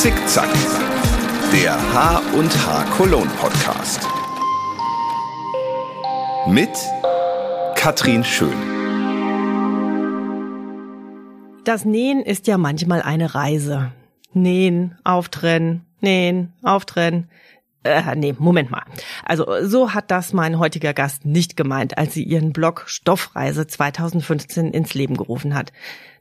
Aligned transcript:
Zickzack, 0.00 0.48
der 1.52 1.74
H 1.74 2.22
und 2.32 2.50
H 2.66 2.84
Cologne 2.96 3.30
Podcast. 3.38 4.08
Mit 6.46 6.70
Katrin 7.74 8.24
Schön. 8.24 8.54
Das 11.64 11.84
Nähen 11.84 12.22
ist 12.22 12.46
ja 12.46 12.56
manchmal 12.56 13.02
eine 13.02 13.34
Reise. 13.34 13.92
Nähen, 14.32 14.96
auftrennen, 15.04 15.84
nähen, 16.00 16.54
auftrennen. 16.62 17.28
Äh, 17.82 18.16
nee, 18.16 18.34
Moment 18.38 18.70
mal. 18.70 18.84
Also 19.26 19.46
so 19.66 19.92
hat 19.92 20.10
das 20.10 20.32
mein 20.32 20.58
heutiger 20.58 20.94
Gast 20.94 21.26
nicht 21.26 21.58
gemeint, 21.58 21.98
als 21.98 22.14
sie 22.14 22.24
ihren 22.24 22.54
Blog 22.54 22.84
Stoffreise 22.86 23.66
2015 23.66 24.70
ins 24.70 24.94
Leben 24.94 25.18
gerufen 25.18 25.54
hat. 25.54 25.74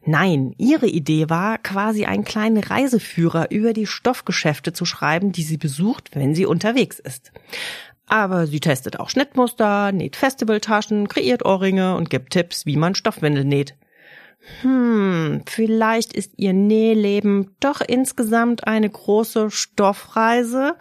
Nein, 0.06 0.54
ihre 0.58 0.88
Idee 0.88 1.30
war, 1.30 1.58
quasi 1.58 2.06
einen 2.06 2.24
kleinen 2.24 2.64
Reiseführer 2.64 3.52
über 3.52 3.74
die 3.74 3.86
Stoffgeschäfte 3.86 4.74
zu 4.74 4.86
schreiben, 4.86 5.32
die 5.32 5.44
sie 5.44 5.58
besucht, 5.58 6.16
wenn 6.16 6.34
sie 6.36 6.46
unterwegs 6.46 7.00
ist. 7.00 7.32
Aber 8.08 8.48
sie 8.48 8.60
testet 8.60 9.00
auch 9.00 9.10
Schnittmuster, 9.10 9.92
näht 9.92 10.16
Festivaltaschen, 10.16 11.08
kreiert 11.08 11.46
Ohrringe 11.46 11.96
und 11.96 12.10
gibt 12.10 12.34
Tipps, 12.34 12.66
wie 12.66 12.78
man 12.78 12.96
Stoffwindel 12.96 13.44
näht. 13.44 13.76
Hm, 14.62 15.44
vielleicht 15.46 16.14
ist 16.14 16.34
ihr 16.38 16.54
Nähleben 16.54 17.56
doch 17.60 17.82
insgesamt 17.82 18.66
eine 18.66 18.90
große 18.90 19.52
Stoffreise 19.52 20.76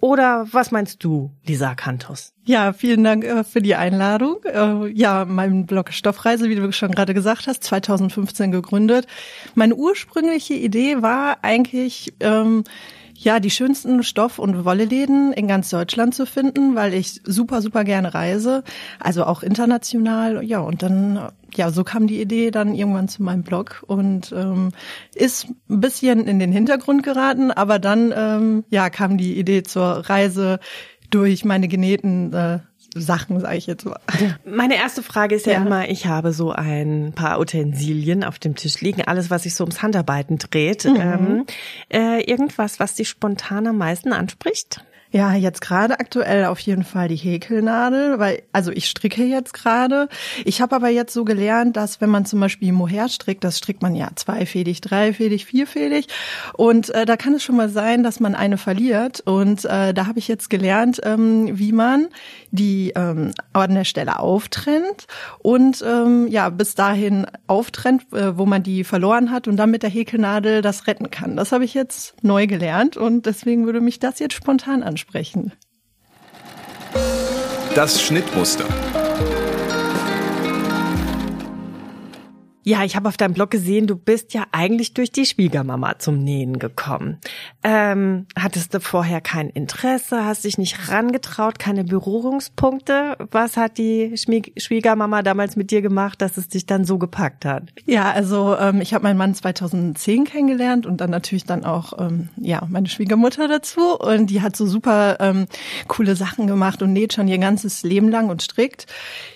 oder 0.00 0.46
was 0.50 0.70
meinst 0.70 1.04
du, 1.04 1.30
Lisa 1.46 1.74
Kantos? 1.74 2.32
Ja, 2.44 2.72
vielen 2.72 3.04
Dank 3.04 3.24
äh, 3.24 3.44
für 3.44 3.60
die 3.60 3.74
Einladung. 3.74 4.42
Äh, 4.44 4.88
ja, 4.88 5.24
mein 5.24 5.66
Blog 5.66 5.92
Stoffreise, 5.92 6.48
wie 6.48 6.54
du 6.54 6.72
schon 6.72 6.90
gerade 6.90 7.14
gesagt 7.14 7.46
hast, 7.46 7.62
2015 7.64 8.50
gegründet. 8.50 9.06
Meine 9.54 9.74
ursprüngliche 9.74 10.54
Idee 10.54 11.02
war 11.02 11.38
eigentlich, 11.42 12.14
ähm, 12.20 12.64
ja, 13.22 13.38
die 13.38 13.50
schönsten 13.50 14.02
Stoff- 14.02 14.38
und 14.38 14.64
Wolleläden 14.64 15.34
in 15.34 15.46
ganz 15.46 15.68
Deutschland 15.68 16.14
zu 16.14 16.24
finden, 16.24 16.74
weil 16.74 16.94
ich 16.94 17.20
super, 17.24 17.60
super 17.60 17.84
gerne 17.84 18.14
reise, 18.14 18.64
also 18.98 19.24
auch 19.24 19.42
international. 19.42 20.42
Ja, 20.42 20.60
und 20.60 20.82
dann, 20.82 21.30
ja, 21.54 21.70
so 21.70 21.84
kam 21.84 22.06
die 22.06 22.20
Idee 22.20 22.50
dann 22.50 22.74
irgendwann 22.74 23.08
zu 23.08 23.22
meinem 23.22 23.42
Blog 23.42 23.84
und 23.86 24.32
ähm, 24.32 24.70
ist 25.14 25.48
ein 25.68 25.80
bisschen 25.80 26.26
in 26.26 26.38
den 26.38 26.50
Hintergrund 26.50 27.02
geraten, 27.02 27.50
aber 27.50 27.78
dann, 27.78 28.12
ähm, 28.16 28.64
ja, 28.70 28.88
kam 28.88 29.18
die 29.18 29.38
Idee 29.38 29.64
zur 29.64 30.08
Reise 30.08 30.58
durch 31.10 31.44
meine 31.44 31.68
genähten 31.68 32.32
äh, 32.32 32.60
Sachen, 32.94 33.40
sage 33.40 33.56
ich 33.56 33.66
jetzt 33.66 33.84
mal. 33.84 34.00
Meine 34.44 34.76
erste 34.76 35.02
Frage 35.02 35.34
ist 35.34 35.46
ja, 35.46 35.54
ja, 35.54 35.62
immer, 35.62 35.88
ich 35.88 36.06
habe 36.06 36.32
so 36.32 36.52
ein 36.52 37.12
paar 37.14 37.40
Utensilien 37.40 38.24
auf 38.24 38.38
dem 38.38 38.54
Tisch 38.56 38.80
liegen, 38.80 39.02
alles, 39.02 39.30
was 39.30 39.44
sich 39.44 39.54
so 39.54 39.64
ums 39.64 39.82
Handarbeiten 39.82 40.38
dreht. 40.38 40.84
Mhm. 40.84 40.96
Ähm, 40.96 41.46
äh, 41.92 42.22
irgendwas, 42.24 42.80
was 42.80 42.94
dich 42.94 43.08
spontan 43.08 43.66
am 43.66 43.78
meisten 43.78 44.12
anspricht? 44.12 44.84
Ja, 45.12 45.34
jetzt 45.34 45.60
gerade 45.60 45.98
aktuell 45.98 46.44
auf 46.44 46.60
jeden 46.60 46.84
Fall 46.84 47.08
die 47.08 47.16
Häkelnadel, 47.16 48.20
weil 48.20 48.42
also 48.52 48.70
ich 48.70 48.86
stricke 48.86 49.24
jetzt 49.24 49.52
gerade. 49.54 50.08
Ich 50.44 50.60
habe 50.60 50.76
aber 50.76 50.88
jetzt 50.88 51.12
so 51.12 51.24
gelernt, 51.24 51.76
dass 51.76 52.00
wenn 52.00 52.10
man 52.10 52.26
zum 52.26 52.38
Beispiel 52.38 52.70
Mohair 52.72 53.08
strickt, 53.08 53.42
das 53.42 53.58
strickt 53.58 53.82
man 53.82 53.96
ja 53.96 54.08
zweifädig, 54.14 54.80
dreifädig, 54.82 55.46
vierfädig 55.46 56.06
und 56.56 56.90
äh, 56.90 57.06
da 57.06 57.16
kann 57.16 57.34
es 57.34 57.42
schon 57.42 57.56
mal 57.56 57.68
sein, 57.68 58.04
dass 58.04 58.20
man 58.20 58.36
eine 58.36 58.56
verliert 58.56 59.18
und 59.18 59.64
äh, 59.64 59.92
da 59.92 60.06
habe 60.06 60.20
ich 60.20 60.28
jetzt 60.28 60.48
gelernt, 60.48 61.00
ähm, 61.02 61.58
wie 61.58 61.72
man 61.72 62.06
die 62.52 62.92
ähm, 62.94 63.32
an 63.52 63.74
der 63.74 63.84
Stelle 63.84 64.20
auftrennt 64.20 65.08
und 65.40 65.84
ähm, 65.84 66.28
ja 66.28 66.50
bis 66.50 66.76
dahin 66.76 67.26
auftrennt, 67.48 68.12
äh, 68.12 68.38
wo 68.38 68.46
man 68.46 68.62
die 68.62 68.84
verloren 68.84 69.32
hat 69.32 69.48
und 69.48 69.56
dann 69.56 69.72
mit 69.72 69.82
der 69.82 69.90
Häkelnadel 69.90 70.62
das 70.62 70.86
retten 70.86 71.10
kann. 71.10 71.34
Das 71.34 71.50
habe 71.50 71.64
ich 71.64 71.74
jetzt 71.74 72.14
neu 72.22 72.46
gelernt 72.46 72.96
und 72.96 73.26
deswegen 73.26 73.66
würde 73.66 73.80
mich 73.80 73.98
das 73.98 74.20
jetzt 74.20 74.34
spontan 74.34 74.84
anschauen 74.84 74.99
ansprechen. 75.00 75.52
Das 77.74 78.02
Schnittmuster. 78.02 78.66
Ja, 82.70 82.84
ich 82.84 82.94
habe 82.94 83.08
auf 83.08 83.16
deinem 83.16 83.34
Blog 83.34 83.50
gesehen, 83.50 83.88
du 83.88 83.96
bist 83.96 84.32
ja 84.32 84.44
eigentlich 84.52 84.94
durch 84.94 85.10
die 85.10 85.26
Schwiegermama 85.26 85.98
zum 85.98 86.22
Nähen 86.22 86.60
gekommen. 86.60 87.18
Ähm, 87.64 88.26
hattest 88.38 88.72
du 88.72 88.78
vorher 88.78 89.20
kein 89.20 89.50
Interesse, 89.50 90.24
hast 90.24 90.44
dich 90.44 90.56
nicht 90.56 90.88
rangetraut, 90.88 91.58
keine 91.58 91.82
Berührungspunkte? 91.82 93.16
Was 93.32 93.56
hat 93.56 93.76
die 93.76 94.14
Schwiegermama 94.16 95.22
damals 95.22 95.56
mit 95.56 95.72
dir 95.72 95.82
gemacht, 95.82 96.22
dass 96.22 96.36
es 96.36 96.46
dich 96.46 96.64
dann 96.64 96.84
so 96.84 96.96
gepackt 96.96 97.44
hat? 97.44 97.64
Ja, 97.86 98.12
also 98.12 98.56
ähm, 98.56 98.80
ich 98.80 98.94
habe 98.94 99.02
meinen 99.02 99.18
Mann 99.18 99.34
2010 99.34 100.26
kennengelernt 100.26 100.86
und 100.86 101.00
dann 101.00 101.10
natürlich 101.10 101.46
dann 101.46 101.64
auch 101.64 101.94
ähm, 101.98 102.28
ja 102.40 102.62
meine 102.70 102.88
Schwiegermutter 102.88 103.48
dazu 103.48 103.98
und 103.98 104.30
die 104.30 104.42
hat 104.42 104.54
so 104.54 104.66
super 104.66 105.16
ähm, 105.18 105.46
coole 105.88 106.14
Sachen 106.14 106.46
gemacht 106.46 106.82
und 106.82 106.92
näht 106.92 107.14
schon 107.14 107.26
ihr 107.26 107.38
ganzes 107.38 107.82
Leben 107.82 108.10
lang 108.10 108.28
und 108.28 108.44
strickt. 108.44 108.86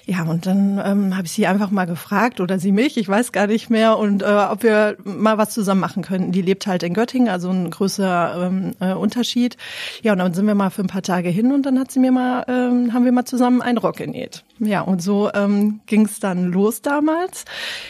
Ja, 0.07 0.23
und 0.23 0.47
dann 0.47 0.81
ähm, 0.85 1.17
habe 1.17 1.27
ich 1.27 1.33
sie 1.33 1.47
einfach 1.47 1.71
mal 1.71 1.87
gefragt 1.87 2.41
oder 2.41 2.59
sie 2.59 2.73
mich. 2.73 2.97
Ich 2.97 3.09
weiß 3.09 3.24
gar 3.33 3.47
nicht 3.47 3.71
mehr 3.71 3.99
und 3.99 4.23
äh, 4.23 4.27
ob 4.27 4.63
wir 4.63 4.97
mal 5.05 5.39
was 5.39 5.51
zusammen 5.51 5.81
machen 5.81 6.03
könnten. 6.03 6.33
Die 6.33 6.43
lebt 6.43 6.67
halt 6.67 6.83
in 6.83 6.95
Göttingen, 6.95 7.29
also 7.29 7.51
ein 7.51 7.71
größerer 7.71 8.47
ähm, 8.47 8.73
äh, 8.81 8.93
Unterschied. 8.93 9.57
Ja, 10.03 10.13
und 10.13 10.19
dann 10.19 10.35
sind 10.35 10.47
wir 10.47 10.55
mal 10.55 10.71
für 10.71 10.83
ein 10.83 10.89
paar 10.89 11.03
Tage 11.03 11.29
hin 11.29 11.53
und 11.53 11.65
dann 11.67 11.79
hat 11.79 11.91
sie 11.91 12.01
mir 12.01 12.13
mal, 12.13 12.45
ähm, 12.49 12.93
haben 12.93 13.05
wir 13.05 13.13
mal 13.13 13.25
zusammen 13.25 13.63
einen 13.63 13.79
Rock 13.79 13.97
genäht. 13.97 14.45
Ja, 14.59 14.83
und 14.83 15.03
so 15.03 15.31
ähm, 15.35 15.81
ging 15.87 16.05
es 16.05 16.21
dann 16.21 16.45
los 16.45 16.81
damals. 16.81 17.45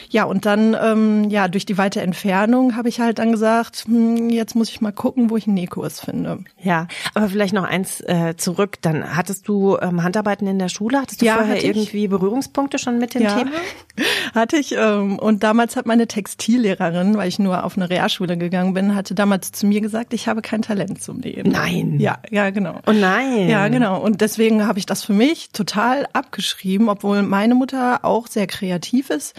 Ja, 0.09 0.25
und 0.25 0.47
dann, 0.47 0.75
ähm, 0.81 1.29
ja, 1.29 1.49
durch 1.49 1.67
die 1.67 1.77
weite 1.77 2.01
Entfernung 2.01 2.75
habe 2.75 2.89
ich 2.89 3.01
halt 3.01 3.19
dann 3.19 3.33
gesagt, 3.33 3.85
hm, 3.87 4.31
jetzt 4.31 4.55
muss 4.55 4.71
ich 4.71 4.81
mal 4.81 4.93
gucken, 4.93 5.29
wo 5.29 5.37
ich 5.37 5.47
einen 5.47 5.55
Nähkurs 5.55 6.01
finde. 6.01 6.39
Ja, 6.63 6.89
aber 7.13 7.29
vielleicht 7.29 7.53
noch 7.53 7.65
eins 7.65 8.01
äh, 8.01 8.35
zurück. 8.37 8.79
Dann 8.81 9.17
hattest 9.17 9.47
du 9.47 9.77
ähm, 9.77 10.03
Handarbeiten 10.03 10.47
in 10.47 10.59
der 10.59 10.71
Schule? 10.71 11.01
Hattest 11.01 11.21
du 11.21 11.27
ja, 11.27 11.35
vorher 11.35 11.63
irgendwie 11.63 12.09
Berührungspunkte 12.09 12.79
schon 12.79 12.99
mit 12.99 13.15
dem 13.15 13.23
ja, 13.23 13.37
Thema? 13.37 13.51
Hatte 14.35 14.57
ich. 14.57 14.75
Ähm, 14.77 15.19
und 15.19 15.43
damals 15.43 15.77
hat 15.77 15.87
meine 15.87 16.07
Textillehrerin, 16.09 17.17
weil 17.17 17.29
ich 17.29 17.39
nur 17.39 17.65
auf 17.65 17.77
eine 17.77 17.91
Realschule 17.91 18.37
gegangen 18.37 18.75
bin, 18.75 18.95
hatte 18.95 19.15
damals 19.15 19.53
zu 19.53 19.67
mir 19.67 19.81
gesagt, 19.81 20.15
ich 20.15 20.29
habe 20.29 20.43
kein 20.43 20.63
Talent 20.63 21.03
zum 21.03 21.19
Nähen. 21.19 21.51
Nein. 21.51 22.01
Ja, 22.01 22.19
ja, 22.31 22.51
genau. 22.51 22.81
Oh 22.87 22.93
nein. 22.93 23.49
Ja, 23.49 23.69
genau. 23.69 24.01
Und 24.01 24.21
deswegen 24.21 24.67
habe 24.67 24.79
ich 24.79 24.87
das 24.87 25.05
für 25.05 25.13
mich 25.13 25.51
total 25.51 26.07
abgeschrieben, 26.13 26.54
obwohl 26.89 27.23
meine 27.23 27.55
Mutter 27.55 28.05
auch 28.05 28.27
sehr 28.27 28.47
kreativ 28.47 29.11
ist. 29.11 29.35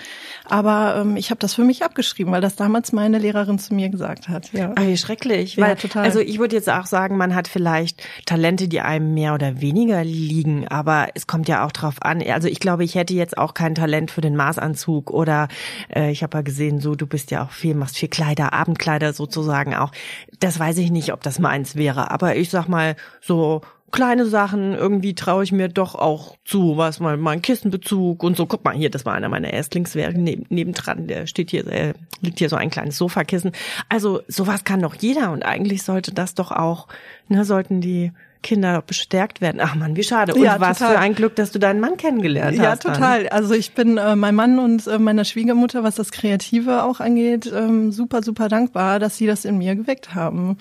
Aber 0.45 0.97
ähm, 1.01 1.17
ich 1.17 1.29
habe 1.29 1.39
das 1.39 1.53
für 1.53 1.63
mich 1.63 1.83
abgeschrieben, 1.83 2.31
weil 2.31 2.41
das 2.41 2.55
damals 2.55 2.91
meine 2.91 3.17
Lehrerin 3.19 3.59
zu 3.59 3.73
mir 3.73 3.89
gesagt 3.89 4.27
hat. 4.29 4.51
Ja. 4.53 4.73
Ach, 4.75 4.97
schrecklich. 4.97 5.57
Weil, 5.57 5.69
ja, 5.69 5.75
total. 5.75 6.03
Also 6.03 6.19
ich 6.19 6.39
würde 6.39 6.55
jetzt 6.55 6.69
auch 6.69 6.85
sagen, 6.85 7.17
man 7.17 7.35
hat 7.35 7.47
vielleicht 7.47 8.03
Talente, 8.25 8.67
die 8.67 8.81
einem 8.81 9.13
mehr 9.13 9.33
oder 9.33 9.61
weniger 9.61 10.03
liegen, 10.03 10.67
aber 10.67 11.07
es 11.15 11.27
kommt 11.27 11.47
ja 11.47 11.65
auch 11.65 11.71
drauf 11.71 12.01
an. 12.01 12.21
Also 12.21 12.47
ich 12.47 12.59
glaube, 12.59 12.83
ich 12.83 12.95
hätte 12.95 13.13
jetzt 13.13 13.37
auch 13.37 13.53
kein 13.53 13.75
Talent 13.75 14.11
für 14.11 14.21
den 14.21 14.35
Maßanzug 14.35 15.11
oder 15.11 15.47
äh, 15.93 16.11
ich 16.11 16.23
habe 16.23 16.37
ja 16.37 16.41
gesehen, 16.41 16.79
so 16.79 16.95
du 16.95 17.07
bist 17.07 17.31
ja 17.31 17.43
auch 17.43 17.51
viel, 17.51 17.75
machst 17.75 17.97
viel 17.97 18.09
Kleider, 18.09 18.53
Abendkleider 18.53 19.13
sozusagen 19.13 19.75
auch. 19.75 19.91
Das 20.39 20.59
weiß 20.59 20.77
ich 20.77 20.91
nicht, 20.91 21.13
ob 21.13 21.23
das 21.23 21.39
meins 21.39 21.75
wäre, 21.75 22.11
aber 22.11 22.35
ich 22.35 22.49
sag 22.49 22.67
mal 22.67 22.95
so 23.21 23.61
kleine 23.91 24.25
Sachen 24.25 24.73
irgendwie 24.73 25.15
traue 25.15 25.43
ich 25.43 25.51
mir 25.51 25.69
doch 25.69 25.95
auch 25.95 26.35
zu, 26.43 26.77
was 26.77 26.99
mal 26.99 27.17
mein 27.17 27.41
Kissenbezug 27.41 28.23
und 28.23 28.35
so. 28.35 28.45
Guck 28.45 28.63
mal 28.65 28.75
hier, 28.75 28.89
das 28.89 29.05
war 29.05 29.13
einer 29.13 29.29
meiner 29.29 29.53
Erstlingswerke 29.53 30.19
neb, 30.19 30.49
nebendran, 30.51 31.07
der 31.07 31.27
steht 31.27 31.51
hier, 31.51 31.65
äh, 31.67 31.93
liegt 32.21 32.39
hier 32.39 32.49
so 32.49 32.55
ein 32.55 32.69
kleines 32.69 32.97
Sofakissen. 32.97 33.51
Also 33.87 34.21
sowas 34.27 34.63
kann 34.63 34.81
doch 34.81 34.95
jeder 34.95 35.31
und 35.31 35.43
eigentlich 35.43 35.83
sollte 35.83 36.13
das 36.13 36.35
doch 36.35 36.51
auch, 36.51 36.87
ne, 37.29 37.45
sollten 37.45 37.79
die 37.81 38.11
Kinder 38.45 38.83
bestärkt 38.85 39.41
werden. 39.41 39.59
Ach 39.59 39.73
man, 39.73 39.95
wie 39.95 40.03
schade. 40.03 40.35
Und 40.35 40.43
ja, 40.43 40.59
was 40.59 40.77
total. 40.77 40.93
für 40.93 40.99
ein 40.99 41.15
Glück, 41.15 41.35
dass 41.35 41.51
du 41.51 41.57
deinen 41.57 41.79
Mann 41.79 41.97
kennengelernt 41.97 42.55
ja, 42.55 42.71
hast. 42.71 42.83
Ja, 42.83 42.93
total. 42.93 43.23
Dann. 43.23 43.31
Also 43.31 43.55
ich 43.55 43.73
bin 43.73 43.97
äh, 43.97 44.15
mein 44.15 44.35
Mann 44.35 44.59
und 44.59 44.85
äh, 44.85 44.99
meiner 44.99 45.25
Schwiegermutter, 45.25 45.83
was 45.83 45.95
das 45.95 46.11
Kreative 46.11 46.83
auch 46.83 46.99
angeht, 46.99 47.51
ähm, 47.51 47.91
super, 47.91 48.21
super 48.21 48.47
dankbar, 48.47 48.99
dass 48.99 49.17
sie 49.17 49.25
das 49.25 49.45
in 49.45 49.57
mir 49.57 49.75
geweckt 49.75 50.13
haben. 50.13 50.57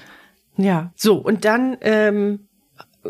Ja. 0.57 0.93
So, 0.97 1.17
und 1.17 1.45
dann, 1.45 1.77
ähm, 1.83 2.47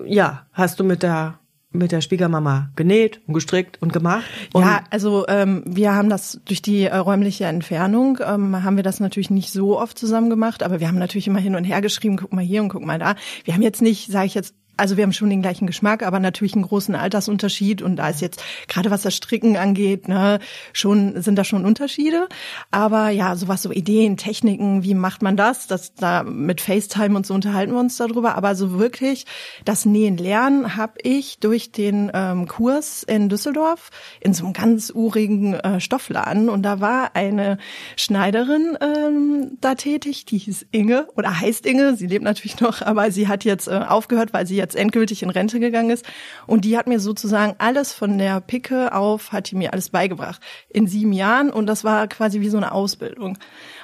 ja, 0.07 0.47
hast 0.53 0.81
du 0.81 0.85
mit 0.85 1.03
der 1.03 1.39
mit 1.75 1.91
der 1.91 2.01
Schwiegermama 2.01 2.71
genäht 2.77 3.21
und 3.27 3.35
gestrickt 3.35 3.83
und 3.83 3.93
gemacht? 3.93 4.25
Und 4.53 4.63
ja, 4.63 4.85
also 4.91 5.27
ähm, 5.29 5.65
wir 5.67 5.93
haben 5.93 6.09
das 6.09 6.41
durch 6.45 6.63
die 6.63 6.85
äh, 6.85 6.97
räumliche 6.97 7.47
Entfernung, 7.47 8.19
ähm, 8.25 8.63
haben 8.63 8.77
wir 8.77 8.85
das 8.85 9.01
natürlich 9.01 9.31
nicht 9.31 9.53
so 9.53 9.79
oft 9.79 9.99
zusammen 9.99 10.31
gemacht, 10.31 10.63
aber 10.63 10.79
wir 10.81 10.89
haben 10.89 10.99
natürlich 10.99 11.27
immer 11.27 11.41
hin 11.41 11.57
und 11.57 11.65
her 11.65 11.81
geschrieben, 11.81 12.17
guck 12.17 12.33
mal 12.33 12.45
hier 12.45 12.63
und 12.63 12.69
guck 12.69 12.85
mal 12.85 12.99
da. 12.99 13.17
Wir 13.43 13.55
haben 13.55 13.63
jetzt 13.63 13.83
nicht, 13.83 14.11
sage 14.11 14.27
ich 14.27 14.35
jetzt 14.35 14.55
also 14.77 14.97
wir 14.97 15.05
haben 15.05 15.13
schon 15.13 15.31
den 15.31 15.43
gleichen 15.43 15.67
Geschmack, 15.67 16.03
aber 16.03 16.19
natürlich 16.19 16.55
einen 16.55 16.65
großen 16.65 16.95
Altersunterschied 16.95 17.83
und 17.83 17.97
da 17.97 18.09
ist 18.09 18.21
jetzt 18.21 18.43
gerade 18.69 18.91
was 18.91 19.03
das 19.03 19.15
Stricken 19.15 19.57
angeht, 19.57 20.09
ne, 20.09 20.41
schon 20.73 21.21
sind 21.23 21.37
da 21.37 21.45
schon 21.45 21.65
Unterschiede. 21.65 22.29
Aber 22.71 23.11
ja, 23.11 23.37
sowas 23.37 23.63
so 23.63 23.71
Ideen, 23.71 24.17
Techniken, 24.17 24.83
wie 24.83 24.95
macht 24.95 25.23
man 25.23 25.37
das? 25.37 25.67
Das 25.67 25.95
da 25.95 26.23
mit 26.23 26.61
FaceTime 26.61 27.17
und 27.17 27.27
so 27.27 27.35
unterhalten 27.35 27.73
wir 27.73 27.81
uns 27.81 27.97
darüber. 27.97 28.37
Aber 28.37 28.55
so 28.55 28.79
wirklich 28.79 29.27
das 29.65 29.85
Nähen 29.85 30.17
lernen 30.17 30.77
habe 30.77 30.95
ich 31.03 31.39
durch 31.39 31.71
den 31.73 32.11
ähm, 32.13 32.49
Kurs 32.49 33.03
in 33.03 33.29
Düsseldorf 33.29 33.91
in 34.21 34.35
so 34.35 34.45
einem 34.45 34.53
ganz 34.53 34.91
urigen 34.95 35.55
äh, 35.55 35.81
Stoffladen 35.81 36.49
und 36.49 36.63
da 36.63 36.81
war 36.81 37.15
eine 37.15 37.59
Schneiderin 37.97 38.77
ähm, 38.81 39.59
da 39.61 39.75
tätig, 39.75 40.25
die 40.25 40.39
hieß 40.39 40.67
Inge 40.71 41.09
oder 41.17 41.41
heißt 41.41 41.67
Inge. 41.67 41.97
Sie 41.97 42.07
lebt 42.07 42.25
natürlich 42.25 42.61
noch, 42.61 42.83
aber 42.83 43.11
sie 43.11 43.29
hat 43.29 43.45
jetzt 43.45 43.69
äh, 43.69 43.81
aufgehört, 43.87 44.33
weil 44.33 44.47
sie 44.47 44.57
jetzt 44.65 44.77
endgültig 44.77 45.23
in 45.23 45.31
Rente 45.31 45.61
gegangen 45.61 45.91
ist. 45.91 46.05
Und 46.47 46.65
die 46.65 46.77
hat 46.77 46.87
mir 46.87 47.01
sozusagen 47.01 47.55
alles 47.59 47.93
von 47.93 48.19
der 48.19 48.41
Picke 48.41 48.93
auf, 48.93 49.33
hat 49.33 49.51
die 49.51 49.57
mir 49.57 49.73
alles 49.73 49.91
beigebracht. 49.91 50.41
In 50.69 50.87
sieben 50.87 51.13
Jahren. 51.13 51.51
Und 51.51 51.67
das 51.67 51.85
war 51.85 52.09
quasi 52.09 52.41
wie 52.41 52.49
so 52.49 52.57
eine 52.57 52.73
Ausbildung. 52.73 53.39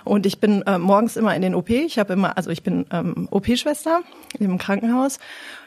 Und 0.05 0.27
ich 0.27 0.41
bin 0.41 0.63
äh, 0.63 0.79
morgens 0.79 1.17
immer 1.17 1.35
in 1.35 1.43
den 1.43 1.55
OP. 1.55 1.71
Ich 1.71 1.99
habe 1.99 2.15
immer, 2.15 2.37
also 2.37 2.51
ich 2.51 2.63
bin 2.63 2.87
ähm, 2.91 3.29
OP-Schwester 3.31 4.03
im 4.39 4.59
Krankenhaus. 4.59 5.19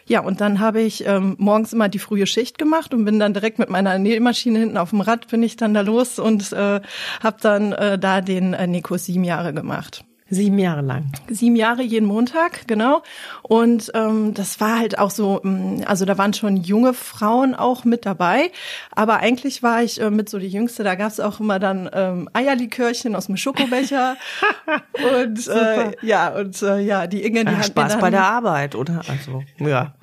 Ja, 0.06 0.20
und 0.20 0.42
dann 0.42 0.60
habe 0.60 0.82
ich 0.82 1.06
ähm, 1.08 1.36
morgens 1.38 1.72
immer 1.72 1.88
die 1.88 2.00
frühe 2.00 2.28
Schicht 2.28 2.58
gemacht 2.58 2.94
und 2.94 3.06
bin 3.06 3.20
dann 3.20 3.34
direkt 3.34 3.58
mit 3.60 3.70
meiner 3.70 3.98
Nähmaschine 3.98 4.60
hinten 4.60 4.78
auf 4.78 4.90
dem 4.90 5.02
Rad 5.02 5.28
bin 5.30 5.44
ich 5.44 5.56
dann 5.56 5.74
da 5.74 5.82
los 5.82 6.20
und 6.20 6.52
äh, 6.52 6.82
habe 7.22 7.38
dann 7.42 7.72
äh, 7.72 7.98
da 7.98 8.20
den 8.20 8.54
äh, 8.54 8.68
Nekos 8.68 9.06
sieben 9.06 9.24
Jahre 9.24 9.54
gemacht. 9.54 10.04
Sieben 10.34 10.58
Jahre 10.58 10.82
lang. 10.82 11.12
Sieben 11.30 11.56
Jahre 11.56 11.84
jeden 11.84 12.08
Montag, 12.08 12.68
genau. 12.68 13.04
Und 13.44 13.92
ähm, 13.94 14.34
das 14.34 14.60
war 14.60 14.80
halt 14.80 14.98
auch 14.98 15.12
so, 15.12 15.40
mm, 15.44 15.84
also 15.86 16.06
da 16.06 16.18
waren 16.18 16.34
schon 16.34 16.58
junge 16.58 16.96
Frauen 16.96 17.54
auch 17.54 17.86
mit 17.86 18.08
dabei. 18.08 18.52
Aber 18.92 19.18
eigentlich 19.18 19.62
war 19.62 19.84
ich 19.84 20.02
äh, 20.02 20.10
mit 20.10 20.30
so 20.30 20.40
die 20.40 20.48
Jüngste, 20.48 20.84
da 20.84 20.96
gab's 20.96 21.20
auch 21.20 21.40
immer 21.40 21.60
dann 21.60 21.88
ähm, 21.94 22.30
Eierlikörchen 22.34 23.16
aus 23.16 23.28
dem 23.28 23.38
Schokobecher. 23.38 24.18
und 25.20 25.48
äh, 25.48 25.92
ja, 26.02 26.30
und 26.30 26.62
äh, 26.64 26.80
ja, 26.80 27.06
die 27.06 27.24
Inge, 27.24 27.46
die 27.46 27.52
Ach, 27.54 27.60
hat 27.60 27.66
Spaß 27.68 27.84
mir 27.84 27.90
dann, 27.90 28.02
bei 28.02 28.10
der 28.10 28.26
Arbeit, 28.26 28.74
oder? 28.74 29.02
Also, 29.08 29.44
ja. 29.60 29.94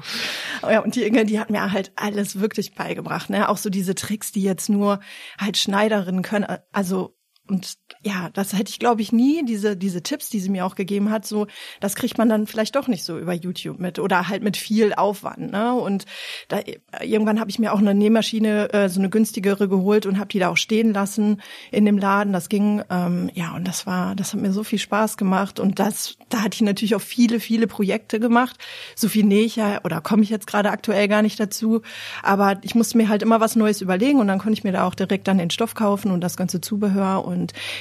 ja, 0.62 0.80
und 0.80 0.94
die 0.94 1.02
Inge, 1.02 1.24
die 1.24 1.40
hat 1.40 1.50
mir 1.50 1.72
halt 1.72 1.90
alles 1.96 2.38
wirklich 2.38 2.76
beigebracht, 2.76 3.30
ne? 3.30 3.48
Auch 3.48 3.56
so 3.56 3.68
diese 3.68 3.96
Tricks, 3.96 4.30
die 4.30 4.42
jetzt 4.42 4.68
nur 4.68 5.00
halt 5.38 5.56
Schneiderinnen 5.56 6.22
können. 6.22 6.46
Also 6.70 7.16
und 7.50 7.74
ja, 8.02 8.30
das 8.32 8.52
hätte 8.52 8.70
ich, 8.70 8.78
glaube 8.78 9.02
ich, 9.02 9.12
nie, 9.12 9.44
diese, 9.44 9.76
diese 9.76 10.02
Tipps, 10.02 10.30
die 10.30 10.38
sie 10.40 10.48
mir 10.48 10.64
auch 10.64 10.76
gegeben 10.76 11.10
hat, 11.10 11.26
so, 11.26 11.48
das 11.80 11.96
kriegt 11.96 12.16
man 12.16 12.28
dann 12.28 12.46
vielleicht 12.46 12.76
doch 12.76 12.88
nicht 12.88 13.04
so 13.04 13.18
über 13.18 13.34
YouTube 13.34 13.78
mit 13.78 13.98
oder 13.98 14.28
halt 14.28 14.42
mit 14.42 14.56
viel 14.56 14.94
Aufwand. 14.94 15.50
Ne? 15.50 15.74
Und 15.74 16.06
da 16.48 16.60
irgendwann 17.02 17.40
habe 17.40 17.50
ich 17.50 17.58
mir 17.58 17.72
auch 17.72 17.78
eine 17.78 17.94
Nähmaschine, 17.94 18.72
äh, 18.72 18.88
so 18.88 19.00
eine 19.00 19.10
günstigere 19.10 19.68
geholt 19.68 20.06
und 20.06 20.18
habe 20.18 20.28
die 20.28 20.38
da 20.38 20.48
auch 20.48 20.56
stehen 20.56 20.94
lassen 20.94 21.42
in 21.72 21.84
dem 21.84 21.98
Laden. 21.98 22.32
Das 22.32 22.48
ging, 22.48 22.82
ähm, 22.88 23.30
ja, 23.34 23.54
und 23.56 23.66
das 23.66 23.86
war, 23.86 24.14
das 24.14 24.32
hat 24.32 24.40
mir 24.40 24.52
so 24.52 24.62
viel 24.62 24.78
Spaß 24.78 25.16
gemacht. 25.16 25.60
Und 25.60 25.78
das, 25.78 26.16
da 26.28 26.42
hatte 26.42 26.54
ich 26.54 26.62
natürlich 26.62 26.94
auch 26.94 27.02
viele, 27.02 27.40
viele 27.40 27.66
Projekte 27.66 28.20
gemacht. 28.20 28.56
So 28.94 29.08
viel 29.08 29.24
nähe 29.24 29.44
ich 29.44 29.56
ja, 29.56 29.80
oder 29.84 30.00
komme 30.00 30.22
ich 30.22 30.30
jetzt 30.30 30.46
gerade 30.46 30.70
aktuell 30.70 31.08
gar 31.08 31.22
nicht 31.22 31.40
dazu. 31.40 31.82
Aber 32.22 32.58
ich 32.62 32.76
musste 32.76 32.96
mir 32.96 33.08
halt 33.08 33.22
immer 33.22 33.40
was 33.40 33.56
Neues 33.56 33.80
überlegen 33.80 34.20
und 34.20 34.28
dann 34.28 34.38
konnte 34.38 34.54
ich 34.54 34.64
mir 34.64 34.72
da 34.72 34.86
auch 34.86 34.94
direkt 34.94 35.26
dann 35.28 35.38
den 35.38 35.50
Stoff 35.50 35.74
kaufen 35.74 36.12
und 36.12 36.20
das 36.20 36.36
ganze 36.36 36.60
Zubehör 36.60 37.24
und 37.24 37.39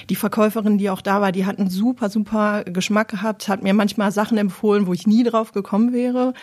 die 0.09 0.15
Verkäuferin, 0.15 0.77
die 0.77 0.89
auch 0.89 1.01
da 1.01 1.21
war, 1.21 1.31
die 1.31 1.45
hat 1.45 1.59
einen 1.59 1.69
super, 1.69 2.09
super 2.09 2.63
Geschmack 2.63 3.09
gehabt, 3.09 3.47
hat 3.47 3.63
mir 3.63 3.73
manchmal 3.73 4.11
Sachen 4.11 4.38
empfohlen, 4.38 4.88
wo 4.88 4.94
ich 4.94 5.07
nie 5.07 5.23
drauf 5.23 5.51
gekommen 5.51 5.94
wäre 5.94 6.33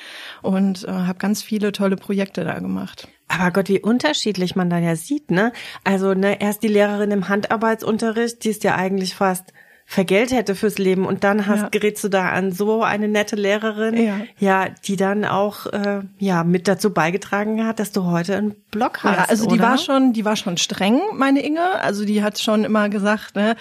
und 0.42 0.84
äh, 0.84 0.90
habe 0.90 1.18
ganz 1.18 1.42
viele 1.42 1.72
tolle 1.72 1.96
Projekte 1.96 2.44
da 2.44 2.58
gemacht. 2.58 3.08
Aber 3.28 3.50
Gott, 3.50 3.68
wie 3.68 3.80
unterschiedlich 3.80 4.54
man 4.54 4.70
da 4.70 4.78
ja 4.78 4.94
sieht, 4.94 5.30
ne? 5.30 5.52
Also, 5.82 6.14
ne, 6.14 6.40
erst 6.40 6.62
die 6.62 6.68
Lehrerin 6.68 7.10
im 7.10 7.28
Handarbeitsunterricht, 7.28 8.44
die 8.44 8.50
ist 8.50 8.62
ja 8.62 8.76
eigentlich 8.76 9.14
fast 9.14 9.52
vergelt 9.88 10.32
hätte 10.32 10.56
fürs 10.56 10.78
Leben 10.78 11.06
und 11.06 11.22
dann 11.22 11.46
hast, 11.46 11.62
Ja. 11.62 11.68
gerätst 11.68 12.02
du 12.02 12.08
da 12.08 12.28
an 12.30 12.50
so 12.50 12.82
eine 12.82 13.06
nette 13.06 13.36
Lehrerin, 13.36 13.96
Ja. 13.96 14.16
ja, 14.38 14.64
die 14.84 14.96
dann 14.96 15.24
auch 15.24 15.66
äh, 15.66 16.00
ja 16.18 16.42
mit 16.42 16.66
dazu 16.66 16.90
beigetragen 16.92 17.64
hat, 17.64 17.78
dass 17.78 17.92
du 17.92 18.04
heute 18.04 18.36
einen 18.36 18.56
Blog 18.72 19.04
hast. 19.04 19.16
Ja, 19.16 19.24
also 19.28 19.46
die 19.46 19.54
oder? 19.54 19.62
war 19.62 19.78
schon, 19.78 20.12
die 20.12 20.24
war 20.24 20.34
schon 20.34 20.56
streng, 20.56 21.00
meine 21.14 21.40
Inge. 21.40 21.80
Also 21.80 22.04
die 22.04 22.22
hat 22.24 22.40
schon 22.40 22.64
immer 22.64 22.88
gesagt, 22.88 23.36
ne, 23.36 23.54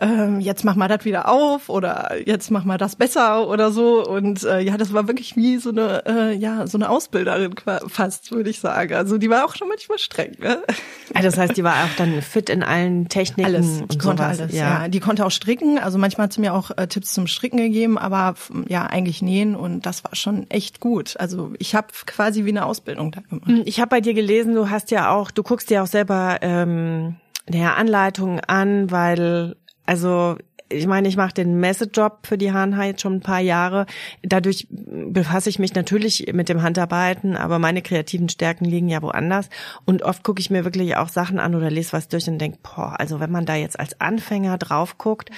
ähm, 0.00 0.40
jetzt 0.40 0.64
mach 0.64 0.74
mal 0.74 0.88
das 0.88 1.04
wieder 1.04 1.28
auf 1.28 1.68
oder 1.68 2.16
jetzt 2.26 2.50
mach 2.50 2.64
mal 2.64 2.76
das 2.76 2.96
besser 2.96 3.46
oder 3.48 3.70
so. 3.70 4.04
Und 4.04 4.42
äh, 4.42 4.58
ja, 4.60 4.76
das 4.78 4.92
war 4.92 5.06
wirklich 5.06 5.36
wie 5.36 5.58
so 5.58 5.70
eine, 5.70 6.02
äh, 6.06 6.34
ja, 6.34 6.66
so 6.66 6.76
eine 6.76 6.90
Ausbilderin 6.90 7.54
fast, 7.86 8.32
würde 8.32 8.50
ich 8.50 8.58
sagen. 8.58 8.94
Also 8.94 9.16
die 9.16 9.30
war 9.30 9.44
auch 9.44 9.54
schon 9.54 9.68
manchmal 9.68 9.98
streng. 9.98 10.32
Ne? 10.40 10.58
Also 11.14 11.28
das 11.28 11.38
heißt, 11.38 11.56
die 11.56 11.62
war 11.62 11.84
auch 11.84 11.96
dann 11.96 12.20
fit 12.20 12.50
in 12.50 12.64
allen 12.64 13.08
Techniken 13.08 13.46
Alles, 13.54 13.66
die 13.88 13.98
konnte 13.98 14.24
sowas. 14.24 14.40
alles. 14.40 14.54
Ja. 14.56 14.88
die 14.88 14.98
konnte 15.00 15.24
auch 15.24 15.30
stricken. 15.30 15.67
Also 15.76 15.98
manchmal 15.98 16.24
hat 16.24 16.32
sie 16.32 16.40
mir 16.40 16.54
auch 16.54 16.70
äh, 16.76 16.86
Tipps 16.86 17.12
zum 17.12 17.26
Stricken 17.26 17.58
gegeben, 17.58 17.98
aber 17.98 18.34
ja, 18.68 18.86
eigentlich 18.86 19.20
nähen 19.20 19.54
und 19.54 19.84
das 19.84 20.04
war 20.04 20.14
schon 20.14 20.48
echt 20.48 20.80
gut. 20.80 21.16
Also 21.18 21.52
ich 21.58 21.74
habe 21.74 21.88
quasi 22.06 22.46
wie 22.46 22.50
eine 22.50 22.64
Ausbildung 22.64 23.10
da 23.10 23.20
gemacht. 23.20 23.50
Ich 23.66 23.80
habe 23.80 23.90
bei 23.90 24.00
dir 24.00 24.14
gelesen, 24.14 24.54
du 24.54 24.70
hast 24.70 24.90
ja 24.90 25.10
auch, 25.10 25.30
du 25.30 25.42
guckst 25.42 25.68
dir 25.68 25.82
auch 25.82 25.86
selber 25.86 26.38
ähm, 26.40 27.16
naja, 27.46 27.74
Anleitungen 27.74 28.40
an, 28.40 28.90
weil 28.90 29.56
also 29.84 30.36
ich 30.70 30.86
meine, 30.86 31.08
ich 31.08 31.16
mache 31.16 31.34
den 31.34 31.60
Messejob 31.60 32.26
für 32.26 32.38
die 32.38 32.52
Hanha 32.52 32.84
jetzt 32.84 33.00
schon 33.00 33.14
ein 33.14 33.20
paar 33.20 33.40
Jahre. 33.40 33.86
Dadurch 34.22 34.66
befasse 34.70 35.48
ich 35.48 35.58
mich 35.58 35.74
natürlich 35.74 36.30
mit 36.32 36.48
dem 36.48 36.62
Handarbeiten, 36.62 37.36
aber 37.36 37.58
meine 37.58 37.82
kreativen 37.82 38.28
Stärken 38.28 38.64
liegen 38.64 38.88
ja 38.88 39.02
woanders. 39.02 39.48
Und 39.84 40.02
oft 40.02 40.22
gucke 40.22 40.40
ich 40.40 40.50
mir 40.50 40.64
wirklich 40.64 40.96
auch 40.96 41.08
Sachen 41.08 41.38
an 41.38 41.54
oder 41.54 41.70
lese 41.70 41.92
was 41.92 42.08
durch 42.08 42.28
und 42.28 42.38
denke, 42.38 42.58
boah, 42.62 42.98
also 42.98 43.20
wenn 43.20 43.30
man 43.30 43.46
da 43.46 43.54
jetzt 43.54 43.78
als 43.78 44.00
Anfänger 44.00 44.58
drauf 44.58 44.98
guckt, 44.98 45.30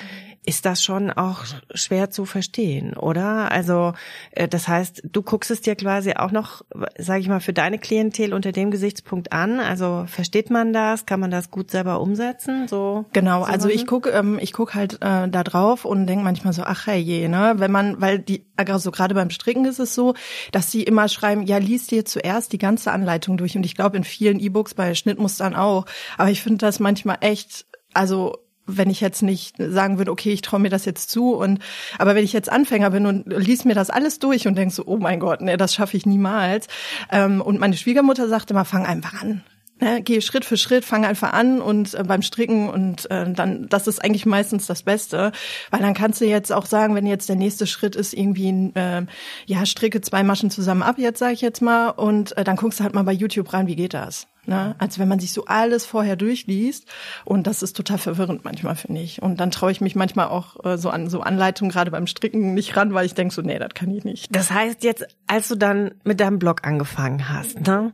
ist 0.46 0.64
das 0.64 0.82
schon 0.82 1.10
auch 1.10 1.44
schwer 1.75 2.10
zu 2.10 2.25
verstehen, 2.25 2.96
oder? 2.96 3.52
Also 3.52 3.92
äh, 4.31 4.48
das 4.48 4.69
heißt, 4.69 5.02
du 5.04 5.22
guckst 5.22 5.50
es 5.50 5.60
dir 5.60 5.76
quasi 5.76 6.14
auch 6.14 6.31
noch, 6.31 6.62
sage 6.96 7.20
ich 7.20 7.28
mal, 7.28 7.40
für 7.40 7.52
deine 7.52 7.78
Klientel 7.78 8.32
unter 8.32 8.50
dem 8.50 8.70
Gesichtspunkt 8.70 9.32
an. 9.32 9.60
Also 9.60 10.06
versteht 10.06 10.48
man 10.50 10.72
das? 10.72 11.04
Kann 11.04 11.20
man 11.20 11.31
das 11.31 11.50
gut 11.50 11.70
selber 11.70 12.00
umsetzen? 12.00 12.69
So 12.69 13.04
Genau, 13.12 13.44
so 13.44 13.50
also 13.50 13.69
ich 13.69 13.87
gucke 13.87 14.10
ähm, 14.10 14.38
ich 14.40 14.52
guck 14.54 14.75
halt 14.75 14.94
äh, 15.02 15.28
da 15.28 15.44
drauf 15.44 15.84
und 15.84 16.06
denk 16.06 16.22
manchmal 16.22 16.54
so, 16.54 16.62
ach 16.62 16.87
je, 16.87 17.28
ne, 17.28 17.54
wenn 17.58 17.70
man, 17.70 18.00
weil 18.00 18.19
die, 18.19 18.46
also 18.56 18.90
gerade 18.90 19.14
beim 19.14 19.31
Stricken 19.31 19.66
ist 19.66 19.78
es 19.78 19.94
so, 19.94 20.14
dass 20.52 20.70
sie 20.70 20.82
immer 20.82 21.08
schreiben, 21.08 21.42
ja, 21.42 21.58
lies 21.58 21.87
dir 21.87 22.06
zuerst 22.06 22.52
die 22.54 22.58
ganze 22.58 22.92
Anleitung 22.92 23.37
durch 23.37 23.56
und 23.56 23.64
ich 23.64 23.75
glaube 23.75 23.98
in 23.98 24.04
vielen 24.04 24.40
E-Books 24.40 24.72
bei 24.72 24.94
Schnittmustern 24.94 25.54
auch, 25.54 25.84
aber 26.16 26.31
ich 26.31 26.42
finde 26.42 26.58
das 26.58 26.81
manchmal 26.81 27.19
echt, 27.20 27.66
also 27.92 28.38
wenn 28.76 28.90
ich 28.90 29.00
jetzt 29.00 29.22
nicht 29.22 29.56
sagen 29.58 29.99
würde, 29.99 30.11
okay, 30.11 30.32
ich 30.32 30.43
traue 30.43 30.61
mir 30.61 30.70
das 30.70 30.84
jetzt 30.84 31.11
zu 31.11 31.34
und 31.34 31.61
aber 31.99 32.14
wenn 32.14 32.25
ich 32.25 32.32
jetzt 32.32 32.50
Anfänger 32.50 32.90
bin 32.90 33.06
und 33.06 33.26
lies 33.26 33.64
mir 33.64 33.75
das 33.75 33.90
alles 33.90 34.19
durch 34.19 34.46
und 34.46 34.56
denk 34.56 34.72
so, 34.72 34.84
oh 34.87 34.96
mein 34.96 35.20
Gott, 35.20 35.40
nee, 35.40 35.56
das 35.56 35.75
schaffe 35.75 35.96
ich 35.96 36.06
niemals. 36.06 36.67
Ähm, 37.11 37.40
und 37.40 37.61
meine 37.61 37.76
Schwiegermutter 37.76 38.28
sagte 38.28 38.55
immer, 38.55 38.64
fang 38.64 38.87
einfach 38.87 39.20
an. 39.20 39.43
Ne, 39.81 40.02
geh 40.02 40.21
Schritt 40.21 40.45
für 40.45 40.59
Schritt, 40.59 40.85
fang 40.85 41.07
einfach 41.07 41.33
an 41.33 41.62
und 41.62 41.95
äh, 41.95 42.04
beim 42.04 42.21
Stricken 42.23 42.69
und 42.69 43.11
äh, 43.11 43.33
dann, 43.33 43.66
das 43.69 43.87
ist 43.87 44.04
eigentlich 44.04 44.26
meistens 44.26 44.66
das 44.66 44.83
Beste, 44.83 45.33
weil 45.71 45.81
dann 45.81 45.95
kannst 45.95 46.21
du 46.21 46.26
jetzt 46.26 46.52
auch 46.52 46.66
sagen, 46.66 46.95
wenn 46.95 47.07
jetzt 47.07 47.31
der 47.31 47.37
nächste 47.37 47.66
Schritt 47.66 47.97
ist 47.97 48.12
irgendwie, 48.12 48.73
äh, 48.75 49.07
ja, 49.47 49.64
stricke 49.64 50.02
zwei 50.02 50.23
Maschen 50.23 50.50
zusammen 50.50 50.83
ab, 50.83 50.97
jetzt 50.99 51.19
sage 51.19 51.33
ich 51.33 51.40
jetzt 51.40 51.62
mal, 51.62 51.90
und 51.90 52.37
äh, 52.37 52.45
dann 52.45 52.57
guckst 52.57 52.81
du 52.81 52.85
halt 52.85 52.95
mal 52.95 53.04
bei 53.04 53.12
YouTube 53.12 53.52
rein, 53.52 53.69
wie 53.69 53.76
geht 53.76 53.95
das? 53.95 54.26
Ne? 54.47 54.75
Als 54.78 54.99
wenn 54.99 55.09
man 55.09 55.21
sich 55.21 55.33
so 55.33 55.45
alles 55.45 55.87
vorher 55.87 56.16
durchliest 56.16 56.87
und 57.25 57.47
das 57.47 57.62
ist 57.62 57.76
total 57.76 57.99
verwirrend 57.99 58.45
manchmal, 58.45 58.75
finde 58.75 59.00
ich. 59.00 59.23
Und 59.23 59.38
dann 59.38 59.50
traue 59.50 59.71
ich 59.71 59.81
mich 59.81 59.95
manchmal 59.95 60.28
auch 60.28 60.64
äh, 60.64 60.78
so 60.78 60.90
an 60.90 61.09
so 61.09 61.21
Anleitungen 61.21 61.71
gerade 61.71 61.90
beim 61.90 62.07
Stricken 62.07 62.54
nicht 62.54 62.76
ran, 62.76 62.95
weil 62.95 63.07
ich 63.07 63.14
denk 63.14 63.33
so, 63.33 63.43
nee, 63.43 63.59
das 63.59 63.75
kann 63.75 63.90
ich 63.90 64.04
nicht. 64.04 64.35
Das 64.35 64.50
heißt 64.50 64.83
jetzt, 64.83 65.07
als 65.26 65.49
du 65.49 65.57
dann 65.57 65.93
mit 66.04 66.21
deinem 66.21 66.38
Blog 66.38 66.66
angefangen 66.66 67.28
hast, 67.28 67.61
ne? 67.66 67.93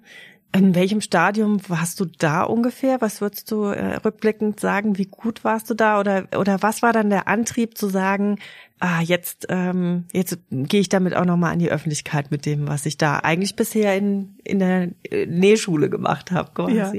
In 0.57 0.75
welchem 0.75 1.03
Stadium 1.03 1.61
warst 1.69 2.01
du 2.01 2.07
da 2.07 2.43
ungefähr? 2.43 3.03
Was 3.03 3.21
würdest 3.21 3.51
du 3.51 3.65
äh, 3.65 3.97
rückblickend 3.97 4.59
sagen? 4.59 4.97
Wie 4.97 5.05
gut 5.05 5.45
warst 5.45 5.69
du 5.69 5.75
da? 5.75 6.01
Oder 6.01 6.29
oder 6.35 6.63
was 6.63 6.81
war 6.81 6.95
dann 6.95 7.11
der 7.11 7.29
Antrieb 7.29 7.77
zu 7.77 7.89
sagen, 7.89 8.39
ah 8.79 9.01
jetzt 9.01 9.47
ähm, 9.49 10.05
jetzt 10.13 10.39
gehe 10.51 10.81
ich 10.81 10.89
damit 10.89 11.15
auch 11.15 11.25
noch 11.25 11.37
mal 11.37 11.51
an 11.51 11.59
die 11.59 11.71
Öffentlichkeit 11.71 12.31
mit 12.31 12.45
dem, 12.45 12.69
was 12.69 12.85
ich 12.87 12.99
da 12.99 13.19
eigentlich 13.19 13.57
bisher 13.57 13.97
in 13.97 14.37
in 14.45 14.59
der 14.59 14.89
äh, 15.11 15.27
Nähschule 15.27 15.91
gemacht 15.91 16.31
habe, 16.31 16.51
quasi. 16.55 16.75
Ja. 16.75 16.93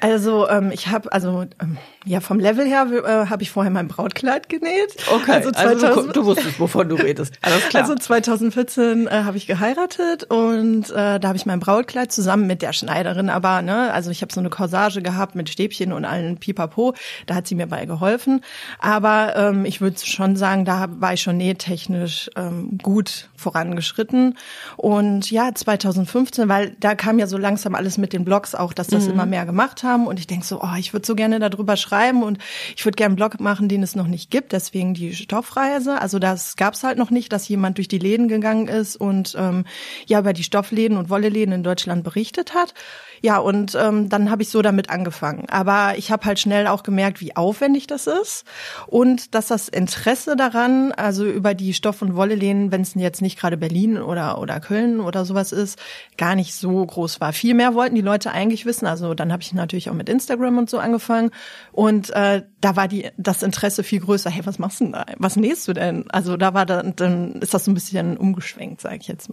Also 0.00 0.48
ähm, 0.48 0.70
ich 0.72 0.88
habe 0.88 1.12
also 1.12 1.44
ähm, 1.60 1.76
ja 2.04 2.20
vom 2.20 2.40
Level 2.40 2.66
her 2.66 2.86
äh, 2.90 3.26
habe 3.30 3.42
ich 3.42 3.50
vorher 3.50 3.70
mein 3.70 3.88
Brautkleid 3.88 4.48
genäht. 4.48 4.96
also, 5.28 5.50
2000 5.50 6.08
du, 6.08 6.12
du 6.12 6.26
wusstest, 6.26 6.58
wovon 6.60 6.88
du 6.88 6.96
redest. 6.96 7.38
Alles 7.42 7.68
klar. 7.68 7.82
Also 7.82 7.94
2014 7.94 9.06
äh, 9.06 9.10
habe 9.10 9.36
ich 9.36 9.46
geheiratet 9.46 10.24
und 10.24 10.90
äh, 10.90 11.20
da 11.20 11.28
habe 11.28 11.36
ich 11.36 11.46
mein 11.46 11.60
Brautkleid 11.60 12.10
zusammen 12.10 12.46
mit 12.46 12.62
der 12.62 12.72
Schneiderin, 12.72 13.28
aber 13.30 13.62
ne, 13.62 13.92
also 13.92 14.10
ich 14.10 14.22
habe 14.22 14.32
so 14.32 14.40
eine 14.40 14.50
Corsage 14.50 15.02
gehabt 15.02 15.34
mit 15.34 15.48
Stäbchen 15.48 15.92
und 15.92 16.04
allen 16.04 16.38
Pipapo, 16.38 16.94
da 17.26 17.34
hat 17.34 17.46
sie 17.46 17.54
mir 17.54 17.66
bei 17.66 17.84
geholfen. 17.84 18.42
Aber 18.78 19.34
ähm, 19.36 19.64
ich 19.64 19.80
würde 19.80 19.98
schon 20.04 20.36
sagen, 20.36 20.64
da 20.64 20.86
war 20.88 21.12
ich 21.12 21.17
nähtechnisch 21.26 22.30
ähm, 22.36 22.78
gut 22.82 23.28
vorangeschritten. 23.36 24.36
Und 24.76 25.30
ja, 25.30 25.54
2015, 25.54 26.48
weil 26.48 26.76
da 26.80 26.94
kam 26.94 27.18
ja 27.18 27.26
so 27.26 27.38
langsam 27.38 27.74
alles 27.74 27.98
mit 27.98 28.12
den 28.12 28.24
Blogs 28.24 28.54
auch, 28.54 28.72
dass 28.72 28.86
das 28.86 29.04
mhm. 29.04 29.12
immer 29.12 29.26
mehr 29.26 29.46
gemacht 29.46 29.82
haben. 29.82 30.06
Und 30.06 30.18
ich 30.18 30.26
denk 30.26 30.44
so, 30.44 30.60
oh, 30.62 30.76
ich 30.78 30.92
würde 30.92 31.06
so 31.06 31.14
gerne 31.14 31.38
darüber 31.38 31.76
schreiben 31.76 32.22
und 32.22 32.38
ich 32.76 32.84
würde 32.84 32.96
gerne 32.96 33.12
einen 33.12 33.16
Blog 33.16 33.40
machen, 33.40 33.68
den 33.68 33.82
es 33.82 33.96
noch 33.96 34.06
nicht 34.06 34.30
gibt. 34.30 34.52
Deswegen 34.52 34.94
die 34.94 35.14
Stoffreise. 35.14 36.00
Also 36.00 36.18
das 36.18 36.56
gab's 36.56 36.84
halt 36.84 36.98
noch 36.98 37.10
nicht, 37.10 37.32
dass 37.32 37.48
jemand 37.48 37.78
durch 37.78 37.88
die 37.88 37.98
Läden 37.98 38.28
gegangen 38.28 38.68
ist 38.68 38.96
und 38.96 39.34
ähm, 39.38 39.64
ja 40.06 40.20
über 40.20 40.32
die 40.32 40.44
Stoffläden 40.44 40.96
und 40.96 41.10
Wolleläden 41.10 41.52
in 41.52 41.62
Deutschland 41.62 42.04
berichtet 42.04 42.54
hat. 42.54 42.74
Ja, 43.22 43.38
und 43.38 43.74
ähm, 43.74 44.08
dann 44.08 44.30
habe 44.30 44.42
ich 44.42 44.48
so 44.48 44.62
damit 44.62 44.90
angefangen. 44.90 45.46
Aber 45.50 45.94
ich 45.96 46.10
habe 46.10 46.24
halt 46.24 46.38
schnell 46.38 46.66
auch 46.66 46.82
gemerkt, 46.82 47.20
wie 47.20 47.36
aufwendig 47.36 47.86
das 47.86 48.06
ist 48.06 48.44
und 48.86 49.34
dass 49.34 49.48
das 49.48 49.68
Interesse 49.68 50.36
daran, 50.36 50.92
also 50.92 51.24
über 51.24 51.54
die 51.54 51.74
Stoff- 51.74 52.02
und 52.02 52.14
Wollelehnen, 52.14 52.72
wenn 52.72 52.82
es 52.82 52.94
jetzt 52.94 53.22
nicht 53.22 53.38
gerade 53.38 53.56
Berlin 53.56 53.98
oder 53.98 54.38
oder 54.38 54.60
Köln 54.60 55.00
oder 55.00 55.24
sowas 55.24 55.52
ist, 55.52 55.78
gar 56.16 56.34
nicht 56.34 56.54
so 56.54 56.84
groß 56.84 57.20
war. 57.20 57.32
Viel 57.32 57.54
mehr 57.54 57.74
wollten 57.74 57.94
die 57.94 58.00
Leute 58.00 58.30
eigentlich 58.32 58.66
wissen. 58.66 58.86
Also 58.86 59.14
dann 59.14 59.32
habe 59.32 59.42
ich 59.42 59.52
natürlich 59.52 59.90
auch 59.90 59.94
mit 59.94 60.08
Instagram 60.08 60.58
und 60.58 60.70
so 60.70 60.78
angefangen 60.78 61.30
und 61.72 62.10
äh, 62.10 62.42
da 62.60 62.76
war 62.76 62.88
die 62.88 63.10
das 63.16 63.42
Interesse 63.42 63.82
viel 63.82 64.00
größer. 64.00 64.30
Hey, 64.30 64.44
was 64.44 64.58
machst 64.58 64.80
du 64.80 64.84
denn 64.84 64.92
da? 64.92 65.06
Was 65.18 65.36
nähst 65.36 65.68
du 65.68 65.72
denn? 65.72 66.10
Also 66.10 66.36
da 66.36 66.54
war 66.54 66.66
dann, 66.66 66.94
dann 66.96 67.34
ist 67.40 67.54
das 67.54 67.64
so 67.64 67.70
ein 67.70 67.74
bisschen 67.74 68.16
umgeschwenkt, 68.16 68.80
sage 68.80 68.98
ich 69.00 69.08
jetzt. 69.08 69.30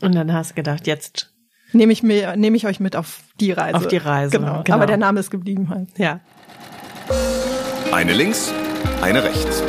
Und 0.00 0.14
dann 0.14 0.32
hast 0.32 0.50
du 0.50 0.54
gedacht, 0.54 0.86
jetzt 0.86 1.35
nehme 1.76 1.92
ich 1.92 2.02
mir, 2.02 2.36
nehme 2.36 2.56
ich 2.56 2.66
euch 2.66 2.80
mit 2.80 2.96
auf 2.96 3.20
die 3.40 3.52
Reise. 3.52 3.76
Auf 3.76 3.86
die 3.86 3.96
Reise. 3.98 4.38
Genau. 4.38 4.62
genau. 4.62 4.76
Aber 4.76 4.86
der 4.86 4.96
Name 4.96 5.20
ist 5.20 5.30
geblieben 5.30 5.68
halt. 5.68 5.88
Ja. 5.98 6.20
Eine 7.92 8.12
links, 8.12 8.52
eine 9.02 9.22
rechts. 9.22 9.62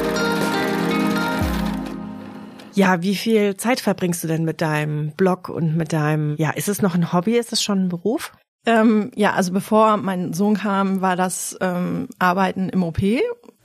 Ja, 2.74 3.02
wie 3.02 3.16
viel 3.16 3.58
Zeit 3.58 3.80
verbringst 3.80 4.24
du 4.24 4.28
denn 4.28 4.46
mit 4.46 4.62
deinem 4.62 5.12
Blog 5.12 5.50
und 5.50 5.76
mit 5.76 5.94
deinem, 5.94 6.36
ja, 6.38 6.52
ist 6.52 6.70
es 6.70 6.82
noch 6.82 6.94
ein 6.94 7.12
Hobby? 7.12 7.36
Ist 7.36 7.52
es 7.52 7.62
schon 7.62 7.86
ein 7.86 7.90
Beruf? 7.90 8.34
Ähm, 8.68 9.12
ja, 9.16 9.34
also 9.34 9.52
bevor 9.52 9.98
mein 9.98 10.34
Sohn 10.34 10.56
kam, 10.56 11.02
war 11.02 11.16
das 11.16 11.58
ähm, 11.62 12.08
Arbeiten 12.20 12.70
im 12.70 12.84
OP 12.84 13.00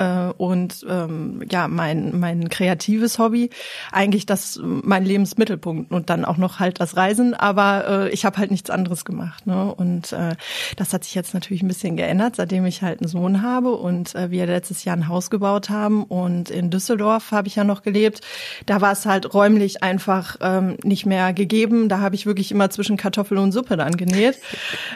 äh, 0.03 0.33
und 0.37 0.85
ähm, 0.89 1.43
ja 1.51 1.69
mein 1.69 2.19
mein 2.19 2.49
kreatives 2.49 3.19
Hobby 3.19 3.51
eigentlich 3.91 4.27
das 4.27 4.61
mein 4.63 5.05
Lebensmittelpunkt 5.05 5.93
und 5.93 6.11
dann 6.11 6.25
auch 6.25 6.37
noch 6.37 6.61
halt 6.61 6.81
das 6.81 6.97
Reisen. 6.97 7.35
Aber 7.35 7.87
äh, 7.89 8.11
ich 8.11 8.25
habe 8.25 8.39
halt 8.39 8.51
nichts 8.51 8.71
anderes 8.71 9.05
gemacht 9.05 9.47
ne? 9.47 9.73
Und 9.75 10.13
äh, 10.13 10.35
das 10.77 10.93
hat 10.93 11.05
sich 11.05 11.15
jetzt 11.15 11.35
natürlich 11.35 11.63
ein 11.63 11.69
bisschen 11.69 11.97
geändert 11.97 12.37
seitdem 12.37 12.67
ich 12.67 12.83
halt 12.83 13.01
einen 13.01 13.09
Sohn 13.09 13.43
habe 13.43 13.73
und 13.73 14.15
äh, 14.15 14.31
wir 14.31 14.47
letztes 14.47 14.85
Jahr 14.85 14.97
ein 14.97 15.09
Haus 15.09 15.31
gebaut 15.31 15.71
haben. 15.71 16.05
Und 16.05 16.51
in 16.51 16.71
Düsseldorf 16.71 17.31
habe 17.31 17.49
ich 17.49 17.57
ja 17.57 17.65
noch 17.65 17.83
gelebt. 17.83 18.21
Da 18.67 18.81
war 18.81 18.93
es 18.93 19.07
halt 19.07 19.33
räumlich 19.35 19.83
einfach 19.83 20.37
ähm, 20.41 20.77
nicht 20.83 21.07
mehr 21.07 21.33
gegeben. 21.33 21.89
Da 21.89 22.01
habe 22.01 22.15
ich 22.15 22.27
wirklich 22.27 22.51
immer 22.51 22.71
zwischen 22.71 22.97
Kartoffel 22.97 23.39
und 23.39 23.53
Suppe 23.53 23.77
dann 23.77 23.97
genäht 23.97 24.39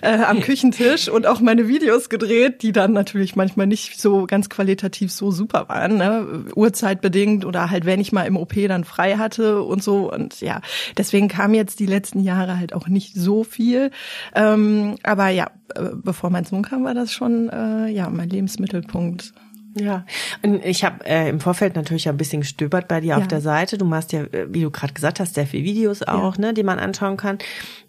äh, 0.03 0.19
am 0.19 0.41
Küchentisch 0.41 1.09
und 1.09 1.27
auch 1.27 1.41
meine 1.41 1.69
Videos 1.69 2.09
gedreht 2.09 2.63
die 2.63 2.73
dann 2.73 2.93
natürlich 2.93 3.37
manchmal 3.37 3.67
nicht 3.67 4.01
so 4.01 4.27
ganz 4.27 4.49
qualitativ 4.49 4.96
qualitativ 4.97 5.13
so 5.13 5.31
super 5.31 5.69
waren, 5.69 5.97
ne? 5.97 6.45
Uhrzeitbedingt 6.55 7.45
oder 7.45 7.71
halt 7.71 7.85
wenn 7.85 8.01
ich 8.01 8.13
mal 8.13 8.25
im 8.25 8.37
OP 8.37 8.55
dann 8.69 8.85
frei 8.85 9.17
hatte 9.17 9.63
und 9.63 9.83
so 9.83 10.13
und 10.13 10.41
ja, 10.41 10.61
deswegen 10.97 11.29
kam 11.29 11.55
jetzt 11.55 11.81
die 11.81 11.87
letzten 11.87 12.21
Jahre 12.21 12.59
halt 12.59 12.73
auch 12.73 12.89
nicht 12.89 13.15
so 13.15 13.45
viel, 13.45 13.91
ähm, 14.35 14.97
aber 15.03 15.29
ja, 15.29 15.51
äh, 15.75 15.91
bevor 15.95 16.31
mein 16.31 16.45
Sohn 16.45 16.63
kam, 16.63 16.85
war 16.85 16.95
das 16.95 17.13
schon 17.13 17.49
äh, 17.49 17.89
ja 17.89 18.09
mein 18.11 18.29
Lebensmittelpunkt. 18.29 19.33
Ja, 19.79 20.07
und 20.43 20.65
ich 20.65 20.85
habe 20.85 21.05
äh, 21.05 21.29
im 21.29 21.39
Vorfeld 21.39 21.77
natürlich 21.77 22.09
ein 22.09 22.17
bisschen 22.17 22.41
gestöbert 22.41 22.89
bei 22.89 23.03
dir 23.03 23.09
ja. 23.09 23.17
auf 23.19 23.29
der 23.29 23.43
Seite. 23.43 23.77
Du 23.77 23.85
machst 23.85 24.11
ja, 24.11 24.23
äh, 24.23 24.47
wie 24.49 24.63
du 24.63 24.71
gerade 24.71 24.95
gesagt 24.95 25.21
hast, 25.21 25.35
sehr 25.35 25.47
viele 25.47 25.65
Videos 25.65 26.03
auch, 26.03 26.37
ja. 26.37 26.41
ne, 26.41 26.55
die 26.55 26.63
man 26.63 26.79
anschauen 26.79 27.19
kann. 27.19 27.37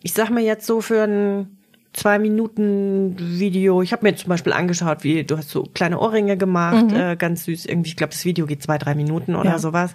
Ich 0.04 0.12
sag 0.12 0.30
mal 0.30 0.44
jetzt 0.44 0.66
so 0.66 0.82
für 0.82 1.04
ein 1.04 1.57
zwei 1.98 2.20
Minuten 2.20 3.16
Video. 3.18 3.82
Ich 3.82 3.92
habe 3.92 4.06
mir 4.06 4.16
zum 4.16 4.30
Beispiel 4.30 4.54
angeschaut, 4.54 5.04
wie 5.04 5.24
du 5.24 5.38
hast 5.38 5.50
so 5.50 5.64
kleine 5.64 6.00
Ohrringe 6.00 6.38
gemacht, 6.38 6.92
mhm. 6.92 6.96
äh, 6.96 7.16
ganz 7.16 7.46
süß. 7.46 7.66
Irgendwie, 7.66 7.90
ich 7.90 7.96
glaube, 7.96 8.12
das 8.12 8.24
Video 8.24 8.46
geht 8.46 8.62
zwei, 8.62 8.78
drei 8.78 8.94
Minuten 8.94 9.36
oder 9.36 9.52
ja. 9.52 9.60
sowas. 9.60 9.94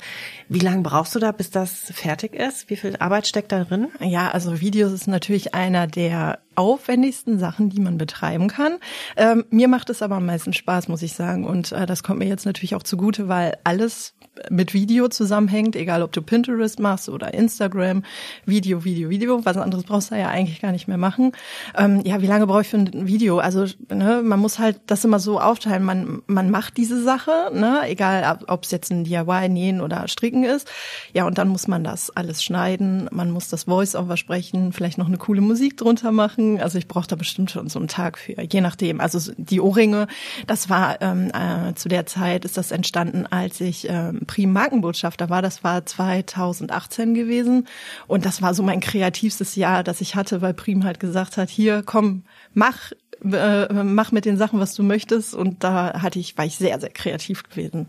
Wie 0.48 0.58
lange 0.58 0.82
brauchst 0.82 1.14
du 1.14 1.20
da, 1.20 1.32
bis 1.32 1.50
das 1.50 1.92
fertig 1.94 2.34
ist? 2.34 2.68
Wie 2.68 2.76
viel 2.76 2.96
Arbeit 2.96 3.26
steckt 3.26 3.52
da 3.52 3.64
drin? 3.64 3.88
Ja, 4.00 4.30
also 4.30 4.60
Videos 4.60 4.92
ist 4.92 5.06
natürlich 5.06 5.54
einer 5.54 5.86
der 5.86 6.40
aufwendigsten 6.54 7.38
Sachen, 7.38 7.70
die 7.70 7.80
man 7.80 7.98
betreiben 7.98 8.48
kann. 8.48 8.78
Ähm, 9.16 9.44
mir 9.50 9.68
macht 9.68 9.90
es 9.90 10.02
aber 10.02 10.16
am 10.16 10.26
meisten 10.26 10.52
Spaß, 10.52 10.88
muss 10.88 11.02
ich 11.02 11.14
sagen. 11.14 11.44
Und 11.44 11.72
äh, 11.72 11.86
das 11.86 12.02
kommt 12.02 12.18
mir 12.18 12.28
jetzt 12.28 12.46
natürlich 12.46 12.74
auch 12.74 12.82
zugute, 12.82 13.28
weil 13.28 13.56
alles 13.64 14.14
mit 14.50 14.72
Video 14.72 15.08
zusammenhängt, 15.08 15.76
egal 15.76 16.02
ob 16.02 16.12
du 16.12 16.22
Pinterest 16.22 16.80
machst 16.80 17.08
oder 17.08 17.34
Instagram, 17.34 18.02
Video, 18.46 18.84
Video, 18.84 19.10
Video, 19.10 19.44
was 19.44 19.56
anderes 19.56 19.84
brauchst 19.84 20.10
du 20.10 20.18
ja 20.18 20.28
eigentlich 20.28 20.60
gar 20.60 20.72
nicht 20.72 20.88
mehr 20.88 20.96
machen. 20.96 21.32
Ähm, 21.76 22.00
ja, 22.04 22.22
wie 22.22 22.26
lange 22.26 22.46
brauche 22.46 22.62
ich 22.62 22.68
für 22.68 22.78
ein 22.78 23.06
Video? 23.06 23.38
Also 23.38 23.66
ne, 23.90 24.22
man 24.24 24.40
muss 24.40 24.58
halt 24.58 24.80
das 24.86 25.04
immer 25.04 25.18
so 25.18 25.38
aufteilen. 25.38 25.84
Man 25.84 26.22
man 26.26 26.50
macht 26.50 26.76
diese 26.76 27.02
Sache, 27.02 27.50
ne, 27.52 27.82
egal 27.84 28.38
ob 28.48 28.64
es 28.64 28.70
jetzt 28.70 28.90
ein 28.90 29.04
DIY, 29.04 29.48
Nähen 29.50 29.80
oder 29.80 30.08
Stricken 30.08 30.44
ist. 30.44 30.68
Ja, 31.12 31.26
und 31.26 31.36
dann 31.38 31.48
muss 31.48 31.68
man 31.68 31.84
das 31.84 32.10
alles 32.10 32.42
schneiden. 32.42 33.08
Man 33.12 33.30
muss 33.30 33.48
das 33.48 33.64
Voice-Over 33.64 34.16
sprechen, 34.16 34.72
vielleicht 34.72 34.98
noch 34.98 35.08
eine 35.08 35.18
coole 35.18 35.42
Musik 35.42 35.76
drunter 35.76 36.10
machen. 36.10 36.41
Also 36.60 36.78
ich 36.78 36.88
brauche 36.88 37.06
da 37.06 37.16
bestimmt 37.16 37.50
schon 37.50 37.68
so 37.68 37.78
einen 37.78 37.88
Tag 37.88 38.18
für, 38.18 38.40
je 38.42 38.60
nachdem. 38.60 39.00
Also 39.00 39.32
die 39.36 39.60
Ohrringe, 39.60 40.06
das 40.46 40.68
war 40.68 41.00
ähm, 41.00 41.30
äh, 41.32 41.74
zu 41.74 41.88
der 41.88 42.06
Zeit 42.06 42.44
ist 42.44 42.56
das 42.56 42.70
entstanden, 42.70 43.26
als 43.26 43.60
ich 43.60 43.88
ähm, 43.88 44.20
Prim 44.26 44.52
Markenbotschafter 44.52 45.30
war. 45.30 45.42
Das 45.42 45.64
war 45.64 45.84
2018 45.84 47.14
gewesen. 47.14 47.66
Und 48.06 48.24
das 48.24 48.42
war 48.42 48.54
so 48.54 48.62
mein 48.62 48.80
kreativstes 48.80 49.56
Jahr, 49.56 49.82
das 49.84 50.00
ich 50.00 50.14
hatte, 50.14 50.42
weil 50.42 50.54
Prim 50.54 50.84
halt 50.84 51.00
gesagt 51.00 51.36
hat, 51.36 51.50
hier, 51.50 51.82
komm, 51.84 52.24
mach, 52.54 52.92
äh, 53.24 53.72
mach 53.72 54.12
mit 54.12 54.24
den 54.24 54.36
Sachen, 54.36 54.60
was 54.60 54.74
du 54.74 54.82
möchtest. 54.82 55.34
Und 55.34 55.64
da 55.64 56.00
hatte 56.00 56.18
ich, 56.18 56.36
war 56.38 56.44
ich 56.44 56.56
sehr, 56.56 56.78
sehr 56.80 56.90
kreativ 56.90 57.42
gewesen. 57.44 57.88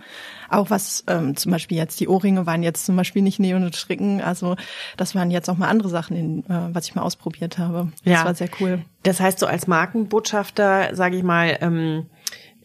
Auch 0.50 0.70
was 0.70 1.04
ähm, 1.08 1.36
zum 1.36 1.52
Beispiel 1.52 1.78
jetzt 1.78 2.00
die 2.00 2.08
Ohrringe 2.08 2.46
waren 2.46 2.64
jetzt 2.64 2.86
zum 2.86 2.96
Beispiel 2.96 3.22
nicht 3.22 3.40
Neon 3.40 3.64
und 3.64 3.76
Stricken. 3.76 4.22
Also 4.22 4.56
das 4.98 5.16
waren 5.16 5.32
jetzt 5.32 5.50
auch 5.50 5.58
mal 5.58 5.70
andere 5.70 5.90
Sachen, 5.90 6.16
in, 6.16 6.40
äh, 6.46 6.74
was 6.74 6.88
ich 6.88 6.96
mal 6.96 7.02
ausprobiert 7.02 7.58
habe. 7.58 7.92
Das 8.04 8.14
ja. 8.14 8.26
war 8.26 8.36
sehr 8.36 8.50
cool. 8.60 8.80
Das 9.04 9.20
heißt, 9.20 9.40
so 9.40 9.46
als 9.46 9.68
Markenbotschafter, 9.68 10.96
sage 10.96 11.18
ich 11.18 11.24
mal, 11.24 11.58
ähm, 11.62 12.06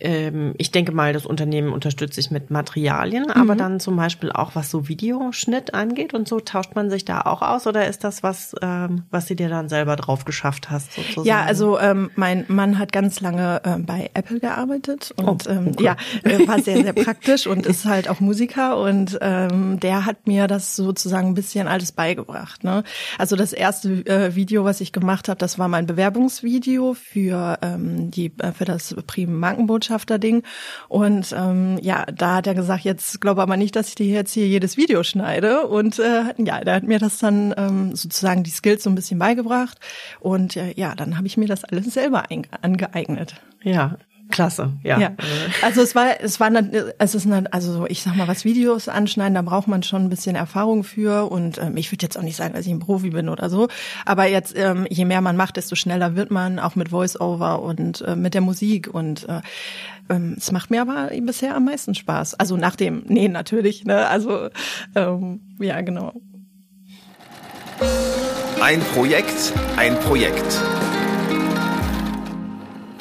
ähm, 0.01 0.55
ich 0.59 0.71
denke 0.71 0.93
mal, 0.93 1.13
das 1.13 1.27
Unternehmen 1.27 1.73
unterstützt 1.73 2.15
sich 2.15 2.31
mit 2.31 2.51
Materialien, 2.51 3.25
mhm. 3.25 3.31
aber 3.31 3.57
dann 3.57 3.81
zum 3.81 3.97
Beispiel 3.97 4.33
auch 4.33 4.55
was 4.55 4.71
so 4.71 4.89
Videoschnitt 4.89 5.75
angeht 5.75 6.15
und 6.15 6.29
so, 6.29 6.41
tauscht 6.41 6.75
man 6.75 6.91
sich 6.91 7.05
da 7.05 7.23
auch 7.23 7.43
aus 7.43 7.67
oder 7.67 7.87
ist 7.87 8.05
das 8.05 8.23
was, 8.23 8.55
ähm, 8.63 9.03
was 9.11 9.27
du 9.27 9.35
dir 9.35 9.49
dann 9.49 9.69
selber 9.69 9.97
drauf 9.97 10.25
geschafft 10.25 10.71
hast? 10.71 10.93
Sozusagen? 10.93 11.27
Ja, 11.27 11.43
also 11.43 11.79
ähm, 11.79 12.11
mein 12.17 12.45
Mann 12.49 12.79
hat 12.79 12.93
ganz 12.93 13.21
lange 13.21 13.61
äh, 13.65 13.79
bei 13.79 14.11
Apple 14.15 14.41
gearbeitet 14.41 15.13
und 15.17 15.47
oh, 15.47 15.51
ähm, 15.51 15.69
okay. 15.69 15.85
ja, 15.85 15.97
äh, 16.23 16.47
war 16.47 16.61
sehr, 16.61 16.83
sehr 16.83 16.93
praktisch 17.05 17.47
und 17.47 17.67
ist 17.67 17.85
halt 17.85 18.09
auch 18.09 18.21
Musiker 18.21 18.79
und 18.79 19.19
ähm, 19.21 19.81
der 19.81 20.07
hat 20.07 20.27
mir 20.27 20.47
das 20.47 20.77
sozusagen 20.77 21.29
ein 21.29 21.35
bisschen 21.35 21.69
alles 21.69 21.93
beigebracht. 21.93 22.65
Ne? 22.65 22.85
Also 23.19 23.37
das 23.37 23.53
erste 23.53 24.07
äh, 24.07 24.35
Video, 24.35 24.65
was 24.65 24.81
ich 24.81 24.93
gemacht 24.93 25.29
habe, 25.29 25.39
das 25.39 25.59
war 25.59 25.69
mein 25.69 25.87
Bewerbungsvideo 25.87 26.95
für 26.95 27.59
ähm, 27.63 28.11
die 28.11 28.33
äh, 28.39 28.53
für 28.53 28.65
das 28.65 28.95
Prim 29.07 29.39
Markenbotschaft 29.39 29.88
Botschafter-Ding. 29.89 30.43
Und 30.89 31.35
ähm, 31.37 31.79
ja, 31.83 32.05
da 32.07 32.37
hat 32.37 32.47
er 32.47 32.55
gesagt, 32.55 32.85
jetzt 32.85 33.21
glaube 33.21 33.43
aber 33.43 33.57
nicht, 33.57 33.75
dass 33.77 33.89
ich 33.89 33.95
dir 33.95 34.07
jetzt 34.07 34.33
hier 34.33 34.47
jedes 34.47 34.77
Video 34.77 35.03
schneide. 35.03 35.67
Und 35.67 35.99
äh, 35.99 36.35
ja, 36.37 36.61
der 36.63 36.75
hat 36.75 36.85
mir 36.85 36.99
das 36.99 37.19
dann 37.19 37.55
ähm, 37.57 37.97
sozusagen 37.97 38.43
die 38.43 38.51
Skills 38.51 38.83
so 38.85 38.91
ein 38.91 38.95
bisschen 38.95 39.19
beigebracht. 39.19 39.79
Und 40.21 40.57
äh, 40.57 40.73
ja, 40.77 40.95
dann 40.95 41.17
habe 41.17 41.27
ich 41.27 41.37
mir 41.37 41.49
das 41.49 41.65
alles 41.65 41.95
selber 41.95 42.25
angeeignet. 42.63 43.35
Ja, 43.63 43.97
Klasse, 44.31 44.73
ja. 44.83 44.99
ja. 44.99 45.11
Also 45.63 45.81
es 45.81 45.95
war, 45.95 46.21
es 46.21 46.39
war, 46.39 46.51
es 46.99 47.15
ist 47.15 47.27
eine, 47.27 47.53
also 47.53 47.87
ich 47.89 48.03
sag 48.03 48.15
mal, 48.15 48.29
was 48.29 48.45
Videos 48.45 48.89
anschneiden, 48.89 49.35
da 49.35 49.43
braucht 49.43 49.69
man 49.69 49.83
schon 49.83 50.05
ein 50.05 50.11
bisschen 50.11 50.37
Erfahrung 50.37 50.85
für 50.85 51.31
und 51.31 51.59
ähm, 51.59 51.77
ich 51.77 51.91
würde 51.91 52.05
jetzt 52.05 52.19
auch 52.19 52.23
nicht 52.23 52.37
sagen, 52.37 52.55
dass 52.55 52.67
ich 52.67 52.73
ein 52.73 52.79
Profi 52.79 53.11
bin 53.11 53.29
oder 53.29 53.49
so, 53.49 53.69
aber 54.05 54.27
jetzt 54.27 54.55
ähm, 54.57 54.87
je 54.91 55.05
mehr 55.07 55.21
man 55.21 55.37
macht, 55.37 55.57
desto 55.57 55.77
schneller 55.77 56.15
wird 56.15 56.31
man, 56.31 56.59
auch 56.59 56.77
mit 56.77 56.91
Voice-Over 56.91 57.63
und 57.63 58.03
äh, 58.03 58.17
mit 58.17 58.35
der 58.35 58.43
Musik 58.43 58.93
und 58.93 59.29
äh, 59.29 59.41
ähm, 60.11 60.35
es 60.37 60.53
macht 60.53 60.71
mir 60.71 60.83
aber 60.83 61.11
bisher 61.23 61.55
am 61.55 61.65
meisten 61.65 61.95
Spaß. 61.95 62.35
Also 62.35 62.57
nach 62.57 62.77
dem 62.77 63.05
Nähen 63.07 63.33
natürlich, 63.33 63.85
ne? 63.85 64.09
Also 64.09 64.49
ähm, 64.95 65.41
ja, 65.59 65.81
genau. 65.81 66.13
Ein 68.61 68.81
Projekt, 68.81 69.53
ein 69.77 69.99
Projekt. 70.01 70.61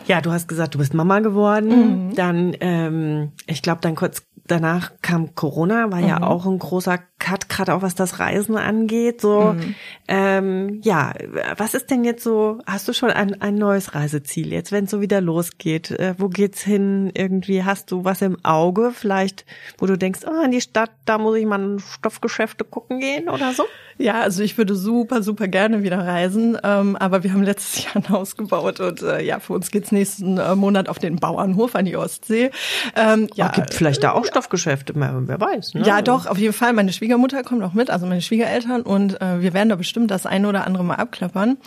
Ja, 0.08 0.22
du 0.22 0.32
hast 0.32 0.48
gesagt, 0.48 0.74
du 0.74 0.80
bist 0.80 0.94
Mama 0.94 1.20
geworden. 1.20 2.08
Mhm. 2.08 2.16
Dann, 2.16 2.56
ähm, 2.60 3.32
ich 3.46 3.62
glaube, 3.62 3.82
dann 3.82 3.96
kurz 3.96 4.26
danach 4.48 4.94
kam 5.02 5.36
Corona, 5.36 5.92
war 5.92 6.00
mhm. 6.00 6.08
ja 6.08 6.24
auch 6.24 6.46
ein 6.46 6.58
großer 6.58 6.98
Cut, 7.20 7.50
gerade 7.50 7.74
auch 7.74 7.82
was 7.82 7.96
das 7.96 8.20
Reisen 8.20 8.58
angeht. 8.58 9.22
So, 9.22 9.54
mhm. 9.54 9.76
ähm, 10.08 10.82
ja, 10.84 11.14
was 11.58 11.74
ist 11.74 11.90
denn 11.90 12.04
jetzt 12.04 12.24
so? 12.24 12.60
Hast 12.66 12.88
du 12.88 12.94
schon 12.94 13.10
ein, 13.10 13.42
ein 13.42 13.56
neues 13.56 13.96
Reiseziel 13.96 14.54
jetzt, 14.54 14.72
wenn 14.72 14.86
es 14.86 14.92
so 14.92 15.02
wieder 15.02 15.20
losgeht? 15.20 15.92
Äh, 15.92 16.14
wo 16.18 16.30
geht's 16.30 16.62
hin? 16.62 17.12
Irgendwie 17.16 17.64
hast 17.64 17.92
du 17.92 18.06
was 18.06 18.22
im 18.22 18.38
Auge, 18.46 18.92
vielleicht, 18.94 19.46
wo 19.80 19.88
du 19.88 19.98
denkst, 19.98 20.22
oh, 20.28 20.46
in 20.46 20.52
die 20.52 20.62
Stadt, 20.62 20.92
da 21.06 21.18
muss 21.18 21.36
ich 21.38 21.46
mal 21.46 21.60
in 21.60 21.80
Stoffgeschäfte 21.80 22.64
gucken 22.64 23.00
gehen 23.00 23.30
oder 23.30 23.52
so? 23.52 23.66
Ja, 23.98 24.22
also 24.22 24.44
ich 24.44 24.58
würde 24.60 24.76
super, 24.76 25.24
super 25.24 25.48
gerne 25.48 25.82
wieder 25.82 25.98
reisen, 25.98 26.56
ähm, 26.64 26.96
aber 26.96 27.24
wir 27.24 27.34
haben 27.34 27.44
letztes 27.44 27.84
Jahr 27.84 27.96
ein 27.96 28.10
Haus 28.10 28.38
gebaut 28.38 28.80
und 28.80 29.02
äh, 29.02 29.24
ja, 29.24 29.40
für 29.40 29.54
uns 29.54 29.72
geht's 29.72 29.92
nächsten 29.92 30.38
äh, 30.38 30.56
Monat 30.56 30.88
auf 30.88 31.00
den 31.00 31.16
Bauernhof 31.16 31.74
an 31.74 31.86
die 31.86 31.98
Ostsee. 31.98 32.52
Ähm, 32.96 33.28
ja, 33.34 33.50
oh, 33.52 33.56
gibt 33.56 33.74
vielleicht 33.74 34.04
da 34.04 34.12
auch 34.12 34.26
Stoffgeschäfte, 34.26 34.94
wer 34.96 35.42
weiß. 35.42 35.74
Ne? 35.74 35.84
Ja, 35.84 36.04
doch, 36.04 36.28
auf 36.28 36.38
jeden 36.38 36.54
Fall. 36.54 36.74
Meine 36.74 36.94
Schwiegermutter 36.94 37.07
kommt 37.10 37.64
auch 37.64 37.74
mit, 37.74 37.90
also 37.90 38.06
meine 38.06 38.22
Schwiegereltern 38.22 38.82
und 38.82 39.22
äh, 39.22 39.42
wir 39.42 39.54
werden 39.54 39.70
da 39.70 39.76
bestimmt 39.76 40.12
das 40.12 40.26
eine 40.26 40.48
oder 40.48 40.66
andere 40.66 40.84
mal 40.84 40.96
abklappern. 40.96 41.58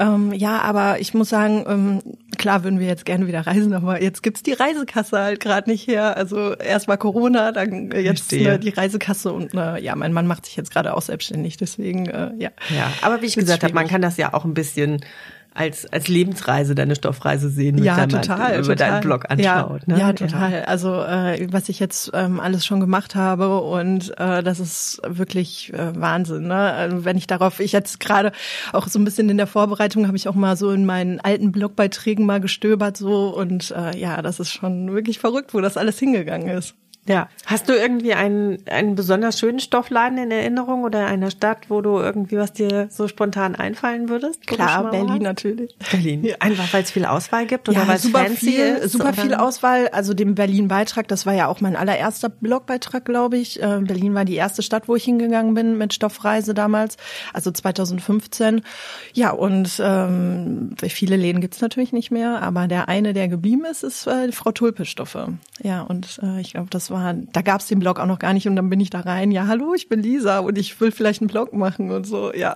Ähm, 0.00 0.32
ja, 0.32 0.60
aber 0.60 1.00
ich 1.00 1.14
muss 1.14 1.28
sagen, 1.28 1.64
ähm, 1.68 2.02
klar 2.38 2.64
würden 2.64 2.78
wir 2.78 2.86
jetzt 2.86 3.04
gerne 3.04 3.26
wieder 3.26 3.46
reisen, 3.46 3.72
aber 3.72 4.02
jetzt 4.02 4.22
gibt's 4.22 4.42
die 4.42 4.52
Reisekasse 4.52 5.18
halt 5.18 5.40
gerade 5.40 5.70
nicht 5.70 5.86
her. 5.86 6.16
Also 6.16 6.54
erst 6.54 6.88
war 6.88 6.96
Corona, 6.96 7.52
dann 7.52 7.90
jetzt 7.92 8.32
ne, 8.32 8.58
die 8.58 8.70
Reisekasse 8.70 9.32
und 9.32 9.54
äh, 9.54 9.80
ja, 9.80 9.94
mein 9.96 10.12
Mann 10.12 10.26
macht 10.26 10.46
sich 10.46 10.56
jetzt 10.56 10.72
gerade 10.72 10.94
auch 10.94 11.02
selbstständig. 11.02 11.56
Deswegen, 11.56 12.06
äh, 12.06 12.32
ja. 12.38 12.50
Ja, 12.70 12.92
aber 13.02 13.22
wie 13.22 13.26
ich 13.26 13.36
gesagt 13.36 13.62
habe, 13.64 13.74
man 13.74 13.88
kann 13.88 14.02
das 14.02 14.16
ja 14.16 14.34
auch 14.34 14.44
ein 14.44 14.54
bisschen 14.54 15.04
als, 15.54 15.90
als 15.92 16.08
Lebensreise, 16.08 16.74
deine 16.74 16.94
Stoffreise 16.94 17.50
sehen, 17.50 17.82
ja, 17.82 17.96
wenn 17.96 18.08
total, 18.08 18.38
man 18.38 18.52
über 18.54 18.74
total. 18.74 18.76
deinen 18.76 19.00
Blog 19.02 19.26
anschaut. 19.28 19.82
Ja, 19.86 19.94
ne? 19.94 20.00
ja 20.00 20.12
total. 20.12 20.52
Ja. 20.52 20.60
Also 20.62 20.94
äh, 21.02 21.46
was 21.50 21.68
ich 21.68 21.78
jetzt 21.78 22.10
ähm, 22.14 22.40
alles 22.40 22.64
schon 22.64 22.80
gemacht 22.80 23.14
habe 23.14 23.60
und 23.60 24.18
äh, 24.18 24.42
das 24.42 24.60
ist 24.60 25.02
wirklich 25.06 25.72
äh, 25.74 25.98
Wahnsinn. 26.00 26.48
Ne? 26.48 26.54
Also, 26.54 27.04
wenn 27.04 27.16
ich 27.16 27.26
darauf, 27.26 27.60
ich 27.60 27.72
jetzt 27.72 28.00
gerade 28.00 28.32
auch 28.72 28.88
so 28.88 28.98
ein 28.98 29.04
bisschen 29.04 29.28
in 29.28 29.36
der 29.36 29.46
Vorbereitung 29.46 30.06
habe 30.06 30.16
ich 30.16 30.28
auch 30.28 30.34
mal 30.34 30.56
so 30.56 30.70
in 30.70 30.86
meinen 30.86 31.20
alten 31.20 31.52
Blogbeiträgen 31.52 32.24
mal 32.24 32.40
gestöbert 32.40 32.96
so 32.96 33.36
und 33.36 33.72
äh, 33.72 33.96
ja, 33.98 34.22
das 34.22 34.40
ist 34.40 34.52
schon 34.52 34.92
wirklich 34.92 35.18
verrückt, 35.18 35.52
wo 35.54 35.60
das 35.60 35.76
alles 35.76 35.98
hingegangen 35.98 36.48
ist. 36.48 36.74
Ja. 37.08 37.28
Hast 37.46 37.68
du 37.68 37.72
irgendwie 37.72 38.14
einen, 38.14 38.58
einen 38.68 38.94
besonders 38.94 39.38
schönen 39.38 39.58
Stoffladen 39.58 40.18
in 40.18 40.30
Erinnerung 40.30 40.84
oder 40.84 41.06
einer 41.06 41.32
Stadt, 41.32 41.68
wo 41.68 41.80
du 41.80 41.98
irgendwie 41.98 42.36
was 42.36 42.52
dir 42.52 42.86
so 42.90 43.08
spontan 43.08 43.56
einfallen 43.56 44.08
würdest? 44.08 44.46
Klar, 44.46 44.88
Berlin 44.88 45.08
warst? 45.08 45.22
natürlich. 45.22 45.76
Berlin. 45.90 46.24
Ja. 46.24 46.36
Einfach 46.38 46.72
weil 46.72 46.84
es 46.84 46.92
viel 46.92 47.04
Auswahl 47.04 47.46
gibt 47.46 47.68
oder 47.68 47.80
ja, 47.80 47.88
weil 47.88 47.96
es 47.96 48.08
fancy 48.08 48.52
viel, 48.52 48.60
ist? 48.60 48.92
Super 48.92 49.08
oder? 49.08 49.14
viel 49.14 49.34
Auswahl. 49.34 49.88
Also 49.88 50.14
dem 50.14 50.36
Berlin-Beitrag, 50.36 51.08
das 51.08 51.26
war 51.26 51.34
ja 51.34 51.48
auch 51.48 51.60
mein 51.60 51.74
allererster 51.74 52.28
Blogbeitrag, 52.28 53.04
glaube 53.04 53.36
ich. 53.36 53.60
Äh, 53.60 53.80
Berlin 53.80 54.14
war 54.14 54.24
die 54.24 54.36
erste 54.36 54.62
Stadt, 54.62 54.86
wo 54.86 54.94
ich 54.94 55.02
hingegangen 55.02 55.54
bin 55.54 55.76
mit 55.76 55.92
Stoffreise 55.94 56.54
damals, 56.54 56.98
also 57.32 57.50
2015. 57.50 58.62
Ja, 59.12 59.30
und 59.32 59.82
ähm, 59.84 60.76
viele 60.78 61.16
Läden 61.16 61.40
gibt's 61.40 61.60
natürlich 61.60 61.92
nicht 61.92 62.12
mehr, 62.12 62.42
aber 62.42 62.68
der 62.68 62.88
eine, 62.88 63.12
der 63.12 63.26
geblieben 63.26 63.64
ist, 63.64 63.82
ist 63.82 64.06
äh, 64.06 64.30
Frau 64.30 64.52
Tulpe 64.52 64.84
Stoffe. 64.84 65.34
Ja, 65.60 65.82
und 65.82 66.20
äh, 66.22 66.40
ich 66.40 66.52
glaube, 66.52 66.70
das 66.70 66.91
war, 66.92 67.14
da 67.14 67.42
gab 67.42 67.60
es 67.60 67.66
den 67.66 67.80
Blog 67.80 67.98
auch 67.98 68.06
noch 68.06 68.18
gar 68.18 68.32
nicht 68.32 68.46
und 68.46 68.56
dann 68.56 68.70
bin 68.70 68.80
ich 68.80 68.90
da 68.90 69.00
rein, 69.00 69.30
ja, 69.30 69.46
hallo, 69.46 69.74
ich 69.74 69.88
bin 69.88 70.02
Lisa 70.02 70.40
und 70.40 70.58
ich 70.58 70.80
will 70.80 70.92
vielleicht 70.92 71.20
einen 71.20 71.28
Blog 71.28 71.52
machen 71.52 71.90
und 71.90 72.06
so, 72.06 72.32
ja. 72.32 72.54